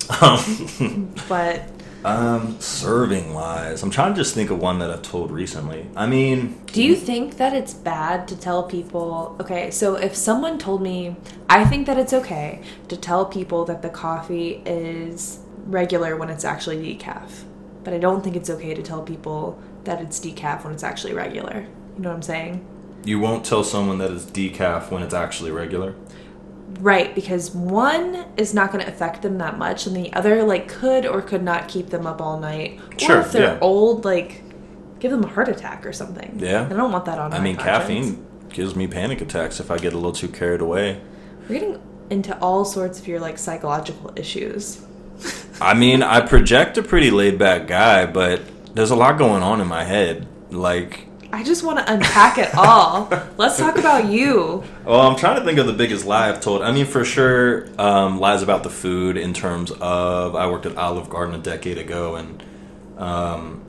but 1.29 1.63
um, 2.05 2.61
serving 2.61 3.35
lies. 3.35 3.83
I'm 3.83 3.91
trying 3.91 4.15
to 4.15 4.21
just 4.21 4.35
think 4.35 4.51
of 4.51 4.59
one 4.59 4.81
that 4.81 4.91
I've 4.91 5.03
told 5.03 5.31
recently. 5.31 5.87
I 5.95 6.07
mean, 6.07 6.61
Do 6.67 6.83
you 6.83 6.97
think 6.97 7.37
that 7.37 7.53
it's 7.55 7.73
bad 7.75 8.27
to 8.29 8.37
tell 8.37 8.65
people? 8.65 9.37
Okay, 9.41 9.71
so 9.71 9.95
if 9.95 10.17
someone 10.17 10.59
told 10.59 10.83
me, 10.83 11.15
I 11.49 11.65
think 11.65 11.87
that 11.87 11.99
it's 11.99 12.13
okay 12.13 12.63
to 12.89 12.97
tell 12.97 13.27
people 13.27 13.65
that 13.67 13.83
the 13.83 13.91
coffee 13.91 14.63
is 14.67 15.39
regular 15.67 16.17
when 16.17 16.29
it's 16.29 16.45
actually 16.45 16.79
decaf. 16.79 17.45
But 17.85 17.95
I 17.95 17.99
don't 17.99 18.23
think 18.23 18.37
it's 18.37 18.51
okay 18.51 18.75
to 18.75 18.83
tell 18.83 19.03
people 19.03 19.61
that 19.85 20.01
it's 20.01 20.21
decaf 20.21 20.65
when 20.65 20.73
it's 20.73 20.85
actually 20.85 21.15
regular. 21.15 21.67
You 21.97 22.03
know 22.03 22.09
what 22.11 22.17
I'm 22.17 22.23
saying? 22.23 22.67
you 23.05 23.19
won't 23.19 23.45
tell 23.45 23.65
someone 23.65 23.99
that 23.99 24.11
it's 24.11 24.25
decaf 24.25 24.91
when 24.91 25.03
it's 25.03 25.15
actually 25.15 25.51
regular. 25.51 25.95
Right, 26.81 27.15
because 27.15 27.51
one 27.55 28.25
is 28.37 28.55
not 28.55 28.73
going 28.73 28.85
to 28.85 28.91
affect 28.91 29.23
them 29.23 29.39
that 29.39 29.59
much, 29.59 29.87
and 29.87 29.95
the 29.95 30.13
other, 30.13 30.43
like, 30.43 30.69
could 30.69 31.05
or 31.05 31.21
could 31.21 31.43
not 31.43 31.69
keep 31.69 31.91
them 31.91 32.07
up 32.07 32.21
all 32.21 32.41
night. 32.41 32.81
Sure, 32.97 33.19
or 33.19 33.21
if 33.21 33.33
they're 33.33 33.55
yeah. 33.55 33.59
old, 33.61 34.05
like, 34.05 34.43
give 34.99 35.11
them 35.11 35.23
a 35.23 35.27
heart 35.27 35.49
attack 35.49 35.85
or 35.85 35.93
something. 35.93 36.39
Yeah. 36.39 36.65
I 36.65 36.73
don't 36.73 36.93
want 36.93 37.05
that 37.07 37.19
on 37.19 37.33
I 37.33 37.41
mean, 37.41 37.57
conscience. 37.57 37.79
caffeine 37.79 38.27
gives 38.51 38.75
me 38.75 38.87
panic 38.87 39.21
attacks 39.21 39.61
if 39.61 39.71
I 39.71 39.79
get 39.79 39.93
a 39.93 39.97
little 39.97 40.13
too 40.13 40.29
carried 40.29 40.61
away. 40.61 41.01
We're 41.49 41.61
getting 41.61 41.83
into 42.11 42.39
all 42.39 42.65
sorts 42.65 43.01
of 43.01 43.09
your 43.09 43.19
like 43.21 43.39
psychological 43.39 44.13
issues. 44.17 44.83
I 45.61 45.75
mean, 45.75 46.03
I 46.03 46.21
project 46.21 46.79
a 46.79 46.83
pretty 46.83 47.11
laid 47.11 47.39
back 47.39 47.67
guy, 47.67 48.07
but 48.07 48.43
there's 48.75 48.91
a 48.91 48.97
lot 48.97 49.19
going 49.19 49.43
on 49.43 49.61
in 49.61 49.69
my 49.69 49.85
head. 49.85 50.27
Like, 50.51 51.07
I 51.33 51.43
just 51.43 51.65
want 51.65 51.79
to 51.79 51.93
unpack 51.93 52.37
it 52.37 52.55
all. 52.55 53.09
Let's 53.39 53.59
talk 53.59 53.79
about 53.79 54.07
you. 54.07 54.65
well, 54.85 55.01
I'm 55.01 55.17
trying 55.17 55.39
to 55.39 55.45
think 55.45 55.59
of 55.59 55.67
the 55.67 55.73
biggest 55.73 56.05
lie 56.05 56.29
I've 56.29 56.41
told. 56.41 56.63
I 56.63 56.73
mean, 56.73 56.87
for 56.87 57.05
sure, 57.05 57.69
um, 57.81 58.21
lies 58.21 58.43
about 58.43 58.65
the 58.65 58.71
food 58.71 59.17
in 59.17 59.33
terms 59.33 59.71
of 59.71 60.35
I 60.35 60.51
worked 60.51 60.67
at 60.67 60.77
Olive 60.77 61.09
Garden 61.09 61.35
a 61.35 61.39
decade 61.39 61.79
ago, 61.79 62.17
and 62.17 62.43
um, 62.99 63.65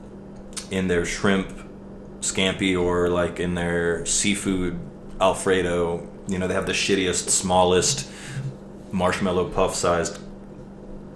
in 0.70 0.88
their 0.88 1.04
shrimp 1.06 1.48
scampi 2.20 2.78
or 2.80 3.08
like 3.08 3.38
in 3.38 3.54
their 3.54 4.04
seafood 4.04 4.78
Alfredo, 5.20 6.08
you 6.28 6.38
know, 6.38 6.48
they 6.48 6.54
have 6.54 6.66
the 6.66 6.72
shittiest, 6.72 7.28
smallest 7.28 8.10
marshmallow 8.92 9.48
puff 9.50 9.74
sized 9.74 10.18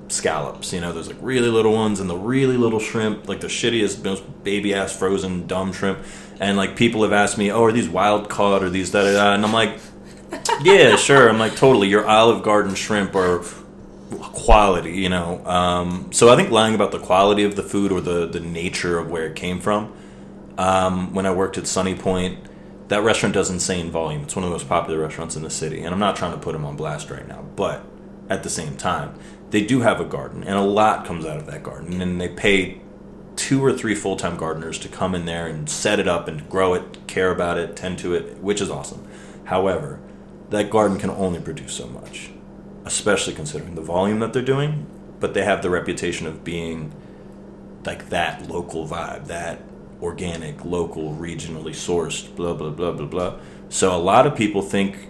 scallops. 0.08 0.72
You 0.72 0.80
know, 0.80 0.92
there's 0.92 1.08
like 1.08 1.18
really 1.20 1.48
little 1.48 1.72
ones 1.72 2.00
and 2.00 2.08
the 2.08 2.16
really 2.16 2.56
little 2.56 2.80
shrimp, 2.80 3.28
like 3.28 3.40
the 3.40 3.48
shittiest, 3.48 4.04
most 4.04 4.44
baby 4.44 4.74
ass 4.74 4.96
frozen 4.96 5.46
dumb 5.46 5.72
shrimp. 5.72 5.98
And 6.40 6.56
like 6.56 6.76
people 6.76 7.02
have 7.02 7.12
asked 7.12 7.38
me, 7.38 7.50
oh, 7.50 7.64
are 7.64 7.72
these 7.72 7.88
wild 7.88 8.28
caught 8.28 8.62
or 8.62 8.70
these 8.70 8.90
da 8.90 9.02
da 9.02 9.12
da? 9.12 9.34
And 9.34 9.44
I'm 9.44 9.52
like, 9.52 9.78
yeah, 10.62 10.96
sure. 10.96 11.28
I'm 11.28 11.38
like, 11.38 11.56
totally. 11.56 11.88
Your 11.88 12.06
Olive 12.06 12.42
Garden 12.42 12.74
shrimp 12.74 13.14
are 13.14 13.44
quality, 14.20 14.92
you 14.92 15.08
know. 15.08 15.44
Um, 15.44 16.12
so 16.12 16.32
I 16.32 16.36
think 16.36 16.50
lying 16.50 16.74
about 16.74 16.92
the 16.92 16.98
quality 16.98 17.44
of 17.44 17.56
the 17.56 17.62
food 17.62 17.92
or 17.92 18.00
the, 18.00 18.26
the 18.26 18.40
nature 18.40 18.98
of 18.98 19.10
where 19.10 19.26
it 19.26 19.36
came 19.36 19.60
from. 19.60 19.92
Um, 20.56 21.14
when 21.14 21.26
I 21.26 21.32
worked 21.32 21.58
at 21.58 21.66
Sunny 21.66 21.94
Point, 21.94 22.38
that 22.88 23.02
restaurant 23.02 23.34
does 23.34 23.50
insane 23.50 23.90
volume. 23.90 24.22
It's 24.22 24.34
one 24.34 24.44
of 24.44 24.50
the 24.50 24.54
most 24.54 24.68
popular 24.68 24.98
restaurants 24.98 25.36
in 25.36 25.42
the 25.42 25.50
city. 25.50 25.82
And 25.82 25.92
I'm 25.92 26.00
not 26.00 26.16
trying 26.16 26.32
to 26.32 26.38
put 26.38 26.52
them 26.52 26.64
on 26.64 26.76
blast 26.76 27.10
right 27.10 27.26
now, 27.28 27.42
but 27.54 27.84
at 28.28 28.42
the 28.42 28.50
same 28.50 28.76
time, 28.76 29.18
they 29.50 29.64
do 29.64 29.80
have 29.80 30.00
a 30.00 30.04
garden, 30.04 30.44
and 30.44 30.56
a 30.56 30.62
lot 30.62 31.06
comes 31.06 31.24
out 31.24 31.38
of 31.38 31.46
that 31.46 31.62
garden. 31.62 32.00
And 32.00 32.20
they 32.20 32.28
pay 32.28 32.80
two 33.36 33.64
or 33.64 33.72
three 33.72 33.94
full 33.94 34.16
time 34.16 34.36
gardeners 34.36 34.78
to 34.80 34.88
come 34.88 35.14
in 35.14 35.24
there 35.24 35.46
and 35.46 35.68
set 35.68 35.98
it 36.00 36.08
up 36.08 36.28
and 36.28 36.48
grow 36.48 36.74
it, 36.74 37.06
care 37.06 37.30
about 37.30 37.58
it, 37.58 37.76
tend 37.76 37.98
to 38.00 38.14
it, 38.14 38.38
which 38.38 38.60
is 38.60 38.70
awesome. 38.70 39.06
However, 39.44 40.00
that 40.50 40.70
garden 40.70 40.98
can 40.98 41.10
only 41.10 41.40
produce 41.40 41.72
so 41.72 41.86
much, 41.86 42.30
especially 42.84 43.34
considering 43.34 43.74
the 43.74 43.82
volume 43.82 44.18
that 44.20 44.32
they're 44.32 44.42
doing. 44.42 44.86
But 45.20 45.34
they 45.34 45.44
have 45.44 45.62
the 45.62 45.70
reputation 45.70 46.26
of 46.26 46.44
being 46.44 46.92
like 47.84 48.10
that 48.10 48.48
local 48.48 48.86
vibe, 48.86 49.26
that 49.26 49.62
organic, 50.00 50.64
local, 50.64 51.14
regionally 51.14 51.72
sourced, 51.72 52.34
blah, 52.36 52.54
blah, 52.54 52.70
blah, 52.70 52.92
blah, 52.92 53.06
blah. 53.06 53.38
So 53.68 53.94
a 53.94 53.98
lot 53.98 54.26
of 54.26 54.36
people 54.36 54.62
think 54.62 55.08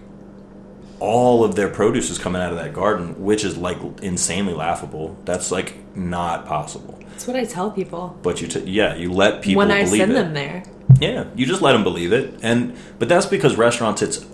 all 0.99 1.43
of 1.43 1.55
their 1.55 1.69
produce 1.69 2.09
is 2.09 2.17
coming 2.17 2.41
out 2.41 2.51
of 2.51 2.57
that 2.57 2.73
garden, 2.73 3.23
which 3.23 3.43
is 3.43 3.57
like 3.57 3.77
insanely 4.01 4.53
laughable. 4.53 5.17
That's 5.25 5.51
like 5.51 5.75
not 5.95 6.45
possible. 6.45 6.99
That's 7.11 7.27
what 7.27 7.35
I 7.35 7.43
tell 7.45 7.69
people 7.71 8.17
But 8.21 8.41
you, 8.41 8.47
t- 8.47 8.61
yeah, 8.61 8.95
you 8.95 9.11
let 9.11 9.41
people 9.41 9.59
when 9.59 9.71
I 9.71 9.83
send 9.85 10.11
it. 10.11 10.15
them 10.15 10.33
there. 10.33 10.63
Yeah, 10.99 11.25
you 11.35 11.45
just 11.45 11.61
let 11.61 11.73
them 11.73 11.83
believe 11.83 12.11
it, 12.11 12.39
and 12.41 12.75
but 12.97 13.07
that's 13.07 13.25
because 13.25 13.55
restaurants. 13.55 14.01
It's 14.01 14.25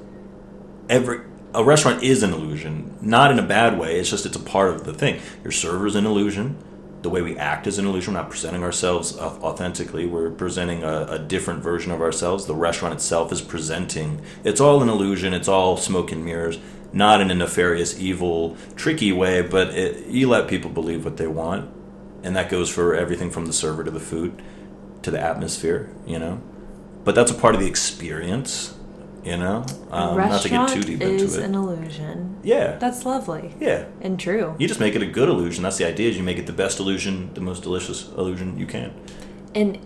every 0.90 1.20
a 1.54 1.64
restaurant 1.64 2.04
is 2.04 2.24
an 2.24 2.34
illusion, 2.34 2.96
not 3.02 3.32
in 3.32 3.40
a 3.40 3.44
bad 3.44 3.78
way. 3.80 4.00
It's 4.00 4.10
just 4.10 4.26
it's 4.26 4.36
a 4.36 4.40
part 4.42 4.70
of 4.74 4.84
the 4.84 4.94
thing. 4.94 5.20
Your 5.44 5.52
server's 5.52 5.96
an 5.96 6.06
illusion. 6.06 6.58
The 7.06 7.12
way 7.12 7.22
we 7.22 7.38
act 7.38 7.68
is 7.68 7.78
an 7.78 7.86
illusion. 7.86 8.16
We're 8.16 8.22
not 8.22 8.32
presenting 8.32 8.64
ourselves 8.64 9.16
authentically. 9.16 10.08
We're 10.08 10.32
presenting 10.32 10.84
a, 10.84 11.06
a 11.08 11.20
different 11.20 11.62
version 11.62 11.92
of 11.92 12.02
ourselves. 12.02 12.48
The 12.48 12.56
restaurant 12.56 12.96
itself 12.96 13.32
is 13.32 13.44
presenting. 13.44 14.22
It's 14.44 14.60
all 14.60 14.82
an 14.82 14.90
illusion. 14.90 15.32
It's 15.32 15.48
all 15.48 15.78
smoke 15.78 16.12
and 16.12 16.26
mirrors. 16.26 16.58
Not 16.92 17.22
in 17.22 17.30
a 17.30 17.36
nefarious, 17.36 18.00
evil, 18.00 18.58
tricky 18.76 19.12
way, 19.12 19.44
but 19.44 19.68
it, 19.76 20.08
you 20.08 20.28
let 20.28 20.48
people 20.48 20.72
believe 20.72 21.06
what 21.06 21.18
they 21.18 21.28
want, 21.28 21.70
and 22.24 22.36
that 22.36 22.50
goes 22.50 22.72
for 22.72 22.96
everything 22.96 23.30
from 23.30 23.46
the 23.46 23.54
server 23.54 23.84
to 23.84 23.92
the 23.92 24.00
food 24.00 24.42
to 25.04 25.12
the 25.12 25.22
atmosphere. 25.22 25.92
You 26.08 26.18
know, 26.18 26.42
but 27.04 27.14
that's 27.14 27.30
a 27.30 27.36
part 27.36 27.54
of 27.54 27.62
the 27.62 27.68
experience. 27.68 28.76
You 29.26 29.38
know, 29.38 29.66
um, 29.90 30.18
not 30.18 30.42
to 30.44 30.50
get 30.50 30.70
too 30.70 30.82
deep 30.84 31.02
is 31.02 31.22
into 31.36 31.42
it. 31.42 31.46
an 31.46 31.56
illusion. 31.56 32.38
yeah, 32.44 32.78
That's 32.78 33.06
lovely 33.06 33.56
yeah. 33.60 33.86
and 34.02 34.20
true. 34.20 34.56
You 34.60 34.68
just 34.68 34.80
make 34.80 34.96
it 34.96 35.02
a 35.02 35.08
good 35.08 35.30
illusion. 35.30 35.64
That's 35.64 35.78
the 35.78 35.86
idea. 35.88 36.10
Is 36.12 36.18
you 36.18 36.22
make 36.24 36.38
it 36.38 36.46
the 36.46 36.54
best 36.54 36.80
illusion, 36.80 37.34
the 37.34 37.42
most 37.42 37.64
delicious 37.64 38.08
illusion 38.10 38.60
you 38.60 38.68
can. 38.68 38.94
And 39.56 39.80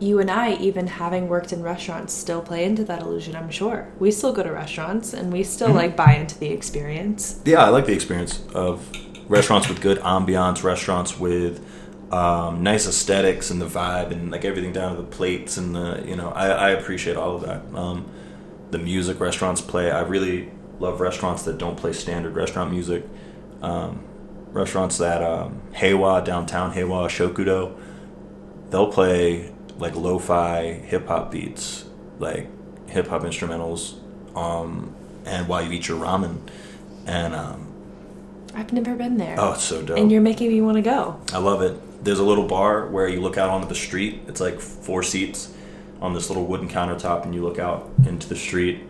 you 0.00 0.18
and 0.18 0.30
I, 0.30 0.54
even 0.56 0.88
having 0.88 1.28
worked 1.28 1.52
in 1.52 1.62
restaurants, 1.62 2.12
still 2.12 2.42
play 2.42 2.64
into 2.64 2.82
that 2.84 3.02
illusion. 3.02 3.36
I'm 3.36 3.50
sure 3.50 3.88
we 4.00 4.10
still 4.10 4.32
go 4.32 4.42
to 4.42 4.50
restaurants 4.50 5.12
and 5.14 5.32
we 5.32 5.44
still 5.44 5.68
Mm-hmm. 5.68 5.76
like 5.76 5.96
buy 5.96 6.14
into 6.16 6.36
the 6.38 6.48
experience. 6.48 7.40
Yeah, 7.44 7.64
I 7.64 7.68
like 7.68 7.86
the 7.86 7.92
experience 7.94 8.42
of 8.52 8.90
restaurants 9.28 9.68
with 9.68 9.80
good 9.80 9.98
ambiance, 10.00 10.64
restaurants 10.64 11.18
with 11.18 11.64
um, 12.12 12.62
nice 12.64 12.86
aesthetics 12.86 13.50
and 13.50 13.60
the 13.60 13.66
vibe 13.66 14.10
and 14.12 14.30
like 14.30 14.44
everything 14.44 14.72
down 14.72 14.96
to 14.96 15.02
the 15.02 15.08
plates 15.08 15.56
and 15.56 15.74
the 15.74 16.04
you 16.06 16.14
know 16.16 16.30
I, 16.30 16.46
I 16.48 16.70
appreciate 16.70 17.16
all 17.16 17.36
of 17.36 17.42
that. 17.42 17.62
Um, 17.78 18.06
the 18.76 18.84
music 18.84 19.20
restaurants 19.20 19.60
play. 19.60 19.90
I 19.90 20.02
really 20.02 20.50
love 20.78 21.00
restaurants 21.00 21.44
that 21.44 21.56
don't 21.56 21.76
play 21.76 21.92
standard 21.92 22.34
restaurant 22.34 22.70
music. 22.70 23.04
Um, 23.62 24.04
restaurants 24.50 24.98
that 24.98 25.22
um, 25.22 25.62
Heiwa 25.72 26.24
downtown 26.24 26.74
Heiwa 26.74 27.08
Shokudo, 27.08 27.78
they'll 28.70 28.92
play 28.92 29.52
like 29.78 29.94
lo-fi 29.94 30.72
hip 30.72 31.06
hop 31.06 31.30
beats, 31.30 31.86
like 32.18 32.48
hip 32.88 33.08
hop 33.08 33.22
instrumentals, 33.22 33.94
um, 34.36 34.94
and 35.24 35.48
while 35.48 35.64
you 35.64 35.72
eat 35.72 35.88
your 35.88 35.98
ramen, 35.98 36.38
and 37.06 37.34
um, 37.34 37.72
I've 38.54 38.72
never 38.72 38.94
been 38.94 39.16
there. 39.16 39.36
oh, 39.38 39.52
it's 39.52 39.64
so 39.64 39.82
dope. 39.82 39.98
and 39.98 40.12
you're 40.12 40.20
making 40.20 40.48
me 40.48 40.60
want 40.60 40.76
to 40.76 40.82
go. 40.82 41.18
I 41.32 41.38
love 41.38 41.62
it. 41.62 42.04
There's 42.04 42.18
a 42.18 42.24
little 42.24 42.46
bar 42.46 42.88
where 42.88 43.08
you 43.08 43.20
look 43.20 43.38
out 43.38 43.48
onto 43.48 43.68
the 43.68 43.74
street. 43.74 44.20
It's 44.28 44.40
like 44.40 44.60
four 44.60 45.02
seats 45.02 45.54
on 46.00 46.12
this 46.14 46.28
little 46.28 46.46
wooden 46.46 46.68
countertop, 46.68 47.24
and 47.24 47.34
you 47.34 47.42
look 47.42 47.58
out 47.58 47.90
into 48.06 48.28
the 48.28 48.36
street. 48.36 48.82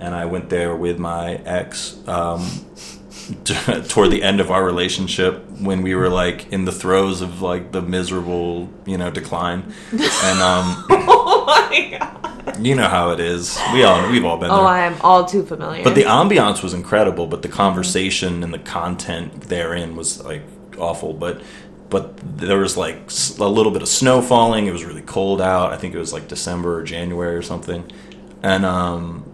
And 0.00 0.14
I 0.14 0.24
went 0.26 0.48
there 0.48 0.74
with 0.74 0.98
my 0.98 1.34
ex 1.44 1.96
um, 2.08 2.40
toward 3.88 4.10
the 4.10 4.22
end 4.22 4.40
of 4.40 4.50
our 4.50 4.64
relationship 4.64 5.44
when 5.60 5.82
we 5.82 5.94
were 5.94 6.08
like 6.08 6.50
in 6.52 6.64
the 6.64 6.72
throes 6.72 7.20
of 7.20 7.42
like 7.42 7.72
the 7.72 7.82
miserable, 7.82 8.70
you 8.86 8.96
know, 8.96 9.10
decline. 9.10 9.72
And 9.92 10.40
um, 10.40 10.84
Oh 10.90 11.44
my 11.46 11.98
god! 11.98 12.64
You 12.64 12.74
know 12.74 12.88
how 12.88 13.10
it 13.10 13.20
is. 13.20 13.58
We 13.72 13.82
all 13.84 14.10
we've 14.10 14.24
all 14.24 14.38
been 14.38 14.50
Oh, 14.50 14.56
there. 14.58 14.66
I 14.66 14.80
am 14.86 14.96
all 15.02 15.24
too 15.24 15.44
familiar. 15.44 15.84
But 15.84 15.94
the 15.94 16.02
ambiance 16.04 16.62
was 16.62 16.72
incredible, 16.74 17.26
but 17.26 17.42
the 17.42 17.48
conversation 17.48 18.42
and 18.42 18.52
the 18.54 18.58
content 18.58 19.42
therein 19.42 19.96
was 19.96 20.22
like 20.24 20.42
awful. 20.78 21.12
But 21.12 21.42
but 21.90 22.16
there 22.38 22.58
was 22.58 22.76
like 22.76 23.10
a 23.38 23.48
little 23.48 23.72
bit 23.72 23.82
of 23.82 23.88
snow 23.88 24.22
falling. 24.22 24.66
It 24.66 24.72
was 24.72 24.84
really 24.84 25.02
cold 25.02 25.40
out. 25.40 25.72
I 25.72 25.76
think 25.76 25.94
it 25.94 25.98
was 25.98 26.12
like 26.12 26.28
December 26.28 26.78
or 26.78 26.82
January 26.82 27.36
or 27.36 27.42
something. 27.42 27.90
And 28.42 28.64
um, 28.64 29.30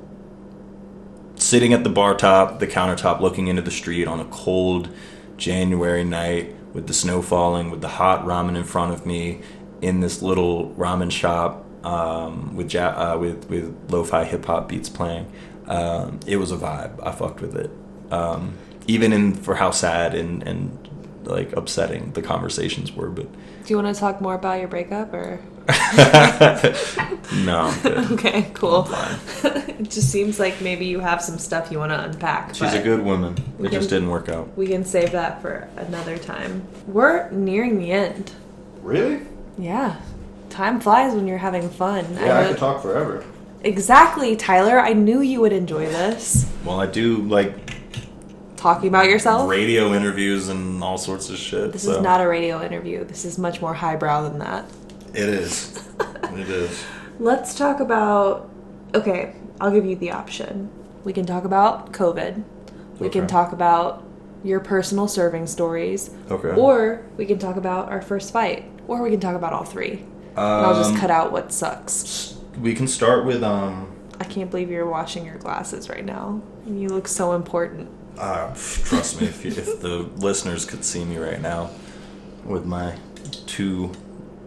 sitting 1.36 1.72
at 1.72 1.84
the 1.84 1.90
bar 1.90 2.16
top, 2.16 2.58
the 2.58 2.66
countertop, 2.66 3.20
looking 3.20 3.46
into 3.46 3.62
the 3.62 3.70
street 3.70 4.08
on 4.08 4.20
a 4.20 4.24
cold 4.26 4.88
January 5.36 6.02
night 6.02 6.54
with 6.72 6.86
the 6.86 6.94
snow 6.94 7.22
falling, 7.22 7.70
with 7.70 7.82
the 7.82 7.88
hot 7.88 8.24
ramen 8.24 8.56
in 8.56 8.64
front 8.64 8.92
of 8.92 9.06
me, 9.06 9.42
in 9.82 10.00
this 10.00 10.22
little 10.22 10.70
ramen 10.70 11.12
shop 11.12 11.64
um, 11.84 12.56
with 12.56 12.72
ja- 12.72 13.14
uh, 13.14 13.18
with 13.18 13.48
with 13.48 13.76
lo-fi 13.90 14.24
hip 14.24 14.44
hop 14.44 14.68
beats 14.68 14.88
playing. 14.88 15.30
Um, 15.66 16.20
it 16.26 16.36
was 16.36 16.50
a 16.50 16.56
vibe. 16.56 17.04
I 17.06 17.12
fucked 17.12 17.40
with 17.40 17.56
it. 17.56 17.70
Um, 18.10 18.56
even 18.86 19.12
in 19.12 19.34
for 19.34 19.56
how 19.56 19.70
sad 19.70 20.14
and 20.14 20.42
and 20.42 20.85
like 21.26 21.52
upsetting 21.52 22.12
the 22.12 22.22
conversations 22.22 22.92
were, 22.92 23.08
but 23.08 23.26
Do 23.32 23.68
you 23.74 23.76
want 23.80 23.94
to 23.94 23.98
talk 24.00 24.20
more 24.20 24.34
about 24.34 24.58
your 24.60 24.68
breakup 24.68 25.12
or? 25.12 25.40
no, 27.44 27.58
I'm 27.58 27.80
good. 27.82 28.12
Okay, 28.12 28.50
cool. 28.54 28.86
I'm 28.90 29.18
it 29.44 29.90
just 29.90 30.10
seems 30.10 30.38
like 30.38 30.60
maybe 30.60 30.86
you 30.86 31.00
have 31.00 31.20
some 31.22 31.38
stuff 31.38 31.70
you 31.72 31.78
want 31.78 31.90
to 31.92 32.00
unpack. 32.04 32.54
She's 32.54 32.72
a 32.74 32.82
good 32.82 33.04
woman. 33.04 33.36
We 33.58 33.66
It 33.68 33.72
just 33.72 33.90
didn't 33.90 34.08
work 34.08 34.28
out. 34.28 34.56
We 34.56 34.68
can 34.68 34.84
save 34.84 35.12
that 35.12 35.42
for 35.42 35.68
another 35.76 36.18
time. 36.18 36.62
We're 36.86 37.28
nearing 37.30 37.78
the 37.78 37.90
end. 37.92 38.32
Really? 38.82 39.22
Yeah. 39.58 39.96
Time 40.50 40.80
flies 40.80 41.14
when 41.14 41.26
you're 41.26 41.38
having 41.38 41.68
fun. 41.68 42.06
Yeah, 42.14 42.38
I 42.38 42.40
would- 42.42 42.48
could 42.50 42.58
talk 42.58 42.82
forever. 42.82 43.24
Exactly, 43.64 44.36
Tyler. 44.36 44.78
I 44.78 44.92
knew 44.92 45.20
you 45.20 45.40
would 45.40 45.52
enjoy 45.52 45.86
this. 45.86 46.48
Well, 46.64 46.78
I 46.80 46.86
do 46.86 47.16
like 47.22 47.65
Talking 48.66 48.88
about 48.88 49.06
yourself. 49.06 49.48
radio 49.48 49.94
interviews 49.94 50.48
and 50.48 50.82
all 50.82 50.98
sorts 50.98 51.30
of 51.30 51.36
shit. 51.36 51.70
This 51.70 51.84
so. 51.84 51.92
is 51.92 52.02
not 52.02 52.20
a 52.20 52.26
radio 52.26 52.60
interview. 52.60 53.04
This 53.04 53.24
is 53.24 53.38
much 53.38 53.60
more 53.60 53.72
highbrow 53.72 54.28
than 54.28 54.40
that. 54.40 54.64
It 55.14 55.28
is. 55.28 55.88
it 56.00 56.48
is. 56.50 56.84
Let's 57.20 57.54
talk 57.54 57.78
about. 57.78 58.50
Okay, 58.92 59.36
I'll 59.60 59.70
give 59.70 59.86
you 59.86 59.94
the 59.94 60.10
option. 60.10 60.68
We 61.04 61.12
can 61.12 61.24
talk 61.24 61.44
about 61.44 61.92
COVID. 61.92 62.42
We 62.98 63.08
can 63.08 63.28
talk 63.28 63.52
about 63.52 64.02
your 64.42 64.58
personal 64.58 65.06
serving 65.06 65.46
stories. 65.46 66.10
Okay. 66.28 66.60
Or 66.60 67.06
we 67.16 67.24
can 67.24 67.38
talk 67.38 67.54
about 67.54 67.90
our 67.90 68.02
first 68.02 68.32
fight. 68.32 68.68
Or 68.88 69.00
we 69.00 69.10
can 69.10 69.20
talk 69.20 69.36
about 69.36 69.52
all 69.52 69.64
three. 69.64 70.04
and 70.34 70.40
I'll 70.40 70.74
just 70.74 70.90
Um, 70.94 70.98
cut 70.98 71.12
out 71.12 71.30
what 71.30 71.52
sucks. 71.52 72.36
We 72.60 72.74
can 72.74 72.88
start 72.88 73.26
with 73.26 73.44
um. 73.44 73.92
I 74.18 74.24
can't 74.24 74.50
believe 74.50 74.72
you're 74.72 74.90
washing 74.90 75.24
your 75.24 75.36
glasses 75.36 75.88
right 75.88 76.04
now. 76.04 76.40
You 76.66 76.88
look 76.88 77.06
so 77.06 77.34
important. 77.34 77.90
Uh, 78.18 78.54
trust 78.54 79.20
me, 79.20 79.26
if, 79.26 79.44
you, 79.44 79.50
if 79.52 79.80
the 79.80 80.08
listeners 80.16 80.64
could 80.64 80.84
see 80.84 81.04
me 81.04 81.18
right 81.18 81.40
now, 81.40 81.70
with 82.44 82.64
my 82.64 82.96
two 83.46 83.92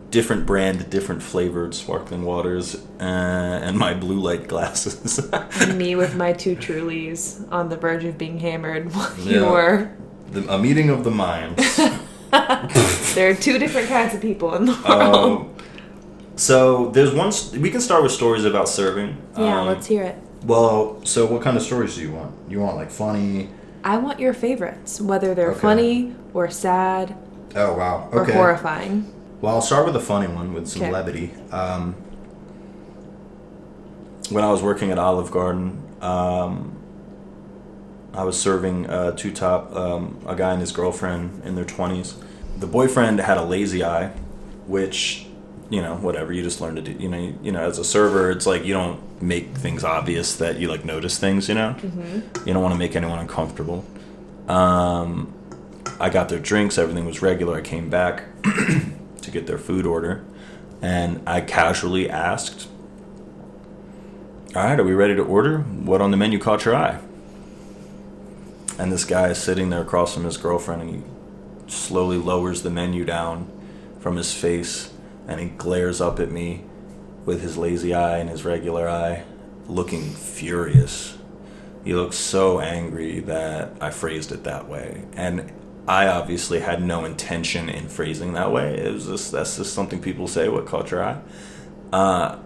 different 0.09 0.45
brand, 0.45 0.89
different 0.89 1.21
flavored 1.21 1.75
sparkling 1.75 2.23
waters, 2.23 2.75
uh, 2.99 3.03
and 3.03 3.77
my 3.77 3.93
blue 3.93 4.19
light 4.19 4.47
glasses. 4.47 5.19
And 5.61 5.77
me 5.77 5.95
with 5.95 6.15
my 6.15 6.33
two 6.33 6.55
Trulies 6.65 7.49
on 7.51 7.69
the 7.69 7.77
verge 7.77 8.05
of 8.05 8.17
being 8.17 8.39
hammered 8.39 8.93
while 8.93 9.13
you 9.19 9.41
Yeah. 9.41 9.51
were. 9.51 9.91
the, 10.31 10.51
a 10.51 10.57
meeting 10.57 10.89
of 10.89 11.03
the 11.03 11.11
minds. 11.11 11.79
There 13.15 13.29
are 13.31 13.33
two 13.33 13.57
different 13.57 13.87
kinds 13.89 14.13
of 14.13 14.21
people 14.21 14.53
in 14.55 14.65
the 14.65 14.73
world. 14.87 15.15
Um, 15.47 15.55
so 16.35 16.89
there's 16.89 17.11
one. 17.13 17.31
st- 17.31 17.59
We 17.61 17.71
can 17.71 17.81
start 17.81 18.03
with 18.03 18.11
stories 18.11 18.45
about 18.45 18.69
serving. 18.69 19.17
yeah, 19.37 19.61
Um, 19.61 19.67
let's 19.67 19.87
hear 19.87 20.03
it. 20.03 20.15
Well, 20.45 21.03
so 21.05 21.25
what 21.25 21.41
kind 21.41 21.57
of 21.57 21.63
stories 21.63 21.95
do 21.95 22.01
you 22.01 22.11
want? 22.11 22.33
You 22.47 22.59
want 22.61 22.77
like 22.77 22.91
funny? 22.91 23.49
I 23.83 23.97
want 23.97 24.19
your 24.19 24.33
favorites, 24.33 24.99
whether 25.01 25.33
they're 25.33 25.51
Okay. 25.51 25.59
funny 25.59 26.15
or 26.33 26.49
sad 26.49 27.15
Oh 27.55 27.73
wow. 27.75 28.09
or 28.11 28.21
Okay. 28.21 28.33
horrifying. 28.33 29.11
Well, 29.41 29.55
I'll 29.55 29.61
start 29.61 29.85
with 29.85 29.95
a 29.95 29.99
funny 30.01 30.27
one 30.27 30.53
with 30.53 30.67
some 30.67 30.83
Okay. 30.83 30.91
levity. 30.91 31.31
Um, 31.51 31.95
when 34.29 34.43
I 34.43 34.51
was 34.51 34.61
working 34.61 34.91
at 34.91 34.99
Olive 34.99 35.31
Garden, 35.31 35.81
um, 36.01 36.73
I 38.13 38.23
was 38.23 38.39
serving 38.39 38.87
uh, 38.89 39.11
two 39.11 39.31
top, 39.31 39.73
um, 39.75 40.17
a 40.27 40.35
guy 40.35 40.51
and 40.51 40.61
his 40.61 40.71
girlfriend 40.71 41.41
in 41.45 41.55
their 41.55 41.65
20s. 41.65 42.15
The 42.59 42.67
boyfriend 42.67 43.19
had 43.21 43.37
a 43.37 43.43
lazy 43.43 43.83
eye, 43.83 44.07
which, 44.67 45.25
you 45.69 45.81
know, 45.81 45.95
whatever, 45.95 46.33
you 46.33 46.41
just 46.41 46.61
learn 46.61 46.75
to 46.75 46.81
do. 46.81 46.91
You 46.91 47.09
know, 47.09 47.17
you, 47.17 47.39
you 47.43 47.51
know, 47.51 47.61
as 47.61 47.77
a 47.77 47.83
server, 47.83 48.31
it's 48.31 48.45
like 48.47 48.65
you 48.65 48.73
don't 48.73 49.21
make 49.21 49.55
things 49.55 49.83
obvious 49.83 50.35
that 50.37 50.57
you 50.57 50.67
like 50.67 50.83
notice 50.83 51.17
things, 51.19 51.47
you 51.47 51.55
know? 51.55 51.75
You 52.45 52.53
don't 52.53 52.63
want 52.63 52.73
to 52.73 52.79
make 52.79 52.95
anyone 52.95 53.19
uncomfortable. 53.19 53.85
Um, 54.47 55.33
I 55.99 56.09
got 56.09 56.29
their 56.29 56.39
drinks, 56.39 56.77
everything 56.77 57.05
was 57.05 57.21
regular. 57.21 57.57
I 57.57 57.61
came 57.61 57.89
back 57.89 58.23
to 58.43 59.31
get 59.31 59.45
their 59.45 59.57
food 59.57 59.85
order, 59.85 60.23
and 60.81 61.21
I 61.27 61.41
casually 61.41 62.09
asked, 62.09 62.67
All 64.55 64.63
right, 64.63 64.79
are 64.79 64.83
we 64.83 64.93
ready 64.93 65.15
to 65.15 65.23
order? 65.23 65.59
What 65.59 66.01
on 66.01 66.11
the 66.11 66.17
menu 66.17 66.39
caught 66.39 66.65
your 66.65 66.75
eye? 66.75 66.99
And 68.79 68.91
this 68.91 69.03
guy 69.03 69.27
is 69.29 69.37
sitting 69.37 69.69
there 69.69 69.81
across 69.81 70.13
from 70.13 70.23
his 70.23 70.37
girlfriend, 70.37 70.81
and 70.81 70.89
he 70.95 71.01
slowly 71.71 72.17
lowers 72.17 72.63
the 72.63 72.69
menu 72.69 73.05
down 73.05 73.51
from 73.99 74.15
his 74.15 74.33
face, 74.33 74.93
and 75.29 75.39
he 75.39 75.45
glares 75.45 76.01
up 76.01 76.19
at 76.19 76.31
me 76.31 76.63
with 77.23 77.41
his 77.43 77.55
lazy 77.55 77.93
eye 77.93 78.17
and 78.17 78.29
his 78.29 78.43
regular 78.43 78.89
eye, 78.89 79.23
looking 79.67 80.09
furious. 80.09 81.19
He 81.85 81.93
looked 81.93 82.15
so 82.15 82.59
angry 82.59 83.19
that 83.21 83.73
I 83.79 83.91
phrased 83.91 84.31
it 84.31 84.43
that 84.45 84.67
way. 84.67 85.05
And 85.13 85.53
I 85.87 86.07
obviously 86.07 86.61
had 86.61 86.81
no 86.81 87.05
intention 87.05 87.69
in 87.69 87.87
phrasing 87.89 88.33
that 88.33 88.51
way. 88.51 88.79
It 88.79 88.91
was 88.91 89.05
just 89.05 89.31
that's 89.31 89.57
just 89.57 89.73
something 89.73 90.01
people 90.01 90.27
say, 90.27 90.49
what 90.49 90.65
caught 90.65 90.89
your 90.89 91.03
eye? 91.03 91.21
Uh, 91.93 92.39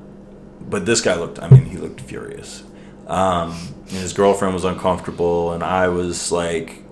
but 0.59 0.85
this 0.85 0.99
guy 0.99 1.15
looked 1.15 1.41
I 1.41 1.49
mean, 1.49 1.65
he 1.65 1.77
looked 1.77 2.01
furious. 2.01 2.63
Um, 3.07 3.57
his 3.87 4.11
girlfriend 4.11 4.53
was 4.53 4.65
uncomfortable 4.65 5.53
and 5.53 5.63
I 5.63 5.87
was 5.87 6.33
like 6.33 6.82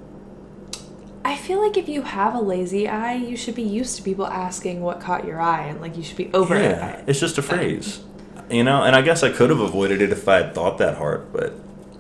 I 1.24 1.36
feel 1.36 1.62
like 1.62 1.78
if 1.78 1.88
you 1.88 2.02
have 2.02 2.34
a 2.34 2.40
lazy 2.40 2.88
eye, 2.88 3.14
you 3.14 3.38
should 3.38 3.56
be 3.56 3.64
used 3.64 3.96
to 3.98 4.04
people 4.04 4.26
asking 4.26 4.82
what 4.82 5.00
caught 5.00 5.26
your 5.26 5.40
eye 5.40 5.68
and 5.68 5.80
like 5.80 5.96
you 5.96 6.04
should 6.04 6.18
be 6.18 6.32
over 6.34 6.56
yeah, 6.56 6.98
it. 6.98 7.04
it's 7.08 7.20
just 7.20 7.38
a 7.38 7.42
phrase. 7.42 8.02
You 8.50 8.64
know, 8.64 8.84
and 8.84 8.96
I 8.96 9.02
guess 9.02 9.24
I 9.24 9.32
could 9.32 9.50
have 9.50 9.60
avoided 9.60 10.02
it 10.02 10.12
if 10.12 10.28
I 10.28 10.38
had 10.38 10.56
thought 10.56 10.78
that 10.80 10.98
hard, 10.98 11.32
but 11.32 11.54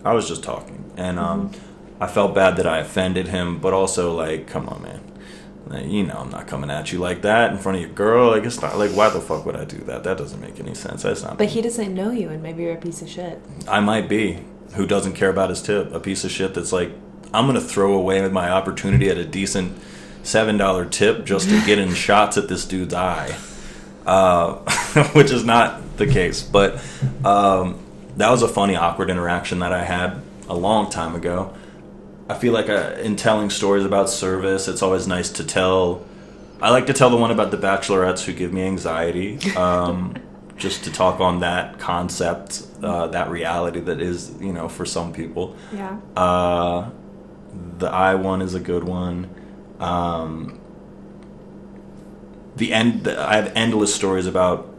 I 0.03 0.13
was 0.13 0.27
just 0.27 0.43
talking. 0.43 0.91
And 0.97 1.17
um, 1.19 1.51
I 1.99 2.07
felt 2.07 2.35
bad 2.35 2.57
that 2.57 2.67
I 2.67 2.79
offended 2.79 3.27
him, 3.27 3.59
but 3.59 3.73
also 3.73 4.13
like, 4.13 4.47
come 4.47 4.67
on, 4.67 4.81
man. 4.81 5.01
Like, 5.67 5.85
you 5.85 6.03
know, 6.03 6.15
I'm 6.15 6.29
not 6.29 6.47
coming 6.47 6.69
at 6.69 6.91
you 6.91 6.99
like 6.99 7.21
that 7.21 7.51
in 7.51 7.57
front 7.57 7.77
of 7.77 7.81
your 7.81 7.91
girl. 7.91 8.31
Like, 8.31 8.43
it's 8.43 8.61
not 8.61 8.77
like, 8.77 8.91
why 8.91 9.09
the 9.09 9.21
fuck 9.21 9.45
would 9.45 9.55
I 9.55 9.63
do 9.63 9.77
that? 9.85 10.03
That 10.03 10.17
doesn't 10.17 10.41
make 10.41 10.59
any 10.59 10.73
sense. 10.73 11.03
That's 11.03 11.23
not. 11.23 11.37
But 11.37 11.49
he 11.49 11.61
doesn't 11.61 11.93
know 11.93 12.11
you 12.11 12.29
and 12.29 12.43
maybe 12.43 12.63
you're 12.63 12.73
a 12.73 12.81
piece 12.81 13.01
of 13.01 13.07
shit. 13.07 13.41
I 13.67 13.79
might 13.79 14.09
be. 14.09 14.43
Who 14.73 14.85
doesn't 14.85 15.13
care 15.13 15.29
about 15.29 15.49
his 15.49 15.61
tip? 15.61 15.93
A 15.93 15.99
piece 15.99 16.25
of 16.25 16.31
shit 16.31 16.53
that's 16.53 16.73
like, 16.73 16.91
I'm 17.33 17.45
gonna 17.45 17.61
throw 17.61 17.93
away 17.93 18.27
my 18.29 18.49
opportunity 18.49 19.09
at 19.09 19.17
a 19.17 19.25
decent 19.25 19.77
seven 20.23 20.57
dollar 20.57 20.85
tip 20.85 21.25
just 21.25 21.49
to 21.49 21.65
get 21.65 21.79
in 21.79 21.93
shots 21.95 22.37
at 22.37 22.47
this 22.47 22.65
dude's 22.65 22.93
eye, 22.93 23.35
uh, 24.05 24.55
which 25.13 25.31
is 25.31 25.43
not 25.43 25.97
the 25.97 26.07
case. 26.07 26.41
But 26.41 26.83
um, 27.23 27.79
that 28.17 28.29
was 28.29 28.41
a 28.41 28.47
funny, 28.47 28.75
awkward 28.75 29.09
interaction 29.09 29.59
that 29.59 29.73
I 29.73 29.83
had 29.83 30.21
a 30.47 30.55
long 30.55 30.89
time 30.89 31.15
ago. 31.15 31.53
I 32.29 32.35
feel 32.35 32.53
like 32.53 32.69
uh 32.69 32.95
in 33.01 33.15
telling 33.15 33.49
stories 33.49 33.85
about 33.85 34.09
service, 34.09 34.67
it's 34.67 34.81
always 34.81 35.07
nice 35.07 35.29
to 35.31 35.43
tell. 35.43 36.05
I 36.61 36.69
like 36.69 36.85
to 36.87 36.93
tell 36.93 37.09
the 37.09 37.17
one 37.17 37.31
about 37.31 37.51
the 37.51 37.57
bachelorettes 37.57 38.23
who 38.23 38.33
give 38.33 38.53
me 38.53 38.61
anxiety. 38.63 39.39
Um, 39.55 40.15
just 40.61 40.83
to 40.83 40.91
talk 40.91 41.19
on 41.19 41.39
that 41.39 41.79
concept, 41.79 42.61
uh, 42.83 43.07
that 43.07 43.31
reality 43.31 43.79
that 43.79 43.99
is, 43.99 44.31
you 44.39 44.53
know, 44.53 44.69
for 44.69 44.85
some 44.85 45.11
people. 45.11 45.55
Yeah. 45.73 45.97
Uh, 46.15 46.91
the 47.77 47.87
I 47.87 48.15
one 48.15 48.41
is 48.41 48.53
a 48.53 48.59
good 48.59 48.83
one. 48.83 49.29
Um, 49.79 50.59
the 52.55 52.73
end. 52.73 53.03
The, 53.03 53.19
I 53.19 53.35
have 53.35 53.51
endless 53.55 53.93
stories 53.93 54.27
about 54.27 54.73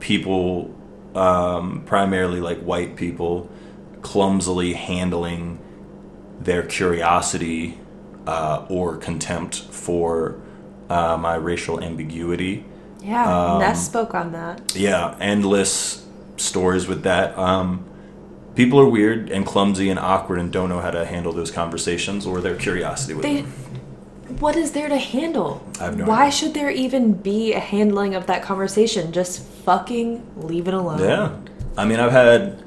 people, 0.00 0.74
um, 1.14 1.82
primarily 1.84 2.40
like 2.40 2.60
white 2.60 2.96
people, 2.96 3.50
clumsily 4.02 4.74
handling 4.74 5.58
their 6.40 6.62
curiosity 6.62 7.78
uh, 8.26 8.64
or 8.68 8.96
contempt 8.96 9.56
for 9.60 10.40
uh, 10.88 11.16
my 11.16 11.34
racial 11.34 11.82
ambiguity. 11.82 12.64
Yeah. 13.02 13.52
Um, 13.52 13.60
Ness 13.60 13.86
spoke 13.86 14.14
on 14.14 14.32
that. 14.32 14.74
Yeah, 14.74 15.16
endless 15.20 16.06
stories 16.36 16.86
with 16.86 17.02
that. 17.02 17.36
Um, 17.38 17.84
people 18.54 18.78
are 18.80 18.88
weird 18.88 19.30
and 19.30 19.46
clumsy 19.46 19.88
and 19.90 19.98
awkward 19.98 20.38
and 20.38 20.52
don't 20.52 20.68
know 20.68 20.80
how 20.80 20.90
to 20.90 21.04
handle 21.04 21.32
those 21.32 21.50
conversations 21.50 22.26
or 22.26 22.40
their 22.40 22.56
curiosity 22.56 23.14
with 23.14 23.22
They 23.22 23.42
them. 23.42 23.50
what 24.38 24.56
is 24.56 24.72
there 24.72 24.88
to 24.88 24.98
handle? 24.98 25.66
I 25.80 25.84
have 25.84 25.96
no 25.96 26.04
Why 26.06 26.22
idea. 26.26 26.32
should 26.32 26.54
there 26.54 26.70
even 26.70 27.12
be 27.14 27.52
a 27.52 27.60
handling 27.60 28.14
of 28.14 28.26
that 28.26 28.42
conversation? 28.42 29.12
Just 29.12 29.42
fucking 29.42 30.26
leave 30.36 30.68
it 30.68 30.74
alone. 30.74 30.98
Yeah. 31.00 31.36
I 31.76 31.84
mean, 31.84 32.00
I've 32.00 32.12
had 32.12 32.62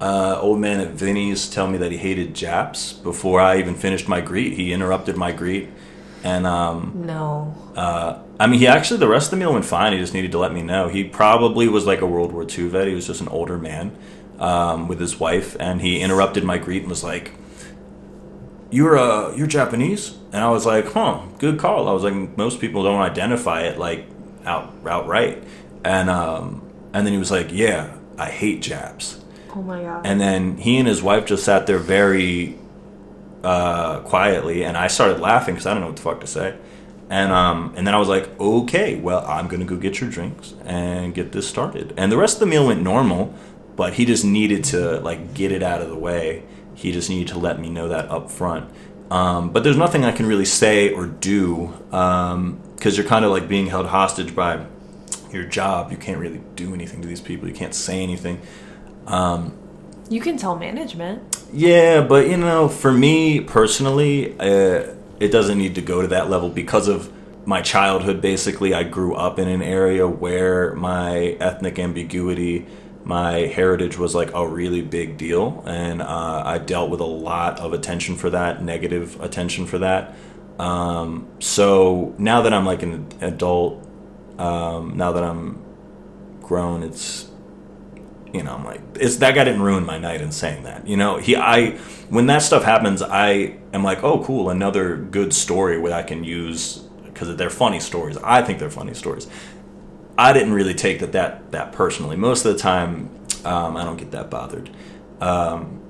uh, 0.00 0.38
old 0.40 0.58
man 0.60 0.80
at 0.80 0.92
Vinnie's 0.92 1.48
tell 1.48 1.66
me 1.68 1.78
that 1.78 1.92
he 1.92 1.98
hated 1.98 2.34
Japs 2.34 2.92
before 2.92 3.40
I 3.40 3.58
even 3.58 3.74
finished 3.74 4.08
my 4.08 4.20
greet. 4.20 4.54
He 4.54 4.72
interrupted 4.72 5.16
my 5.16 5.32
greet, 5.32 5.68
and 6.24 6.46
um, 6.46 7.02
No. 7.04 7.54
uh, 7.76 8.18
I 8.40 8.46
mean, 8.46 8.60
he 8.60 8.66
actually 8.68 9.00
the 9.00 9.08
rest 9.08 9.26
of 9.26 9.30
the 9.32 9.36
meal 9.44 9.52
went 9.52 9.64
fine. 9.64 9.92
He 9.92 9.98
just 9.98 10.14
needed 10.14 10.30
to 10.32 10.38
let 10.38 10.52
me 10.54 10.62
know. 10.62 10.88
He 10.88 11.02
probably 11.04 11.68
was 11.68 11.84
like 11.86 12.00
a 12.00 12.06
World 12.06 12.32
War 12.32 12.44
II 12.48 12.68
vet. 12.68 12.86
He 12.86 12.94
was 12.94 13.06
just 13.08 13.20
an 13.20 13.28
older 13.28 13.58
man 13.58 13.96
um, 14.38 14.88
with 14.88 15.00
his 15.00 15.18
wife, 15.18 15.56
and 15.58 15.80
he 15.80 16.00
interrupted 16.00 16.44
my 16.44 16.58
greet 16.58 16.82
and 16.82 16.90
was 16.90 17.04
like, 17.04 17.32
"You're 18.70 18.98
uh, 18.98 19.34
you're 19.34 19.46
Japanese," 19.46 20.16
and 20.32 20.42
I 20.42 20.50
was 20.50 20.66
like, 20.66 20.92
"Huh, 20.92 21.22
good 21.38 21.58
call." 21.58 21.88
I 21.88 21.92
was 21.92 22.02
like, 22.02 22.36
most 22.36 22.60
people 22.60 22.82
don't 22.82 23.00
identify 23.00 23.62
it 23.62 23.78
like 23.78 24.06
out 24.44 24.72
outright, 24.86 25.42
and 25.84 26.08
um, 26.10 26.62
and 26.92 27.06
then 27.06 27.12
he 27.12 27.18
was 27.18 27.30
like, 27.30 27.48
"Yeah, 27.50 27.96
I 28.16 28.30
hate 28.30 28.62
Japs." 28.62 29.24
Oh 29.54 29.62
my 29.62 29.82
god. 29.82 30.06
And 30.06 30.20
then 30.20 30.58
he 30.58 30.78
and 30.78 30.86
his 30.86 31.02
wife 31.02 31.26
just 31.26 31.44
sat 31.44 31.66
there 31.66 31.78
very 31.78 32.56
uh, 33.42 34.00
quietly, 34.00 34.64
and 34.64 34.76
I 34.76 34.86
started 34.88 35.20
laughing 35.20 35.54
because 35.54 35.66
I 35.66 35.72
don't 35.72 35.80
know 35.80 35.88
what 35.88 35.96
the 35.96 36.02
fuck 36.02 36.20
to 36.20 36.26
say. 36.26 36.56
And 37.10 37.32
um, 37.32 37.72
and 37.76 37.86
then 37.86 37.94
I 37.94 37.98
was 37.98 38.08
like, 38.08 38.38
okay, 38.38 38.96
well, 38.96 39.24
I'm 39.26 39.48
gonna 39.48 39.64
go 39.64 39.76
get 39.76 40.00
your 40.00 40.10
drinks 40.10 40.54
and 40.64 41.14
get 41.14 41.32
this 41.32 41.48
started. 41.48 41.94
And 41.96 42.12
the 42.12 42.18
rest 42.18 42.36
of 42.36 42.40
the 42.40 42.46
meal 42.46 42.66
went 42.66 42.82
normal, 42.82 43.34
but 43.78 43.94
he 43.94 44.04
just 44.04 44.24
needed 44.24 44.64
to 44.64 44.98
like 45.00 45.32
get 45.34 45.52
it 45.52 45.62
out 45.62 45.80
of 45.80 45.88
the 45.88 45.96
way. 45.96 46.42
He 46.74 46.90
just 46.90 47.08
needed 47.08 47.28
to 47.28 47.38
let 47.38 47.60
me 47.60 47.70
know 47.70 47.88
that 47.88 48.10
up 48.10 48.28
front. 48.28 48.68
Um, 49.08 49.50
but 49.52 49.62
there's 49.62 49.76
nothing 49.76 50.04
I 50.04 50.10
can 50.10 50.26
really 50.26 50.44
say 50.44 50.92
or 50.92 51.06
do 51.06 51.72
because 51.88 52.96
you're 52.98 53.06
kind 53.06 53.24
of 53.24 53.30
like 53.30 53.48
being 53.48 53.68
held 53.68 53.86
hostage 53.86 54.34
by 54.34 54.66
your 55.32 55.44
job. 55.44 55.92
You 55.92 55.96
can't 55.96 56.18
really 56.18 56.42
do 56.56 56.74
anything 56.74 57.00
to 57.02 57.08
these 57.08 57.20
people. 57.20 57.46
You 57.46 57.54
can't 57.54 57.74
say 57.74 58.02
anything. 58.02 58.40
you 60.10 60.20
can 60.20 60.36
tell 60.36 60.56
management. 60.56 61.38
Yeah, 61.52 62.00
but 62.02 62.28
you 62.28 62.36
know, 62.36 62.68
for 62.68 62.92
me 62.92 63.40
personally, 63.40 64.38
uh, 64.40 64.94
it 65.20 65.28
doesn't 65.30 65.56
need 65.56 65.76
to 65.76 65.82
go 65.82 66.02
to 66.02 66.08
that 66.08 66.28
level 66.28 66.48
because 66.48 66.88
of 66.88 67.12
my 67.46 67.62
childhood. 67.62 68.20
Basically, 68.20 68.74
I 68.74 68.82
grew 68.82 69.14
up 69.14 69.38
in 69.38 69.46
an 69.46 69.62
area 69.62 70.08
where 70.08 70.74
my 70.74 71.36
ethnic 71.40 71.78
ambiguity, 71.78 72.66
my 73.08 73.32
heritage 73.46 73.96
was 73.96 74.14
like 74.14 74.34
a 74.34 74.46
really 74.46 74.82
big 74.82 75.16
deal, 75.16 75.64
and 75.66 76.02
uh, 76.02 76.42
I 76.44 76.58
dealt 76.58 76.90
with 76.90 77.00
a 77.00 77.06
lot 77.06 77.58
of 77.58 77.72
attention 77.72 78.16
for 78.16 78.28
that, 78.30 78.62
negative 78.62 79.18
attention 79.20 79.64
for 79.64 79.78
that. 79.78 80.14
Um, 80.58 81.26
so 81.38 82.14
now 82.18 82.42
that 82.42 82.52
I'm 82.52 82.66
like 82.66 82.82
an 82.82 83.08
adult, 83.22 83.82
um, 84.38 84.98
now 84.98 85.12
that 85.12 85.24
I'm 85.24 85.64
grown, 86.42 86.82
it's 86.82 87.30
you 88.32 88.42
know, 88.42 88.54
I'm 88.54 88.64
like, 88.64 88.82
it's 88.96 89.16
that 89.16 89.34
guy 89.34 89.44
didn't 89.44 89.62
ruin 89.62 89.86
my 89.86 89.98
night 89.98 90.20
in 90.20 90.30
saying 90.30 90.64
that. 90.64 90.86
You 90.86 90.98
know, 90.98 91.16
he, 91.16 91.34
I, 91.34 91.78
when 92.10 92.26
that 92.26 92.42
stuff 92.42 92.62
happens, 92.62 93.00
I 93.00 93.56
am 93.72 93.82
like, 93.82 94.04
oh, 94.04 94.22
cool, 94.22 94.50
another 94.50 94.96
good 94.96 95.32
story 95.32 95.78
where 95.78 95.94
I 95.94 96.02
can 96.02 96.24
use 96.24 96.84
because 97.06 97.34
they're 97.36 97.48
funny 97.48 97.80
stories. 97.80 98.18
I 98.18 98.42
think 98.42 98.58
they're 98.58 98.70
funny 98.70 98.92
stories. 98.92 99.28
I 100.18 100.32
didn't 100.32 100.52
really 100.52 100.74
take 100.74 100.98
that 101.00 101.12
that 101.12 101.52
that 101.52 101.72
personally. 101.72 102.16
Most 102.16 102.44
of 102.44 102.52
the 102.52 102.58
time, 102.58 103.08
um, 103.44 103.76
I 103.76 103.84
don't 103.84 103.96
get 103.96 104.10
that 104.10 104.28
bothered. 104.28 104.68
Um, 105.20 105.80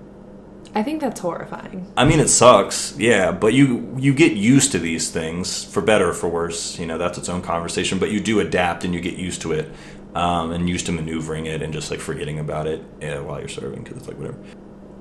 I 0.75 0.83
think 0.83 1.01
that's 1.01 1.19
horrifying. 1.19 1.91
I 1.97 2.05
mean, 2.05 2.21
it 2.21 2.29
sucks, 2.29 2.95
yeah, 2.99 3.33
but 3.33 3.55
you 3.55 3.97
you 3.99 4.13
get 4.13 4.33
used 4.33 4.73
to 4.73 4.79
these 4.79 5.11
things 5.11 5.65
for 5.65 5.81
better 5.81 6.11
or 6.11 6.13
for 6.13 6.29
worse. 6.29 6.79
You 6.79 6.87
know, 6.87 6.99
that's 6.99 7.17
its 7.17 7.31
own 7.31 7.41
conversation. 7.41 7.99
But 7.99 8.11
you 8.11 8.21
do 8.21 8.41
adapt 8.41 8.85
and 8.85 8.95
you 8.95 9.01
get 9.01 9.15
used 9.15 9.41
to 9.43 9.53
it, 9.53 9.73
um, 10.15 10.53
and 10.53 10.69
used 10.69 10.87
to 10.87 10.93
maneuvering 10.93 11.47
it 11.47 11.63
and 11.63 11.73
just 11.73 11.91
like 11.91 12.01
forgetting 12.01 12.39
about 12.39 12.67
it 12.67 12.85
yeah, 13.01 13.21
while 13.21 13.39
you're 13.39 13.49
serving 13.49 13.83
because 13.83 13.97
it's 13.97 14.09
like 14.09 14.19
whatever. 14.19 14.39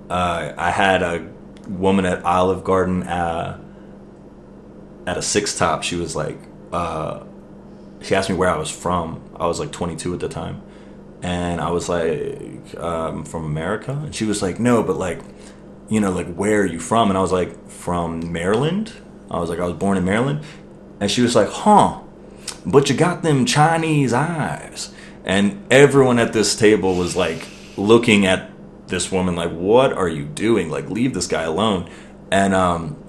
Uh, 0.10 0.54
I 0.58 0.72
had 0.72 1.04
a 1.04 1.28
woman 1.68 2.06
at 2.06 2.24
Olive 2.24 2.64
Garden 2.64 3.04
uh, 3.04 3.60
at 5.06 5.18
a 5.18 5.22
six 5.22 5.58
top. 5.58 5.84
She 5.84 5.98
was 5.98 6.16
like, 6.16 6.38
uh, 6.72 7.26
she 8.02 8.16
asked 8.16 8.30
me 8.30 8.36
where 8.36 8.50
I 8.50 8.58
was 8.58 8.70
from. 8.70 9.22
I 9.36 9.48
was 9.48 9.60
like 9.60 9.72
22 9.72 10.14
at 10.14 10.20
the 10.20 10.30
time, 10.30 10.62
and 11.22 11.62
I 11.62 11.72
was 11.72 11.90
like, 11.90 12.76
um, 12.78 13.24
from 13.26 13.46
America, 13.46 13.92
and 13.92 14.14
she 14.14 14.26
was 14.26 14.42
like, 14.42 14.60
no, 14.60 14.84
but 14.84 14.98
like 14.98 15.22
you 15.90 16.00
know, 16.02 16.12
like, 16.12 16.34
where 16.34 16.62
are 16.62 16.66
you 16.66 16.80
from? 16.80 17.10
And 17.10 17.18
I 17.18 17.22
was 17.22 17.32
like, 17.32 17.70
from 17.70 18.32
Maryland. 18.32 18.92
I 19.32 19.40
was 19.40 19.50
like, 19.50 19.60
I 19.60 19.66
was 19.66 19.76
born 19.76 19.98
in 19.98 20.06
Maryland. 20.06 20.44
And 21.00 21.10
she 21.10 21.22
was 21.22 21.36
like, 21.36 21.50
huh, 21.50 22.02
but 22.66 22.90
you 22.90 22.96
got 22.96 23.24
them 23.24 23.46
Chinese 23.46 24.14
eyes. 24.14 24.94
And 25.24 25.66
everyone 25.72 26.20
at 26.20 26.34
this 26.34 26.56
table 26.56 26.96
was 26.96 27.16
like 27.16 27.48
looking 27.78 28.26
at 28.26 28.50
this 28.88 29.12
woman 29.12 29.36
like, 29.36 29.52
what 29.52 29.94
are 29.94 30.08
you 30.08 30.26
doing? 30.26 30.70
Like, 30.70 30.90
leave 30.90 31.14
this 31.14 31.28
guy 31.28 31.44
alone. 31.44 31.90
And, 32.32 32.54
um, 32.54 33.02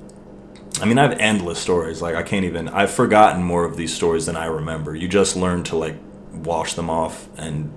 I 0.80 0.84
mean, 0.84 0.98
I 0.98 1.02
have 1.08 1.18
endless 1.18 1.58
stories. 1.58 2.00
Like, 2.00 2.14
I 2.14 2.22
can't 2.22 2.44
even, 2.44 2.68
I've 2.68 2.90
forgotten 2.90 3.42
more 3.42 3.64
of 3.64 3.76
these 3.76 3.92
stories 3.92 4.26
than 4.26 4.36
I 4.36 4.46
remember. 4.46 4.94
You 4.94 5.08
just 5.08 5.36
learn 5.36 5.64
to, 5.64 5.76
like, 5.76 5.96
wash 6.32 6.74
them 6.74 6.88
off 6.88 7.28
and, 7.36 7.72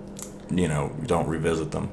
you 0.53 0.67
know, 0.67 0.95
don't 1.05 1.27
revisit 1.27 1.71
them. 1.71 1.89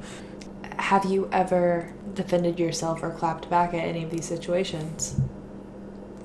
Have 0.79 1.05
you 1.07 1.29
ever 1.33 1.93
defended 2.15 2.59
yourself 2.59 3.03
or 3.03 3.11
clapped 3.11 3.49
back 3.49 3.75
at 3.75 3.85
any 3.85 4.05
of 4.05 4.11
these 4.11 4.25
situations? 4.27 5.19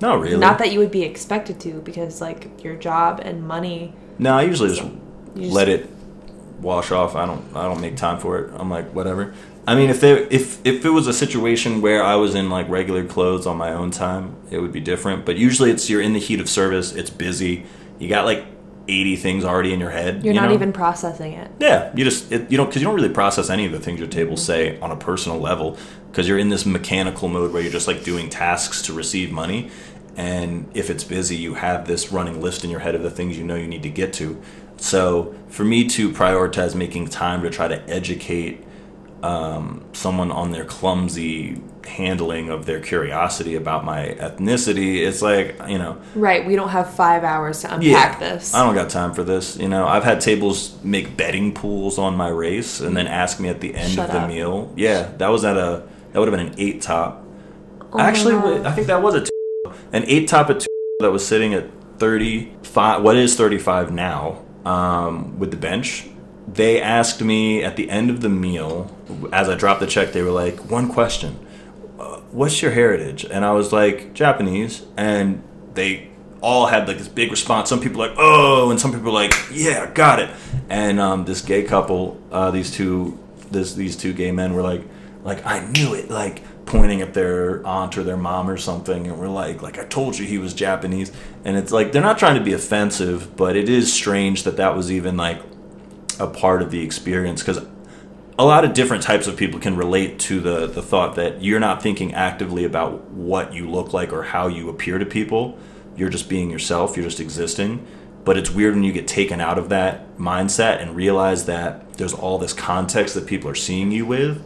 Not 0.00 0.20
really. 0.20 0.36
Not 0.36 0.58
that 0.58 0.72
you 0.72 0.78
would 0.80 0.90
be 0.90 1.02
expected 1.02 1.60
to, 1.60 1.80
because 1.80 2.20
like 2.20 2.62
your 2.62 2.74
job 2.74 3.20
and 3.24 3.46
money. 3.46 3.94
No, 4.18 4.34
I 4.36 4.42
usually 4.42 4.70
just 4.70 4.82
just- 5.36 5.52
let 5.52 5.68
it 5.68 5.88
wash 6.60 6.90
off. 6.90 7.14
I 7.14 7.26
don't 7.26 7.44
I 7.54 7.62
don't 7.64 7.80
make 7.80 7.96
time 7.96 8.18
for 8.18 8.38
it. 8.38 8.52
I'm 8.54 8.70
like 8.70 8.92
whatever. 8.94 9.34
I 9.66 9.74
mean, 9.74 9.88
if 9.88 10.00
there 10.00 10.18
if 10.30 10.64
if 10.66 10.84
it 10.84 10.90
was 10.90 11.06
a 11.06 11.12
situation 11.12 11.80
where 11.80 12.02
I 12.02 12.16
was 12.16 12.34
in 12.34 12.50
like 12.50 12.68
regular 12.68 13.04
clothes 13.04 13.46
on 13.46 13.56
my 13.56 13.72
own 13.72 13.90
time, 13.90 14.36
it 14.50 14.58
would 14.58 14.72
be 14.72 14.80
different. 14.80 15.24
But 15.24 15.36
usually, 15.36 15.70
it's 15.70 15.88
you're 15.88 16.02
in 16.02 16.12
the 16.12 16.18
heat 16.18 16.40
of 16.40 16.48
service. 16.48 16.92
It's 16.92 17.10
busy. 17.10 17.64
You 17.98 18.08
got 18.08 18.26
like 18.26 18.44
80 18.88 19.16
things 19.16 19.44
already 19.44 19.72
in 19.72 19.80
your 19.80 19.90
head. 19.90 20.24
You're 20.24 20.34
you 20.34 20.40
not 20.40 20.48
know? 20.48 20.54
even 20.54 20.72
processing 20.72 21.32
it. 21.32 21.50
Yeah, 21.58 21.90
you 21.94 22.04
just 22.04 22.30
it, 22.30 22.50
you 22.50 22.58
don't 22.58 22.66
because 22.66 22.82
you 22.82 22.88
don't 22.88 22.94
really 22.94 23.08
process 23.08 23.48
any 23.48 23.64
of 23.64 23.72
the 23.72 23.80
things 23.80 23.98
your 23.98 24.08
tables 24.08 24.44
say 24.44 24.78
on 24.80 24.90
a 24.90 24.96
personal 24.96 25.38
level 25.38 25.78
because 26.10 26.28
you're 26.28 26.38
in 26.38 26.50
this 26.50 26.66
mechanical 26.66 27.28
mode 27.28 27.52
where 27.52 27.62
you're 27.62 27.72
just 27.72 27.88
like 27.88 28.04
doing 28.04 28.28
tasks 28.28 28.82
to 28.82 28.92
receive 28.92 29.32
money, 29.32 29.70
and 30.16 30.68
if 30.74 30.90
it's 30.90 31.04
busy, 31.04 31.36
you 31.36 31.54
have 31.54 31.86
this 31.86 32.12
running 32.12 32.42
list 32.42 32.64
in 32.64 32.70
your 32.70 32.80
head 32.80 32.94
of 32.94 33.02
the 33.02 33.10
things 33.10 33.38
you 33.38 33.44
know 33.44 33.56
you 33.56 33.66
need 33.66 33.82
to 33.82 33.90
get 33.90 34.12
to. 34.14 34.40
So 34.76 35.34
for 35.48 35.64
me 35.64 35.88
to 35.88 36.10
prioritize 36.10 36.74
making 36.74 37.08
time 37.08 37.42
to 37.42 37.50
try 37.50 37.68
to 37.68 37.88
educate 37.88 38.62
um, 39.24 39.82
someone 39.94 40.30
on 40.30 40.52
their 40.52 40.66
clumsy 40.66 41.58
handling 41.86 42.50
of 42.50 42.66
their 42.66 42.80
curiosity 42.80 43.54
about 43.54 43.84
my 43.84 44.14
ethnicity, 44.20 44.98
it's 44.98 45.22
like 45.22 45.56
you 45.66 45.78
know 45.78 45.98
Right. 46.14 46.44
We 46.44 46.56
don't 46.56 46.68
have 46.68 46.92
five 46.92 47.24
hours 47.24 47.62
to 47.62 47.74
unpack 47.74 48.18
this. 48.18 48.54
I 48.54 48.64
don't 48.64 48.74
got 48.74 48.90
time 48.90 49.14
for 49.14 49.24
this. 49.24 49.56
You 49.56 49.68
know, 49.68 49.86
I've 49.86 50.04
had 50.04 50.20
tables 50.20 50.76
make 50.84 51.16
betting 51.16 51.54
pools 51.54 51.98
on 51.98 52.16
my 52.16 52.28
race 52.28 52.80
and 52.80 52.94
then 52.94 53.06
ask 53.06 53.40
me 53.40 53.48
at 53.48 53.60
the 53.60 53.74
end 53.74 53.92
Shut 53.92 54.10
of 54.10 54.20
the 54.20 54.28
meal. 54.28 54.72
Yeah, 54.76 55.10
that 55.16 55.28
was 55.28 55.42
at 55.44 55.56
a 55.56 55.84
that 56.12 56.18
would 56.18 56.28
have 56.28 56.38
been 56.38 56.48
an 56.48 56.54
eight 56.58 56.82
top. 56.82 57.24
Oh 57.92 58.00
Actually, 58.00 58.60
I 58.66 58.72
think 58.72 58.88
that 58.88 59.00
was 59.02 59.14
a 59.14 59.20
two, 59.22 59.72
an 59.92 60.04
eight 60.06 60.28
top 60.28 60.50
at 60.50 60.60
two 60.60 60.66
that 61.00 61.12
was 61.12 61.26
sitting 61.26 61.54
at 61.54 61.70
thirty 61.98 62.52
five. 62.62 63.02
What 63.02 63.16
is 63.16 63.36
thirty 63.36 63.58
five 63.58 63.90
now? 63.90 64.44
Um, 64.66 65.38
with 65.38 65.50
the 65.50 65.56
bench. 65.56 66.08
They 66.46 66.80
asked 66.80 67.22
me 67.22 67.64
at 67.64 67.76
the 67.76 67.88
end 67.90 68.10
of 68.10 68.20
the 68.20 68.28
meal, 68.28 68.93
as 69.32 69.48
I 69.48 69.54
dropped 69.54 69.80
the 69.80 69.86
check, 69.86 70.12
they 70.12 70.22
were 70.22 70.30
like, 70.30 70.70
"One 70.70 70.88
question, 70.88 71.38
uh, 71.98 72.20
what's 72.30 72.62
your 72.62 72.70
heritage?" 72.70 73.24
And 73.24 73.44
I 73.44 73.52
was 73.52 73.72
like, 73.72 74.14
"Japanese," 74.14 74.82
and 74.96 75.42
they 75.74 76.08
all 76.40 76.66
had 76.66 76.86
like 76.86 76.98
this 76.98 77.08
big 77.08 77.30
response. 77.30 77.68
Some 77.68 77.80
people 77.80 77.98
like, 77.98 78.14
"Oh," 78.16 78.70
and 78.70 78.80
some 78.80 78.92
people 78.92 79.12
like, 79.12 79.34
"Yeah, 79.52 79.90
got 79.90 80.20
it." 80.20 80.30
And 80.68 81.00
um, 81.00 81.24
this 81.24 81.40
gay 81.40 81.62
couple, 81.62 82.20
uh, 82.30 82.50
these 82.50 82.70
two, 82.70 83.18
this 83.50 83.74
these 83.74 83.96
two 83.96 84.12
gay 84.12 84.30
men 84.30 84.54
were 84.54 84.62
like, 84.62 84.82
"Like 85.22 85.44
I 85.46 85.66
knew 85.66 85.94
it," 85.94 86.10
like 86.10 86.42
pointing 86.66 87.02
at 87.02 87.14
their 87.14 87.66
aunt 87.66 87.96
or 87.98 88.02
their 88.02 88.16
mom 88.16 88.48
or 88.48 88.56
something, 88.56 89.06
and 89.06 89.18
we're 89.18 89.28
like, 89.28 89.62
"Like 89.62 89.78
I 89.78 89.84
told 89.84 90.18
you 90.18 90.26
he 90.26 90.38
was 90.38 90.54
Japanese." 90.54 91.12
And 91.44 91.56
it's 91.56 91.72
like 91.72 91.92
they're 91.92 92.02
not 92.02 92.18
trying 92.18 92.36
to 92.36 92.44
be 92.44 92.52
offensive, 92.52 93.36
but 93.36 93.56
it 93.56 93.68
is 93.68 93.92
strange 93.92 94.44
that 94.44 94.56
that 94.56 94.76
was 94.76 94.90
even 94.90 95.16
like 95.16 95.42
a 96.20 96.26
part 96.26 96.62
of 96.62 96.70
the 96.70 96.82
experience 96.82 97.42
because 97.42 97.64
a 98.38 98.44
lot 98.44 98.64
of 98.64 98.74
different 98.74 99.02
types 99.02 99.26
of 99.26 99.36
people 99.36 99.60
can 99.60 99.76
relate 99.76 100.18
to 100.18 100.40
the 100.40 100.66
the 100.66 100.82
thought 100.82 101.14
that 101.16 101.42
you're 101.42 101.60
not 101.60 101.82
thinking 101.82 102.14
actively 102.14 102.64
about 102.64 103.04
what 103.10 103.54
you 103.54 103.68
look 103.68 103.92
like 103.92 104.12
or 104.12 104.24
how 104.24 104.48
you 104.48 104.68
appear 104.68 104.98
to 104.98 105.06
people. 105.06 105.56
You're 105.96 106.10
just 106.10 106.28
being 106.28 106.50
yourself. 106.50 106.96
You're 106.96 107.04
just 107.04 107.20
existing. 107.20 107.86
But 108.24 108.38
it's 108.38 108.50
weird 108.50 108.74
when 108.74 108.84
you 108.84 108.92
get 108.92 109.06
taken 109.06 109.40
out 109.40 109.58
of 109.58 109.68
that 109.68 110.16
mindset 110.16 110.80
and 110.80 110.96
realize 110.96 111.44
that 111.44 111.92
there's 111.94 112.14
all 112.14 112.38
this 112.38 112.54
context 112.54 113.14
that 113.14 113.26
people 113.26 113.50
are 113.50 113.54
seeing 113.54 113.92
you 113.92 114.06
with 114.06 114.42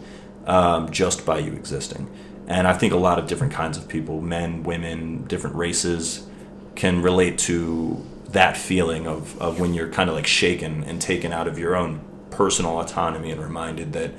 um, 0.47 0.91
just 0.91 1.25
by 1.25 1.39
you 1.39 1.53
existing. 1.53 2.11
And 2.49 2.67
I 2.67 2.73
think 2.73 2.93
a 2.93 2.97
lot 2.97 3.19
of 3.19 3.29
different 3.29 3.53
kinds 3.53 3.79
of 3.79 3.87
people, 3.89 4.21
men, 4.21 4.65
women, 4.65 5.25
different 5.27 5.55
races, 5.55 6.27
can 6.75 7.03
relate 7.03 7.39
to 7.39 8.05
that 8.31 8.57
feeling 8.57 9.07
of, 9.07 9.41
of 9.41 9.61
when 9.61 9.75
you're 9.75 9.91
kind 9.91 10.11
of 10.11 10.17
like 10.17 10.27
shaken 10.27 10.83
and 10.85 11.01
taken 11.01 11.33
out 11.33 11.47
of 11.47 11.59
your 11.59 11.77
own 11.77 12.01
personal 12.31 12.81
autonomy 12.81 13.31
and 13.31 13.41
reminded 13.41 13.93
that 13.93 14.13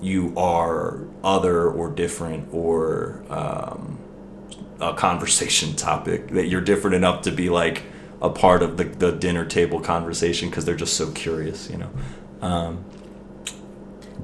you 0.00 0.34
are 0.36 1.00
other 1.22 1.68
or 1.68 1.88
different 1.90 2.48
or 2.52 3.24
um, 3.30 3.98
a 4.80 4.92
conversation 4.94 5.74
topic 5.74 6.28
that 6.28 6.46
you're 6.46 6.60
different 6.60 6.94
enough 6.94 7.22
to 7.22 7.30
be 7.30 7.48
like 7.48 7.84
a 8.20 8.28
part 8.28 8.62
of 8.62 8.76
the, 8.76 8.84
the 8.84 9.12
dinner 9.12 9.44
table 9.44 9.80
conversation 9.80 10.48
because 10.50 10.64
they're 10.64 10.76
just 10.76 10.96
so 10.96 11.10
curious 11.12 11.70
you 11.70 11.78
know 11.78 11.90
um, 12.42 12.84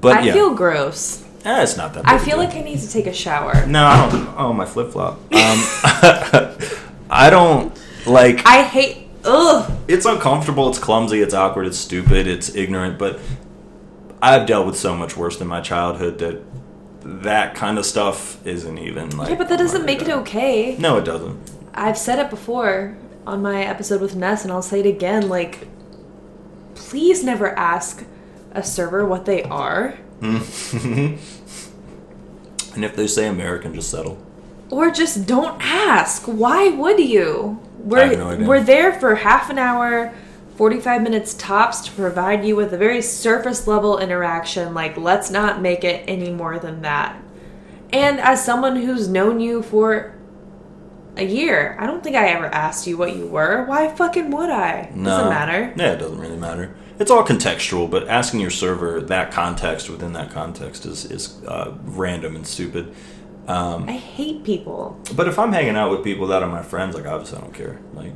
but 0.00 0.18
I 0.18 0.22
yeah 0.22 0.32
feel 0.32 0.54
gross. 0.54 1.24
Eh, 1.44 1.62
it's 1.62 1.76
not 1.76 1.94
that 1.94 2.06
I 2.06 2.18
feel 2.18 2.36
like 2.36 2.54
I 2.54 2.60
need 2.60 2.80
to 2.80 2.90
take 2.90 3.06
a 3.06 3.14
shower. 3.14 3.64
no 3.66 3.84
I 3.86 4.10
don't 4.10 4.34
oh 4.36 4.52
my 4.52 4.66
flip-flop 4.66 5.14
um, 5.14 5.20
I 7.10 7.28
don't 7.30 7.78
like 8.06 8.46
I 8.46 8.62
hate. 8.62 8.99
Ugh. 9.24 9.70
it's 9.86 10.06
uncomfortable, 10.06 10.68
it's 10.68 10.78
clumsy, 10.78 11.20
it's 11.20 11.34
awkward, 11.34 11.66
it's 11.66 11.78
stupid, 11.78 12.26
it's 12.26 12.54
ignorant, 12.54 12.98
but 12.98 13.20
I've 14.22 14.46
dealt 14.46 14.66
with 14.66 14.76
so 14.76 14.94
much 14.96 15.16
worse 15.16 15.40
in 15.40 15.46
my 15.46 15.60
childhood 15.60 16.18
that 16.18 16.42
that 17.22 17.54
kind 17.54 17.78
of 17.78 17.86
stuff 17.86 18.44
isn't 18.46 18.78
even 18.78 19.16
like 19.16 19.30
Yeah, 19.30 19.36
but 19.36 19.48
that 19.48 19.58
doesn't 19.58 19.84
make 19.84 20.02
it 20.02 20.08
okay. 20.10 20.76
No, 20.78 20.98
it 20.98 21.04
doesn't. 21.04 21.38
I've 21.74 21.96
said 21.98 22.18
it 22.18 22.30
before 22.30 22.96
on 23.26 23.42
my 23.42 23.62
episode 23.62 24.00
with 24.00 24.14
Ness, 24.16 24.44
and 24.44 24.52
I'll 24.52 24.62
say 24.62 24.80
it 24.80 24.86
again. 24.86 25.28
Like, 25.28 25.66
please 26.74 27.22
never 27.24 27.56
ask 27.58 28.04
a 28.52 28.62
server 28.62 29.04
what 29.06 29.24
they 29.24 29.42
are, 29.44 29.96
And 32.74 32.84
if 32.84 32.94
they 32.94 33.06
say 33.06 33.26
American, 33.26 33.74
just 33.74 33.90
settle. 33.90 34.18
Or 34.70 34.90
just 34.90 35.26
don't 35.26 35.60
ask. 35.60 36.24
Why 36.24 36.68
would 36.68 37.00
you? 37.00 37.60
We're 37.78 38.06
have 38.06 38.18
no 38.18 38.28
idea. 38.28 38.46
we're 38.46 38.62
there 38.62 38.92
for 38.92 39.16
half 39.16 39.50
an 39.50 39.58
hour. 39.58 40.14
45 40.56 41.02
minutes 41.02 41.32
tops 41.34 41.80
to 41.80 41.92
provide 41.92 42.44
you 42.44 42.54
with 42.54 42.74
a 42.74 42.76
very 42.76 43.00
surface 43.00 43.66
level 43.66 43.98
interaction. 43.98 44.74
Like, 44.74 44.96
let's 44.98 45.30
not 45.30 45.62
make 45.62 45.84
it 45.84 46.04
any 46.06 46.30
more 46.30 46.58
than 46.58 46.82
that. 46.82 47.18
And 47.94 48.20
as 48.20 48.44
someone 48.44 48.76
who's 48.76 49.08
known 49.08 49.40
you 49.40 49.62
for 49.62 50.14
a 51.16 51.24
year, 51.24 51.76
I 51.80 51.86
don't 51.86 52.02
think 52.04 52.14
I 52.14 52.28
ever 52.28 52.44
asked 52.46 52.86
you 52.86 52.98
what 52.98 53.16
you 53.16 53.26
were. 53.26 53.64
Why 53.64 53.88
fucking 53.88 54.30
would 54.30 54.50
I? 54.50 54.90
No. 54.94 55.08
Doesn't 55.08 55.30
matter. 55.30 55.72
Yeah, 55.76 55.92
it 55.92 55.98
doesn't 55.98 56.18
really 56.18 56.36
matter. 56.36 56.74
It's 56.98 57.10
all 57.10 57.24
contextual, 57.24 57.90
but 57.90 58.06
asking 58.08 58.40
your 58.40 58.50
server 58.50 59.00
that 59.00 59.32
context 59.32 59.88
within 59.88 60.12
that 60.12 60.30
context 60.30 60.84
is, 60.84 61.06
is 61.06 61.42
uh, 61.46 61.74
random 61.84 62.36
and 62.36 62.46
stupid. 62.46 62.94
Um, 63.47 63.88
I 63.88 63.93
hate 63.93 64.45
people. 64.45 65.01
But 65.16 65.28
if 65.28 65.38
I'm 65.38 65.53
hanging 65.53 65.76
out 65.76 65.91
with 65.91 66.05
people 66.05 66.28
that 66.28 66.43
are 66.43 66.49
my 66.49 66.62
friends, 66.62 66.95
like 66.95 67.07
obviously 67.07 67.38
I 67.38 67.41
don't 67.41 67.55
care. 67.55 67.80
Like 67.95 68.12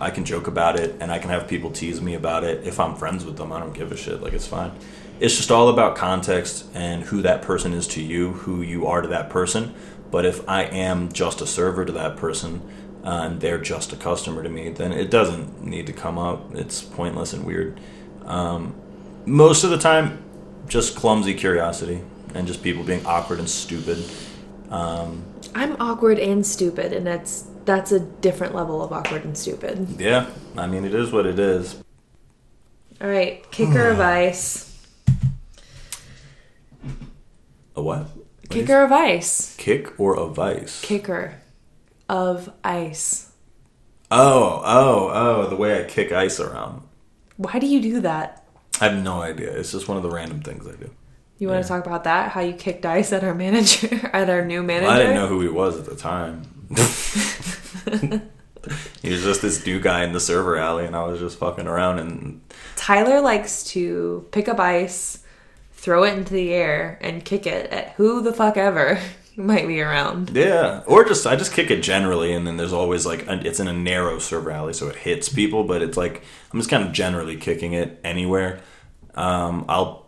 I 0.00 0.10
can 0.10 0.24
joke 0.24 0.46
about 0.46 0.78
it 0.78 0.96
and 1.00 1.10
I 1.10 1.18
can 1.18 1.30
have 1.30 1.48
people 1.48 1.70
tease 1.70 2.00
me 2.00 2.14
about 2.14 2.44
it. 2.44 2.66
If 2.66 2.80
I'm 2.80 2.94
friends 2.94 3.24
with 3.24 3.36
them, 3.36 3.52
I 3.52 3.60
don't 3.60 3.74
give 3.74 3.92
a 3.92 3.96
shit. 3.96 4.22
Like 4.22 4.32
it's 4.32 4.46
fine. 4.46 4.72
It's 5.20 5.36
just 5.36 5.50
all 5.50 5.68
about 5.68 5.96
context 5.96 6.66
and 6.74 7.02
who 7.02 7.22
that 7.22 7.42
person 7.42 7.72
is 7.72 7.88
to 7.88 8.02
you, 8.02 8.32
who 8.32 8.62
you 8.62 8.86
are 8.86 9.02
to 9.02 9.08
that 9.08 9.30
person. 9.30 9.74
But 10.10 10.24
if 10.24 10.48
I 10.48 10.62
am 10.62 11.12
just 11.12 11.40
a 11.40 11.46
server 11.46 11.84
to 11.84 11.92
that 11.92 12.16
person 12.16 12.62
uh, 13.04 13.22
and 13.24 13.40
they're 13.40 13.58
just 13.58 13.92
a 13.92 13.96
customer 13.96 14.42
to 14.42 14.48
me, 14.48 14.70
then 14.70 14.92
it 14.92 15.10
doesn't 15.10 15.64
need 15.64 15.86
to 15.88 15.92
come 15.92 16.18
up. 16.18 16.54
It's 16.54 16.82
pointless 16.82 17.32
and 17.32 17.44
weird. 17.44 17.80
Um, 18.24 18.74
most 19.26 19.64
of 19.64 19.70
the 19.70 19.78
time, 19.78 20.22
just 20.68 20.96
clumsy 20.96 21.34
curiosity 21.34 22.02
and 22.34 22.46
just 22.46 22.62
people 22.62 22.84
being 22.84 23.04
awkward 23.04 23.38
and 23.38 23.48
stupid. 23.50 23.98
Um, 24.70 25.24
I'm 25.54 25.80
awkward 25.80 26.18
and 26.18 26.44
stupid, 26.44 26.92
and 26.92 27.06
that's 27.06 27.46
that's 27.64 27.92
a 27.92 28.00
different 28.00 28.54
level 28.54 28.82
of 28.82 28.92
awkward 28.92 29.24
and 29.24 29.36
stupid. 29.36 30.00
Yeah, 30.00 30.30
I 30.56 30.66
mean, 30.66 30.84
it 30.84 30.94
is 30.94 31.10
what 31.12 31.26
it 31.26 31.38
is. 31.38 31.82
All 33.00 33.08
right, 33.08 33.48
kicker 33.50 33.88
of 33.88 34.00
ice. 34.00 34.64
A 37.76 37.82
what? 37.82 38.00
What 38.00 38.50
Kicker 38.50 38.82
of 38.82 38.92
ice. 38.92 39.54
Kick 39.56 40.00
or 40.00 40.14
a 40.14 40.26
vice? 40.26 40.80
Kicker 40.80 41.34
of 42.08 42.50
ice. 42.64 43.30
Oh, 44.10 44.62
oh, 44.64 45.10
oh, 45.12 45.46
the 45.48 45.56
way 45.56 45.80
I 45.80 45.84
kick 45.84 46.12
ice 46.12 46.40
around. 46.40 46.82
Why 47.36 47.58
do 47.58 47.66
you 47.66 47.80
do 47.80 48.00
that? 48.00 48.44
I 48.80 48.88
have 48.88 49.02
no 49.02 49.20
idea. 49.20 49.52
It's 49.52 49.72
just 49.72 49.86
one 49.86 49.98
of 49.98 50.02
the 50.02 50.10
random 50.10 50.40
things 50.40 50.66
I 50.66 50.76
do. 50.76 50.90
You 51.38 51.48
want 51.48 51.62
to 51.62 51.68
talk 51.68 51.86
about 51.86 52.04
that? 52.04 52.32
How 52.32 52.40
you 52.40 52.52
kicked 52.52 52.84
ice 52.84 53.12
at 53.12 53.22
our 53.22 53.34
manager, 53.34 54.10
at 54.12 54.28
our 54.28 54.44
new 54.44 54.62
manager? 54.62 54.88
Well, 54.88 54.96
I 54.96 54.98
didn't 54.98 55.14
know 55.14 55.28
who 55.28 55.40
he 55.40 55.48
was 55.48 55.78
at 55.78 55.84
the 55.86 55.94
time. 55.94 56.42
he 59.02 59.10
was 59.10 59.22
just 59.22 59.40
this 59.40 59.64
new 59.64 59.78
guy 59.80 60.02
in 60.04 60.12
the 60.12 60.18
server 60.20 60.56
alley, 60.56 60.84
and 60.84 60.96
I 60.96 61.04
was 61.04 61.20
just 61.20 61.38
fucking 61.38 61.68
around. 61.68 62.00
And 62.00 62.40
Tyler 62.74 63.20
likes 63.20 63.62
to 63.68 64.26
pick 64.32 64.48
up 64.48 64.58
ice, 64.58 65.22
throw 65.74 66.02
it 66.02 66.14
into 66.14 66.34
the 66.34 66.52
air, 66.52 66.98
and 67.00 67.24
kick 67.24 67.46
it 67.46 67.70
at 67.70 67.90
who 67.92 68.20
the 68.20 68.32
fuck 68.32 68.56
ever 68.56 69.00
might 69.36 69.68
be 69.68 69.80
around. 69.80 70.30
yeah, 70.34 70.82
or 70.88 71.04
just 71.04 71.24
I 71.24 71.36
just 71.36 71.52
kick 71.52 71.70
it 71.70 71.82
generally, 71.82 72.32
and 72.32 72.48
then 72.48 72.56
there's 72.56 72.72
always 72.72 73.06
like 73.06 73.28
a, 73.28 73.46
it's 73.46 73.60
in 73.60 73.68
a 73.68 73.72
narrow 73.72 74.18
server 74.18 74.50
alley, 74.50 74.72
so 74.72 74.88
it 74.88 74.96
hits 74.96 75.28
people. 75.28 75.62
But 75.62 75.82
it's 75.82 75.96
like 75.96 76.22
I'm 76.52 76.58
just 76.58 76.68
kind 76.68 76.82
of 76.82 76.92
generally 76.92 77.36
kicking 77.36 77.74
it 77.74 78.00
anywhere. 78.02 78.58
Um, 79.14 79.64
I'll 79.68 80.07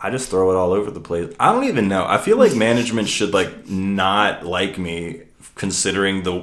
I 0.00 0.10
just 0.10 0.30
throw 0.30 0.50
it 0.52 0.56
all 0.56 0.72
over 0.72 0.90
the 0.90 1.00
place. 1.00 1.34
I 1.40 1.52
don't 1.52 1.64
even 1.64 1.88
know. 1.88 2.04
I 2.06 2.18
feel 2.18 2.36
like 2.36 2.54
management 2.68 3.08
should 3.08 3.32
like 3.34 3.68
not 3.68 4.46
like 4.46 4.78
me 4.78 5.22
considering 5.54 6.22
the 6.22 6.42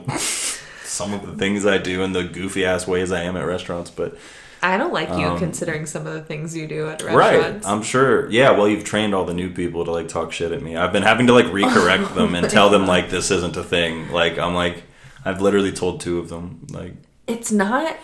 some 0.84 1.14
of 1.14 1.26
the 1.26 1.34
things 1.34 1.66
I 1.66 1.78
do 1.78 2.04
and 2.04 2.14
the 2.16 2.24
goofy 2.24 2.66
ass 2.66 2.86
ways 2.88 3.12
I 3.12 3.24
am 3.24 3.36
at 3.38 3.46
restaurants, 3.46 3.90
but 3.92 4.18
I 4.62 4.78
don't 4.78 4.94
like 4.94 5.10
you 5.10 5.26
Um, 5.26 5.38
considering 5.38 5.86
some 5.86 6.08
of 6.08 6.14
the 6.14 6.22
things 6.22 6.56
you 6.56 6.68
do 6.68 6.88
at 6.90 7.04
restaurants. 7.04 7.66
right. 7.66 7.72
I'm 7.72 7.84
sure. 7.84 8.30
Yeah, 8.32 8.52
well, 8.52 8.68
you've 8.68 8.84
trained 8.84 9.14
all 9.14 9.24
the 9.26 9.34
new 9.34 9.50
people 9.52 9.86
to 9.86 9.92
like 9.92 10.08
talk 10.08 10.32
shit 10.32 10.52
at 10.52 10.62
me. 10.62 10.76
I've 10.76 10.92
been 10.92 11.04
having 11.04 11.28
to 11.28 11.34
like 11.34 11.46
recorrect 11.46 12.16
them 12.16 12.34
and 12.36 12.50
tell 12.50 12.70
them 12.70 12.88
like 12.88 13.10
this 13.10 13.30
isn't 13.32 13.56
a 13.58 13.64
thing. 13.64 14.12
Like 14.12 14.38
I'm 14.40 14.56
like 14.56 14.84
I've 15.24 15.42
literally 15.42 15.72
told 15.72 16.02
two 16.02 16.20
of 16.20 16.30
them 16.30 16.66
like 16.72 16.94
it's 17.28 17.52
not. 17.52 17.96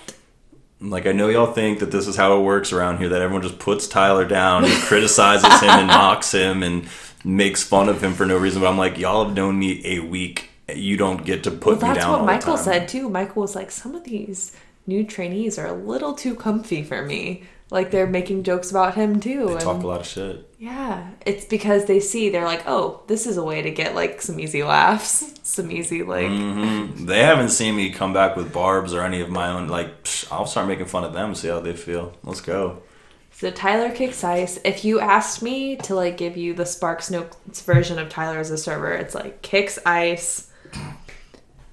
Like 0.81 1.05
I 1.05 1.11
know 1.11 1.29
y'all 1.29 1.53
think 1.53 1.79
that 1.79 1.91
this 1.91 2.07
is 2.07 2.15
how 2.15 2.37
it 2.39 2.43
works 2.43 2.73
around 2.73 2.97
here 2.97 3.09
that 3.09 3.21
everyone 3.21 3.43
just 3.43 3.59
puts 3.59 3.87
Tyler 3.87 4.25
down 4.25 4.65
and 4.65 4.73
criticizes 4.83 5.59
him 5.61 5.69
and 5.69 5.87
mocks 5.87 6.31
him 6.33 6.63
and 6.63 6.87
makes 7.23 7.63
fun 7.63 7.87
of 7.87 8.03
him 8.03 8.13
for 8.13 8.25
no 8.25 8.37
reason 8.37 8.61
but 8.61 8.67
I'm 8.69 8.77
like 8.77 8.97
y'all 8.97 9.25
have 9.25 9.35
known 9.35 9.59
me 9.59 9.81
a 9.85 9.99
week 9.99 10.49
you 10.75 10.97
don't 10.97 11.25
get 11.25 11.43
to 11.43 11.51
put 11.51 11.79
Well, 11.81 11.89
me 11.91 11.95
down. 11.95 11.95
that's 11.95 12.07
what 12.07 12.25
Michael 12.25 12.57
said 12.57 12.87
too. 12.87 13.09
Michael 13.09 13.41
was 13.41 13.55
like, 13.55 13.71
some 13.71 13.93
of 13.93 14.03
these 14.05 14.55
new 14.87 15.03
trainees 15.03 15.57
are 15.59 15.67
a 15.67 15.73
little 15.73 16.13
too 16.13 16.33
comfy 16.35 16.81
for 16.83 17.03
me. 17.03 17.43
Like 17.71 17.89
they're 17.89 18.05
making 18.05 18.43
jokes 18.43 18.69
about 18.69 18.93
him 18.95 19.19
too. 19.19 19.45
they 19.47 19.51
and 19.53 19.61
talk 19.61 19.81
a 19.81 19.87
lot 19.87 20.01
of 20.01 20.05
shit 20.05 20.45
Yeah, 20.59 21.09
it's 21.25 21.45
because 21.45 21.85
they 21.85 21.99
see 22.01 22.29
they're 22.29 22.45
like, 22.45 22.63
oh, 22.67 23.01
this 23.07 23.25
is 23.25 23.37
a 23.37 23.43
way 23.43 23.61
to 23.63 23.71
get 23.71 23.95
like 23.95 24.21
some 24.21 24.39
easy 24.39 24.61
laughs, 24.61 25.33
some 25.43 25.71
easy 25.71 26.03
like. 26.03 26.27
hmm 26.27 27.05
they 27.05 27.23
haven't 27.23 27.49
seen 27.49 27.75
me 27.75 27.89
come 27.89 28.11
back 28.13 28.35
with 28.35 28.51
barbs 28.53 28.93
or 28.93 29.01
any 29.01 29.21
of 29.21 29.29
my 29.29 29.47
own 29.49 29.67
like 29.69 30.03
psh, 30.03 30.31
I'll 30.31 30.45
start 30.45 30.67
making 30.67 30.85
fun 30.87 31.03
of 31.05 31.13
them 31.13 31.33
see 31.33 31.47
how 31.47 31.61
they 31.61 31.73
feel 31.75 32.13
let's 32.23 32.41
go 32.41 32.83
So 33.31 33.49
Tyler 33.51 33.89
kicks 33.95 34.23
ice. 34.23 34.59
If 34.65 34.83
you 34.85 34.99
asked 34.99 35.41
me 35.41 35.77
to 35.77 35.95
like 35.95 36.17
give 36.17 36.35
you 36.37 36.53
the 36.53 36.65
Sparks 36.65 37.09
Notes 37.09 37.61
version 37.61 37.97
of 37.97 38.09
Tyler 38.09 38.37
as 38.39 38.51
a 38.51 38.57
server, 38.57 38.91
it's 38.91 39.15
like 39.15 39.41
kicks 39.41 39.79
ice, 39.85 40.51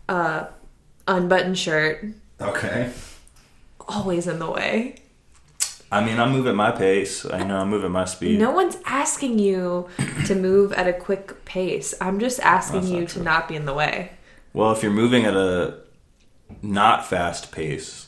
uh, 0.09 0.47
unbuttoned 1.09 1.59
shirt, 1.59 2.05
Okay. 2.41 2.91
always 3.89 4.27
in 4.29 4.39
the 4.39 4.51
way. 4.51 4.97
I 5.91 6.05
mean 6.05 6.19
I'm 6.21 6.33
moving 6.33 6.55
my 6.57 6.71
pace 6.71 7.25
I 7.25 7.43
know 7.45 7.59
I'm 7.59 7.71
moving 7.71 7.91
my 7.93 8.05
speed 8.05 8.39
No 8.39 8.51
one's 8.51 8.77
asking 8.85 9.39
you 9.39 9.89
to 10.27 10.35
move 10.35 10.73
at 10.73 10.87
a 10.87 10.93
quick 10.93 11.45
pace. 11.45 11.95
I'm 12.01 12.19
just 12.21 12.41
asking 12.41 12.81
That's 12.81 12.93
you 12.93 13.01
not 13.01 13.09
to 13.11 13.23
not 13.23 13.49
be 13.49 13.57
in 13.57 13.65
the 13.67 13.75
way. 13.75 14.13
well 14.53 14.73
if 14.73 14.83
you're 14.83 14.93
moving 14.93 15.25
at 15.25 15.35
a 15.35 15.79
not 16.63 17.07
fast 17.07 17.53
pace 17.53 18.07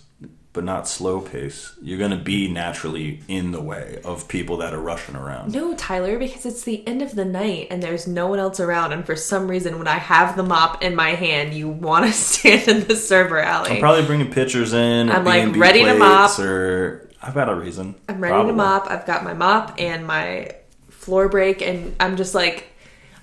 but 0.52 0.64
not 0.64 0.88
slow 0.88 1.20
pace 1.20 1.74
you're 1.80 1.98
gonna 1.98 2.16
be 2.16 2.48
naturally 2.52 3.22
in 3.28 3.52
the 3.52 3.60
way 3.60 4.00
of 4.04 4.26
people 4.28 4.56
that 4.58 4.74
are 4.74 4.80
rushing 4.80 5.14
around 5.14 5.54
No, 5.54 5.74
Tyler, 5.76 6.18
because 6.18 6.44
it's 6.44 6.64
the 6.64 6.86
end 6.86 7.02
of 7.02 7.14
the 7.14 7.24
night 7.24 7.68
and 7.70 7.82
there's 7.82 8.06
no 8.08 8.26
one 8.26 8.38
else 8.40 8.58
around. 8.58 8.92
And 8.92 9.06
for 9.06 9.14
some 9.16 9.46
reason, 9.48 9.78
when 9.78 9.86
I 9.88 9.98
have 9.98 10.36
the 10.36 10.42
mop 10.42 10.82
in 10.82 10.94
my 10.96 11.10
hand, 11.10 11.54
you 11.54 11.68
want 11.68 12.04
to 12.06 12.12
stand 12.28 12.66
in 12.68 12.86
the 12.88 12.96
server 12.96 13.38
alley. 13.38 13.72
I'm 13.72 13.78
probably 13.80 14.04
bringing 14.06 14.30
pictures 14.32 14.72
in. 14.72 15.08
I'm, 15.10 15.24
like, 15.24 15.54
ready 15.56 15.84
to 15.84 15.94
mop. 15.96 16.38
Or 16.40 17.09
I've 17.22 17.34
got 17.34 17.48
a 17.48 17.54
reason. 17.54 17.94
I'm 18.08 18.20
ready 18.20 18.32
Probably. 18.32 18.52
to 18.52 18.56
mop. 18.56 18.86
I've 18.90 19.06
got 19.06 19.24
my 19.24 19.34
mop 19.34 19.74
and 19.78 20.06
my 20.06 20.54
floor 20.88 21.28
break, 21.28 21.60
and 21.62 21.94
I'm 22.00 22.16
just 22.16 22.34
like, 22.34 22.68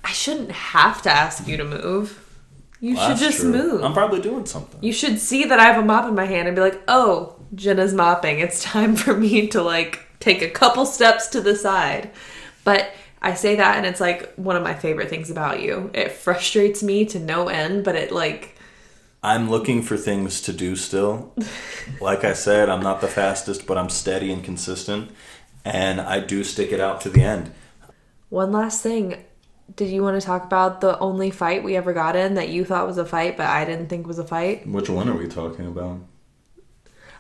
I 0.04 0.12
shouldn't 0.12 0.52
have 0.52 1.02
to 1.04 1.12
ask 1.12 1.48
you 1.48 1.58
to 1.58 1.64
move. 1.64 2.24
You 2.80 2.96
Well, 2.96 3.10
should 3.10 3.18
just 3.26 3.40
true. 3.42 3.52
move. 3.52 3.84
I'm 3.84 3.94
probably 3.94 4.22
doing 4.22 4.46
something. 4.46 4.80
you 4.84 4.94
should 4.94 5.20
see 5.20 5.46
that 5.46 5.60
I 5.60 5.64
have 5.66 5.82
a 5.84 5.86
mop 5.86 6.08
in 6.08 6.14
my 6.16 6.26
hand 6.26 6.48
and 6.48 6.56
be 6.56 6.62
like, 6.62 6.80
oh, 6.88 7.36
Jenna's 7.56 7.94
mopping. 7.94 8.40
It's 8.40 8.62
time 8.76 8.96
for 8.96 9.16
me 9.18 9.48
to 9.48 9.62
like 9.64 10.06
take 10.20 10.42
a 10.44 10.50
couple 10.50 10.86
steps 10.86 11.28
to 11.30 11.42
the 11.42 11.56
side. 11.56 12.12
But 12.64 12.92
I 13.22 13.34
say 13.34 13.56
that, 13.56 13.78
and 13.78 13.86
it's 13.86 14.00
like 14.00 14.32
one 14.36 14.56
of 14.56 14.62
my 14.64 14.76
favorite 14.76 15.10
things 15.10 15.32
about 15.32 15.62
you. 15.62 15.90
It 15.96 16.12
frustrates 16.12 16.84
me 16.84 17.06
to 17.06 17.20
no 17.20 17.48
end, 17.48 17.84
but 17.84 17.96
it 17.96 18.12
like 18.12 18.56
I'm 19.24 19.50
looking 19.50 19.82
for 19.82 19.98
things 19.98 20.42
to 20.42 20.54
do 20.54 20.76
still. 20.76 21.34
like 22.02 22.24
I 22.24 22.34
said, 22.34 22.70
I'm 22.70 22.82
not 22.82 23.02
the 23.02 23.08
fastest, 23.08 23.66
but 23.66 23.78
I'm 23.78 23.90
steady 23.90 24.32
and 24.32 24.44
consistent. 24.44 25.12
and 25.66 26.00
I 26.00 26.20
do 26.22 26.44
stick 26.44 26.72
it 26.72 26.80
out 26.80 27.02
to 27.02 27.10
the 27.10 27.22
end. 27.24 27.52
One 28.30 28.52
last 28.52 28.82
thing. 28.82 29.24
Did 29.76 29.90
you 29.90 30.02
want 30.02 30.18
to 30.20 30.26
talk 30.26 30.46
about 30.46 30.80
the 30.80 30.98
only 31.00 31.30
fight 31.30 31.62
we 31.62 31.76
ever 31.76 31.92
got 31.92 32.16
in 32.16 32.36
that 32.36 32.48
you 32.48 32.64
thought 32.64 32.88
was 32.88 32.98
a 32.98 33.04
fight, 33.06 33.36
but 33.36 33.48
I 33.48 33.66
didn't 33.66 33.88
think 33.90 34.08
was 34.08 34.18
a 34.20 34.24
fight? 34.24 34.66
Which 34.66 34.90
one 34.90 35.10
are 35.10 35.18
we 35.18 35.28
talking 35.28 35.68
about? 35.68 36.00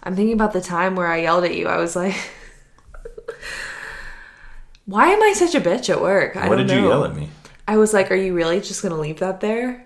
I'm 0.03 0.15
thinking 0.15 0.33
about 0.33 0.53
the 0.53 0.61
time 0.61 0.95
where 0.95 1.07
I 1.07 1.17
yelled 1.23 1.43
at 1.43 1.55
you. 1.55 1.67
I 1.67 1.75
was 1.77 1.93
like, 1.97 2.15
"Why 4.85 5.09
am 5.09 5.21
I 5.21 5.33
such 5.33 5.55
a 5.55 5.59
bitch 5.61 5.89
at 5.89 6.01
work?" 6.01 6.37
I 6.37 6.47
what 6.47 6.55
don't 6.57 6.67
did 6.67 6.77
you 6.79 6.87
yell 6.87 7.03
at 7.03 7.15
me? 7.15 7.29
I 7.67 7.75
was 7.75 7.93
like, 7.93 8.11
"Are 8.11 8.15
you 8.15 8.33
really 8.33 8.61
just 8.61 8.81
gonna 8.81 8.95
leave 8.99 9.19
that 9.19 9.41
there?" 9.41 9.83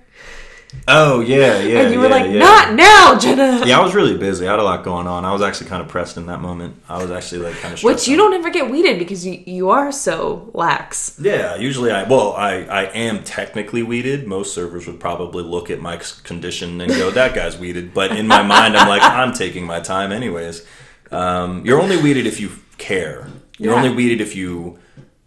Oh 0.87 1.19
yeah, 1.19 1.59
yeah. 1.59 1.81
and 1.81 1.93
you 1.93 1.99
were 1.99 2.07
yeah, 2.07 2.11
like, 2.11 2.31
yeah. 2.31 2.39
"Not 2.39 2.73
now, 2.73 3.17
Jenna." 3.19 3.65
Yeah, 3.65 3.79
I 3.79 3.83
was 3.83 3.93
really 3.93 4.17
busy. 4.17 4.47
I 4.47 4.51
had 4.51 4.59
a 4.59 4.63
lot 4.63 4.83
going 4.83 5.05
on. 5.05 5.25
I 5.25 5.31
was 5.33 5.41
actually 5.41 5.67
kind 5.69 5.81
of 5.81 5.87
pressed 5.87 6.17
in 6.17 6.25
that 6.27 6.39
moment. 6.41 6.75
I 6.87 6.97
was 7.01 7.11
actually 7.11 7.41
like 7.41 7.55
kind 7.55 7.73
of. 7.73 7.83
Which 7.83 8.07
you 8.07 8.15
don't 8.17 8.33
ever 8.33 8.49
get 8.49 8.69
weeded 8.69 8.97
because 8.97 9.25
you 9.25 9.43
you 9.45 9.69
are 9.69 9.91
so 9.91 10.49
lax. 10.53 11.17
Yeah, 11.21 11.55
usually 11.55 11.91
I 11.91 12.03
well 12.03 12.33
I 12.33 12.63
I 12.63 12.83
am 12.85 13.23
technically 13.23 13.83
weeded. 13.83 14.27
Most 14.27 14.53
servers 14.55 14.87
would 14.87 14.99
probably 14.99 15.43
look 15.43 15.69
at 15.69 15.81
my 15.81 15.99
condition 16.23 16.79
and 16.81 16.91
go, 16.91 17.11
"That 17.11 17.35
guy's 17.35 17.57
weeded." 17.57 17.93
But 17.93 18.15
in 18.15 18.27
my 18.27 18.41
mind, 18.41 18.77
I'm 18.77 18.87
like, 18.87 19.01
I'm 19.03 19.33
taking 19.33 19.65
my 19.65 19.81
time 19.81 20.11
anyways. 20.11 20.65
Um, 21.11 21.65
you're 21.65 21.81
only 21.81 21.97
weeded 22.01 22.25
if 22.25 22.39
you 22.39 22.51
care. 22.77 23.27
You're 23.57 23.73
Yeah. 23.73 23.83
only 23.83 23.93
weeded 23.93 24.21
if 24.21 24.35
you 24.35 24.79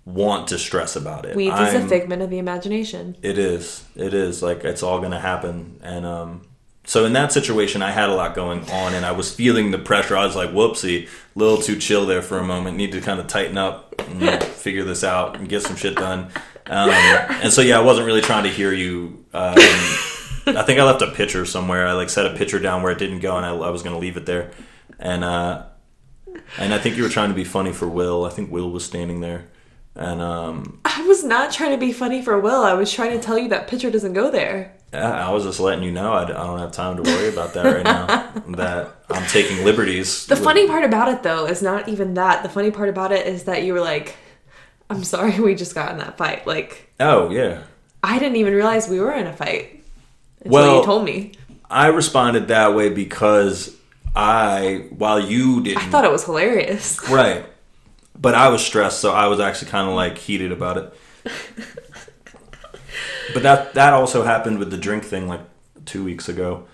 want 0.04 0.48
to 0.48 0.58
stress 0.58 0.96
about 0.96 1.24
it. 1.24 1.34
Weeds 1.36 1.54
is 1.60 1.74
a 1.74 1.78
I'm- 1.78 1.88
figment 1.88 2.22
of 2.22 2.30
the 2.30 2.38
imagination. 2.38 3.16
It 3.22 3.38
is. 3.38 3.84
It 3.96 4.12
is. 4.14 4.42
Like 4.42 4.64
it's 4.64 4.82
all 4.82 5.00
gonna 5.00 5.20
happen. 5.20 5.80
And 5.82 6.04
um 6.06 6.42
so 6.86 7.06
in 7.06 7.14
that 7.14 7.32
situation 7.32 7.80
I 7.82 7.90
had 7.90 8.10
a 8.10 8.14
lot 8.14 8.34
going 8.34 8.60
on 8.70 8.92
and 8.94 9.06
I 9.06 9.12
was 9.12 9.32
feeling 9.34 9.70
the 9.70 9.78
pressure. 9.78 10.16
I 10.16 10.26
was 10.26 10.36
like, 10.36 10.50
whoopsie, 10.50 11.06
a 11.06 11.38
little 11.38 11.56
too 11.56 11.76
chill 11.78 12.04
there 12.04 12.20
for 12.20 12.38
a 12.38 12.44
moment. 12.44 12.76
Need 12.76 12.92
to 12.92 13.00
kind 13.00 13.18
of 13.20 13.26
tighten 13.26 13.56
up 13.56 13.94
and 14.06 14.42
figure 14.64 14.84
this 14.84 15.02
out 15.02 15.36
and 15.36 15.48
get 15.48 15.62
some 15.62 15.76
shit 15.76 15.96
done. 15.96 16.28
Um, 16.66 16.90
and 16.90 17.52
so 17.52 17.60
yeah, 17.62 17.78
I 17.78 17.82
wasn't 17.82 18.06
really 18.06 18.20
trying 18.22 18.44
to 18.44 18.50
hear 18.50 18.72
you. 18.72 19.24
Um, 19.32 19.54
I 20.46 20.62
think 20.66 20.78
I 20.78 20.84
left 20.84 21.00
a 21.02 21.10
picture 21.10 21.46
somewhere. 21.46 21.86
I 21.86 21.92
like 21.92 22.10
set 22.10 22.26
a 22.26 22.34
picture 22.36 22.58
down 22.58 22.82
where 22.82 22.92
it 22.92 22.98
didn't 22.98 23.20
go, 23.20 23.36
and 23.36 23.44
I, 23.46 23.50
I 23.54 23.70
was 23.70 23.82
going 23.82 23.94
to 23.94 23.98
leave 24.00 24.16
it 24.18 24.26
there. 24.26 24.50
And 24.98 25.24
uh, 25.24 25.64
and 26.58 26.72
I 26.74 26.78
think 26.78 26.96
you 26.96 27.02
were 27.02 27.08
trying 27.08 27.28
to 27.30 27.34
be 27.34 27.44
funny 27.44 27.72
for 27.72 27.86
Will. 27.88 28.24
I 28.24 28.30
think 28.30 28.50
Will 28.50 28.70
was 28.70 28.84
standing 28.84 29.20
there, 29.20 29.44
and 29.96 30.20
um, 30.20 30.80
I 30.84 31.02
was 31.06 31.22
not 31.24 31.52
trying 31.52 31.70
to 31.72 31.78
be 31.78 31.92
funny 31.92 32.22
for 32.22 32.38
Will. 32.40 32.62
I 32.62 32.74
was 32.74 32.92
trying 32.92 33.18
to 33.18 33.24
tell 33.24 33.38
you 33.38 33.48
that 33.50 33.68
picture 33.68 33.90
doesn't 33.90 34.12
go 34.12 34.30
there. 34.30 34.74
Yeah, 34.92 35.26
I 35.28 35.32
was 35.32 35.42
just 35.44 35.58
letting 35.58 35.82
you 35.82 35.90
know 35.90 36.12
I, 36.12 36.22
I 36.22 36.26
don't 36.26 36.58
have 36.60 36.70
time 36.72 36.96
to 36.96 37.02
worry 37.02 37.28
about 37.28 37.52
that 37.54 37.64
right 37.64 37.84
now. 37.84 38.06
that 38.56 38.94
I'm 39.10 39.26
taking 39.28 39.64
liberties. 39.64 40.26
The 40.26 40.34
with- 40.34 40.44
funny 40.44 40.66
part 40.68 40.84
about 40.84 41.08
it, 41.08 41.22
though, 41.22 41.46
is 41.46 41.62
not 41.62 41.88
even 41.88 42.14
that. 42.14 42.42
The 42.44 42.48
funny 42.48 42.70
part 42.70 42.88
about 42.88 43.10
it 43.12 43.26
is 43.26 43.44
that 43.44 43.64
you 43.64 43.72
were 43.72 43.80
like, 43.80 44.14
"I'm 44.90 45.02
sorry, 45.04 45.38
we 45.40 45.54
just 45.56 45.74
got 45.74 45.90
in 45.92 45.98
that 45.98 46.16
fight." 46.16 46.46
Like, 46.46 46.92
Oh 47.00 47.30
yeah, 47.30 47.62
I 48.04 48.18
didn't 48.20 48.36
even 48.36 48.54
realize 48.54 48.88
we 48.88 49.00
were 49.00 49.12
in 49.12 49.26
a 49.26 49.32
fight 49.32 49.82
until 50.40 50.52
Well- 50.52 50.78
you 50.80 50.84
told 50.84 51.04
me. 51.04 51.32
I 51.70 51.86
responded 51.88 52.48
that 52.48 52.74
way 52.76 52.90
because 52.90 53.74
I, 54.14 54.86
while 54.90 55.18
you 55.18 55.60
didn't, 55.62 55.78
I 55.78 55.86
thought 55.88 56.04
it 56.04 56.12
was 56.12 56.24
hilarious. 56.24 57.00
right, 57.10 57.44
but 58.14 58.34
I 58.34 58.48
was 58.48 58.64
stressed, 58.64 59.00
so 59.00 59.12
I 59.12 59.26
was 59.26 59.40
actually 59.40 59.70
kind 59.70 59.88
of 59.88 59.94
like 59.94 60.18
heated 60.18 60.52
about 60.52 60.76
it. 60.78 60.94
but 63.34 63.42
that 63.42 63.74
that 63.74 63.92
also 63.92 64.22
happened 64.22 64.58
with 64.58 64.70
the 64.70 64.76
drink 64.76 65.04
thing 65.04 65.28
like 65.28 65.40
two 65.84 66.04
weeks 66.04 66.28
ago. 66.28 66.66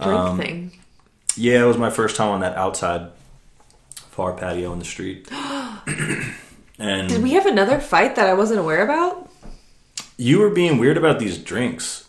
Drink 0.00 0.18
Um, 0.18 0.38
thing. 0.38 0.72
Yeah, 1.36 1.62
it 1.62 1.66
was 1.66 1.78
my 1.78 1.90
first 1.90 2.16
time 2.16 2.28
on 2.28 2.40
that 2.40 2.56
outside 2.56 3.10
far 4.10 4.32
patio 4.32 4.72
in 4.72 4.78
the 4.78 4.84
street. 4.84 5.28
and 6.78 7.08
Did 7.08 7.22
we 7.22 7.32
have 7.32 7.46
another 7.46 7.78
fight 7.78 8.16
that 8.16 8.26
I 8.26 8.34
wasn't 8.34 8.60
aware 8.60 8.82
about? 8.82 9.30
You 10.16 10.38
were 10.38 10.50
being 10.50 10.78
weird 10.78 10.96
about 10.96 11.18
these 11.18 11.36
drinks 11.36 12.05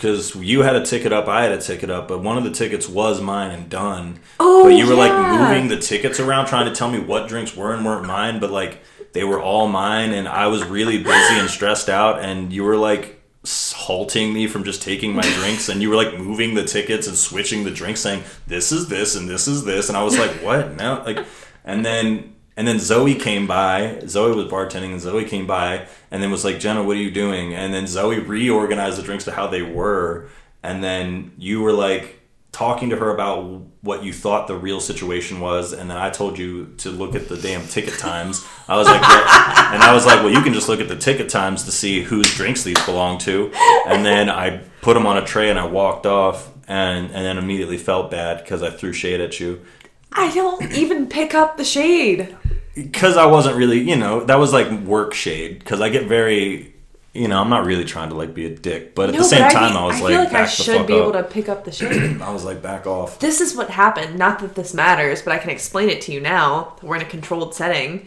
because 0.00 0.34
you 0.34 0.62
had 0.62 0.76
a 0.76 0.82
ticket 0.82 1.12
up, 1.12 1.28
I 1.28 1.42
had 1.42 1.52
a 1.52 1.60
ticket 1.60 1.90
up, 1.90 2.08
but 2.08 2.22
one 2.22 2.38
of 2.38 2.44
the 2.44 2.50
tickets 2.50 2.88
was 2.88 3.20
mine 3.20 3.50
and 3.50 3.68
done. 3.68 4.18
Oh, 4.38 4.64
but 4.64 4.70
you 4.70 4.86
were 4.86 4.94
like 4.94 5.12
moving 5.12 5.68
the 5.68 5.76
tickets 5.76 6.18
around, 6.18 6.46
trying 6.46 6.64
to 6.64 6.74
tell 6.74 6.90
me 6.90 6.98
what 6.98 7.28
drinks 7.28 7.54
were 7.54 7.74
and 7.74 7.84
weren't 7.84 8.06
mine, 8.06 8.40
but 8.40 8.50
like 8.50 8.80
they 9.12 9.24
were 9.24 9.38
all 9.38 9.68
mine, 9.68 10.12
and 10.14 10.26
I 10.26 10.46
was 10.46 10.64
really 10.64 11.02
busy 11.02 11.34
and 11.38 11.50
stressed 11.50 11.90
out, 11.90 12.24
and 12.24 12.50
you 12.50 12.64
were 12.64 12.78
like 12.78 13.20
halting 13.46 14.32
me 14.32 14.46
from 14.46 14.64
just 14.64 14.80
taking 14.80 15.12
my 15.12 15.20
drinks, 15.20 15.68
and 15.68 15.82
you 15.82 15.90
were 15.90 15.96
like 15.96 16.16
moving 16.18 16.54
the 16.54 16.64
tickets 16.64 17.06
and 17.06 17.14
switching 17.14 17.64
the 17.64 17.70
drinks, 17.70 18.00
saying 18.00 18.22
this 18.46 18.72
is 18.72 18.88
this 18.88 19.16
and 19.16 19.28
this 19.28 19.46
is 19.46 19.66
this, 19.66 19.90
and 19.90 19.98
I 19.98 20.02
was 20.02 20.18
like, 20.18 20.30
what? 20.42 20.76
No, 20.76 21.02
like, 21.04 21.26
and 21.62 21.84
then. 21.84 22.36
And 22.56 22.66
then 22.66 22.78
Zoe 22.78 23.14
came 23.14 23.46
by. 23.46 24.00
Zoe 24.06 24.34
was 24.34 24.46
bartending, 24.46 24.92
and 24.92 25.00
Zoe 25.00 25.24
came 25.24 25.46
by, 25.46 25.86
and 26.10 26.22
then 26.22 26.30
was 26.30 26.44
like, 26.44 26.60
"Jenna, 26.60 26.82
what 26.82 26.96
are 26.96 27.00
you 27.00 27.10
doing?" 27.10 27.54
And 27.54 27.72
then 27.72 27.86
Zoe 27.86 28.18
reorganized 28.18 28.98
the 28.98 29.02
drinks 29.02 29.24
to 29.24 29.32
how 29.32 29.46
they 29.46 29.62
were, 29.62 30.28
and 30.62 30.82
then 30.82 31.32
you 31.38 31.62
were 31.62 31.72
like 31.72 32.20
talking 32.52 32.90
to 32.90 32.96
her 32.96 33.14
about 33.14 33.62
what 33.82 34.02
you 34.02 34.12
thought 34.12 34.46
the 34.46 34.56
real 34.56 34.80
situation 34.80 35.40
was, 35.40 35.72
and 35.72 35.88
then 35.88 35.96
I 35.96 36.10
told 36.10 36.38
you 36.38 36.74
to 36.78 36.90
look 36.90 37.14
at 37.14 37.28
the 37.28 37.36
damn 37.36 37.66
ticket 37.66 37.98
times. 37.98 38.44
I 38.68 38.76
was 38.76 38.86
like, 38.86 39.00
well, 39.00 39.18
and 39.72 39.82
I 39.82 39.94
was 39.94 40.04
like, 40.04 40.22
well, 40.22 40.32
you 40.32 40.42
can 40.42 40.52
just 40.52 40.68
look 40.68 40.80
at 40.80 40.88
the 40.88 40.96
ticket 40.96 41.28
times 41.28 41.64
to 41.64 41.72
see 41.72 42.02
whose 42.02 42.34
drinks 42.34 42.64
these 42.64 42.84
belong 42.84 43.18
to, 43.20 43.50
and 43.86 44.04
then 44.04 44.28
I 44.28 44.58
put 44.82 44.94
them 44.94 45.06
on 45.06 45.16
a 45.16 45.24
tray 45.24 45.48
and 45.50 45.58
I 45.58 45.66
walked 45.66 46.06
off, 46.06 46.50
and 46.66 47.06
and 47.06 47.24
then 47.24 47.38
immediately 47.38 47.78
felt 47.78 48.10
bad 48.10 48.42
because 48.42 48.62
I 48.62 48.70
threw 48.70 48.92
shade 48.92 49.20
at 49.20 49.40
you 49.40 49.64
I 50.12 50.32
don't 50.34 50.72
even 50.72 51.06
pick 51.06 51.34
up 51.34 51.56
the 51.56 51.64
shade. 51.64 52.36
because 52.74 53.16
I 53.16 53.26
wasn't 53.26 53.56
really, 53.56 53.80
you 53.80 53.96
know, 53.96 54.24
that 54.24 54.38
was 54.38 54.52
like 54.52 54.70
work 54.82 55.14
shade. 55.14 55.58
Because 55.60 55.80
I 55.80 55.88
get 55.88 56.06
very, 56.06 56.74
you 57.12 57.28
know, 57.28 57.40
I'm 57.40 57.50
not 57.50 57.64
really 57.66 57.84
trying 57.84 58.08
to 58.10 58.14
like 58.16 58.34
be 58.34 58.46
a 58.46 58.54
dick, 58.54 58.94
but 58.94 59.08
at 59.10 59.16
the 59.16 59.24
same 59.24 59.42
but 59.42 59.52
time, 59.52 59.74
mean- 59.74 59.82
I 59.82 59.86
was 59.86 59.96
I 59.96 60.00
like, 60.00 60.10
feel 60.12 60.24
like 60.24 60.32
I 60.32 60.46
should 60.46 60.86
be 60.86 60.94
able 60.94 61.12
to 61.12 61.22
pick 61.22 61.48
up 61.48 61.64
the 61.64 61.72
shade. 61.72 62.20
I 62.22 62.32
was 62.32 62.44
like, 62.44 62.60
back 62.62 62.86
off. 62.86 63.18
this 63.20 63.40
is 63.40 63.56
what 63.56 63.70
happened. 63.70 64.18
Not 64.18 64.38
that 64.40 64.54
this 64.54 64.74
matters, 64.74 65.22
but 65.22 65.32
I 65.32 65.38
can 65.38 65.50
explain 65.50 65.88
it 65.88 66.00
to 66.02 66.12
you 66.12 66.20
now. 66.20 66.76
We're 66.82 66.96
in 66.96 67.02
a 67.02 67.06
controlled 67.06 67.54
setting. 67.54 68.06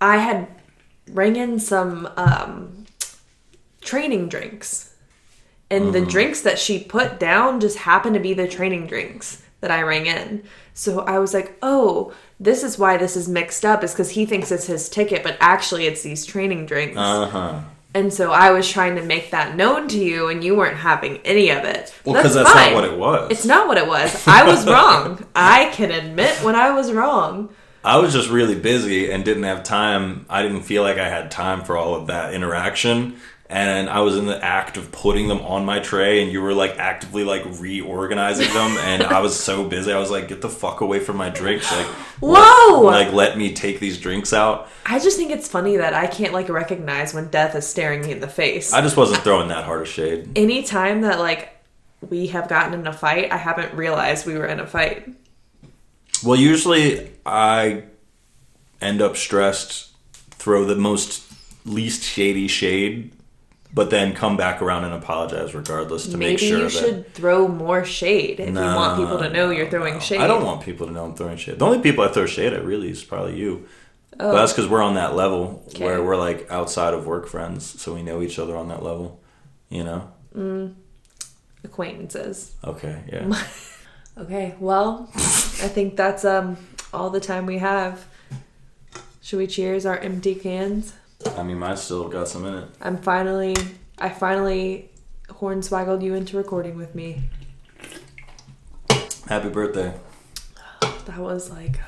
I 0.00 0.16
had 0.18 0.48
rang 1.12 1.36
in 1.36 1.58
some 1.60 2.08
um, 2.16 2.86
training 3.80 4.28
drinks, 4.28 4.94
and 5.70 5.92
the 5.92 6.04
drinks 6.04 6.40
that 6.42 6.58
she 6.58 6.82
put 6.82 7.20
down 7.20 7.60
just 7.60 7.78
happened 7.78 8.14
to 8.14 8.20
be 8.20 8.34
the 8.34 8.48
training 8.48 8.86
drinks 8.86 9.42
that 9.60 9.70
I 9.70 9.82
rang 9.82 10.06
in. 10.06 10.42
So 10.74 11.00
I 11.00 11.18
was 11.18 11.34
like, 11.34 11.56
"Oh, 11.62 12.12
this 12.38 12.62
is 12.62 12.78
why 12.78 12.96
this 12.96 13.16
is 13.16 13.28
mixed 13.28 13.64
up. 13.64 13.84
Is 13.84 13.92
because 13.92 14.10
he 14.10 14.26
thinks 14.26 14.50
it's 14.50 14.66
his 14.66 14.88
ticket, 14.88 15.22
but 15.22 15.36
actually 15.40 15.86
it's 15.86 16.02
these 16.02 16.24
training 16.26 16.66
drinks." 16.66 16.96
Uh 16.96 17.26
huh. 17.26 17.60
And 17.92 18.14
so 18.14 18.30
I 18.30 18.52
was 18.52 18.70
trying 18.70 18.94
to 18.96 19.02
make 19.02 19.32
that 19.32 19.56
known 19.56 19.88
to 19.88 19.98
you, 19.98 20.28
and 20.28 20.44
you 20.44 20.54
weren't 20.54 20.76
having 20.76 21.18
any 21.24 21.50
of 21.50 21.64
it. 21.64 21.92
Well, 22.04 22.14
because 22.14 22.34
that's 22.34 22.50
fine. 22.50 22.72
not 22.72 22.74
what 22.74 22.84
it 22.84 22.96
was. 22.96 23.30
It's 23.32 23.44
not 23.44 23.66
what 23.66 23.78
it 23.78 23.86
was. 23.86 24.26
I 24.28 24.44
was 24.44 24.64
wrong. 24.66 25.26
I 25.34 25.70
can 25.72 25.90
admit 25.90 26.36
when 26.44 26.54
I 26.54 26.70
was 26.70 26.92
wrong. 26.92 27.48
I 27.82 27.96
was 27.96 28.12
just 28.12 28.28
really 28.28 28.54
busy 28.54 29.10
and 29.10 29.24
didn't 29.24 29.42
have 29.44 29.64
time. 29.64 30.26
I 30.28 30.42
didn't 30.42 30.62
feel 30.62 30.82
like 30.82 30.98
I 30.98 31.08
had 31.08 31.30
time 31.30 31.64
for 31.64 31.76
all 31.76 31.94
of 31.94 32.06
that 32.08 32.34
interaction. 32.34 33.16
And 33.50 33.90
I 33.90 34.00
was 34.00 34.16
in 34.16 34.26
the 34.26 34.42
act 34.44 34.76
of 34.76 34.92
putting 34.92 35.26
them 35.26 35.40
on 35.40 35.64
my 35.64 35.80
tray, 35.80 36.22
and 36.22 36.30
you 36.30 36.40
were 36.40 36.54
like 36.54 36.78
actively 36.78 37.24
like 37.24 37.42
reorganizing 37.58 38.46
them. 38.54 38.76
And 38.78 39.02
I 39.02 39.18
was 39.18 39.38
so 39.38 39.64
busy. 39.64 39.92
I 39.92 39.98
was 39.98 40.08
like, 40.08 40.28
"Get 40.28 40.40
the 40.40 40.48
fuck 40.48 40.80
away 40.80 41.00
from 41.00 41.16
my 41.16 41.30
drinks!" 41.30 41.70
Like, 41.72 41.86
Whoa! 42.20 42.82
Let, 42.82 43.06
like 43.06 43.12
let 43.12 43.36
me 43.36 43.52
take 43.52 43.80
these 43.80 43.98
drinks 43.98 44.32
out. 44.32 44.68
I 44.86 45.00
just 45.00 45.16
think 45.16 45.32
it's 45.32 45.48
funny 45.48 45.78
that 45.78 45.94
I 45.94 46.06
can't 46.06 46.32
like 46.32 46.48
recognize 46.48 47.12
when 47.12 47.28
death 47.28 47.56
is 47.56 47.66
staring 47.66 48.02
me 48.02 48.12
in 48.12 48.20
the 48.20 48.28
face. 48.28 48.72
I 48.72 48.82
just 48.82 48.96
wasn't 48.96 49.22
throwing 49.22 49.48
that 49.48 49.64
hard 49.64 49.82
of 49.82 49.88
shade. 49.88 50.30
Anytime 50.36 51.00
that 51.00 51.18
like 51.18 51.60
we 52.08 52.28
have 52.28 52.48
gotten 52.48 52.78
in 52.78 52.86
a 52.86 52.92
fight, 52.92 53.32
I 53.32 53.36
haven't 53.36 53.74
realized 53.74 54.26
we 54.26 54.38
were 54.38 54.46
in 54.46 54.60
a 54.60 54.66
fight. 54.66 55.08
Well, 56.22 56.38
usually 56.38 57.10
I 57.26 57.84
end 58.80 59.02
up 59.02 59.16
stressed, 59.16 59.90
throw 60.30 60.64
the 60.64 60.76
most 60.76 61.24
least 61.64 62.02
shady 62.02 62.48
shade, 62.48 63.12
but 63.72 63.90
then 63.90 64.14
come 64.14 64.36
back 64.36 64.60
around 64.62 64.84
and 64.84 64.94
apologize 64.94 65.54
regardless 65.54 66.06
to 66.08 66.16
Maybe 66.16 66.32
make 66.32 66.38
sure 66.40 66.58
Maybe 66.58 66.62
you 66.62 66.68
that. 66.70 66.86
should 66.86 67.14
throw 67.14 67.46
more 67.48 67.84
shade 67.84 68.40
if 68.40 68.48
you 68.48 68.54
want 68.54 69.00
people 69.00 69.18
to 69.18 69.30
know 69.30 69.50
you're 69.50 69.70
throwing 69.70 70.00
shade. 70.00 70.20
I 70.20 70.26
don't 70.26 70.44
want 70.44 70.62
people 70.62 70.86
to 70.86 70.92
know 70.92 71.04
I'm 71.04 71.14
throwing 71.14 71.36
shade. 71.36 71.58
The 71.58 71.66
only 71.66 71.78
people 71.80 72.04
I 72.04 72.08
throw 72.08 72.26
shade 72.26 72.52
at 72.52 72.64
really 72.64 72.90
is 72.90 73.04
probably 73.04 73.36
you. 73.38 73.66
Oh. 74.18 74.32
But 74.32 74.40
that's 74.40 74.52
because 74.52 74.68
we're 74.68 74.82
on 74.82 74.94
that 74.94 75.14
level 75.14 75.62
Okay. 75.68 75.84
where 75.84 76.02
we're 76.02 76.16
like 76.16 76.50
outside 76.50 76.94
of 76.94 77.06
work 77.06 77.26
friends, 77.28 77.80
so 77.80 77.94
we 77.94 78.02
know 78.02 78.20
each 78.22 78.38
other 78.38 78.56
on 78.56 78.68
that 78.68 78.82
level. 78.82 79.20
You 79.68 79.84
know? 79.84 80.74
acquaintances. 81.64 82.52
Okay, 82.64 83.02
yeah. 83.12 83.32
Okay, 84.18 84.54
well, 84.60 85.08
I 85.14 85.68
think 85.68 85.96
that's 85.96 86.24
um 86.26 86.58
all 86.92 87.08
the 87.08 87.20
time 87.20 87.46
we 87.46 87.58
have. 87.58 88.04
Should 89.22 89.38
we 89.38 89.46
cheers 89.46 89.86
our 89.86 89.96
empty 89.96 90.34
cans? 90.34 90.92
I 91.36 91.42
mean, 91.42 91.58
mine 91.58 91.76
still 91.76 92.08
got 92.08 92.28
some 92.28 92.44
in 92.46 92.54
it. 92.54 92.68
I'm 92.80 92.96
finally, 92.98 93.54
I 93.98 94.08
finally 94.08 94.90
hornswaggled 95.28 96.02
you 96.02 96.14
into 96.14 96.36
recording 96.36 96.76
with 96.76 96.94
me. 96.94 97.22
Happy 99.28 99.48
birthday. 99.48 99.94
That 100.80 101.18
was 101.18 101.50
like 101.50 101.78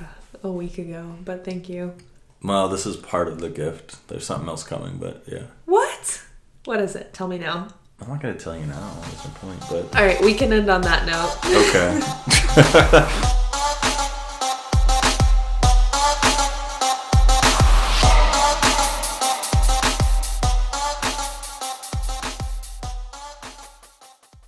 a 0.43 0.51
week 0.51 0.79
ago, 0.79 1.17
but 1.25 1.45
thank 1.45 1.69
you. 1.69 1.95
Well, 2.43 2.69
this 2.69 2.87
is 2.87 2.97
part 2.97 3.29
of 3.29 3.41
the 3.41 3.49
gift. 3.49 4.07
There's 4.09 4.27
something 4.27 4.49
else 4.49 4.65
coming, 4.65 4.99
but 4.99 5.25
yeah. 5.27 5.45
What? 5.65 6.23
What 6.65 6.81
is 6.81 6.97
it? 6.97 7.13
Tell 7.13 7.29
me 7.29 7.39
now. 7.39 7.69
I'm 8.01 8.09
not 8.09 8.21
gonna 8.21 8.35
tell 8.35 8.57
you 8.57 8.67
now. 8.67 8.75
What's 8.75 9.23
the 9.23 9.31
point? 9.31 9.61
But 9.71 9.97
All 9.97 10.05
right, 10.05 10.21
we 10.23 10.35
can 10.35 10.53
end 10.53 10.69
on 10.69 10.81
that 10.83 11.07
note. 11.07 11.39
okay. 13.07 13.39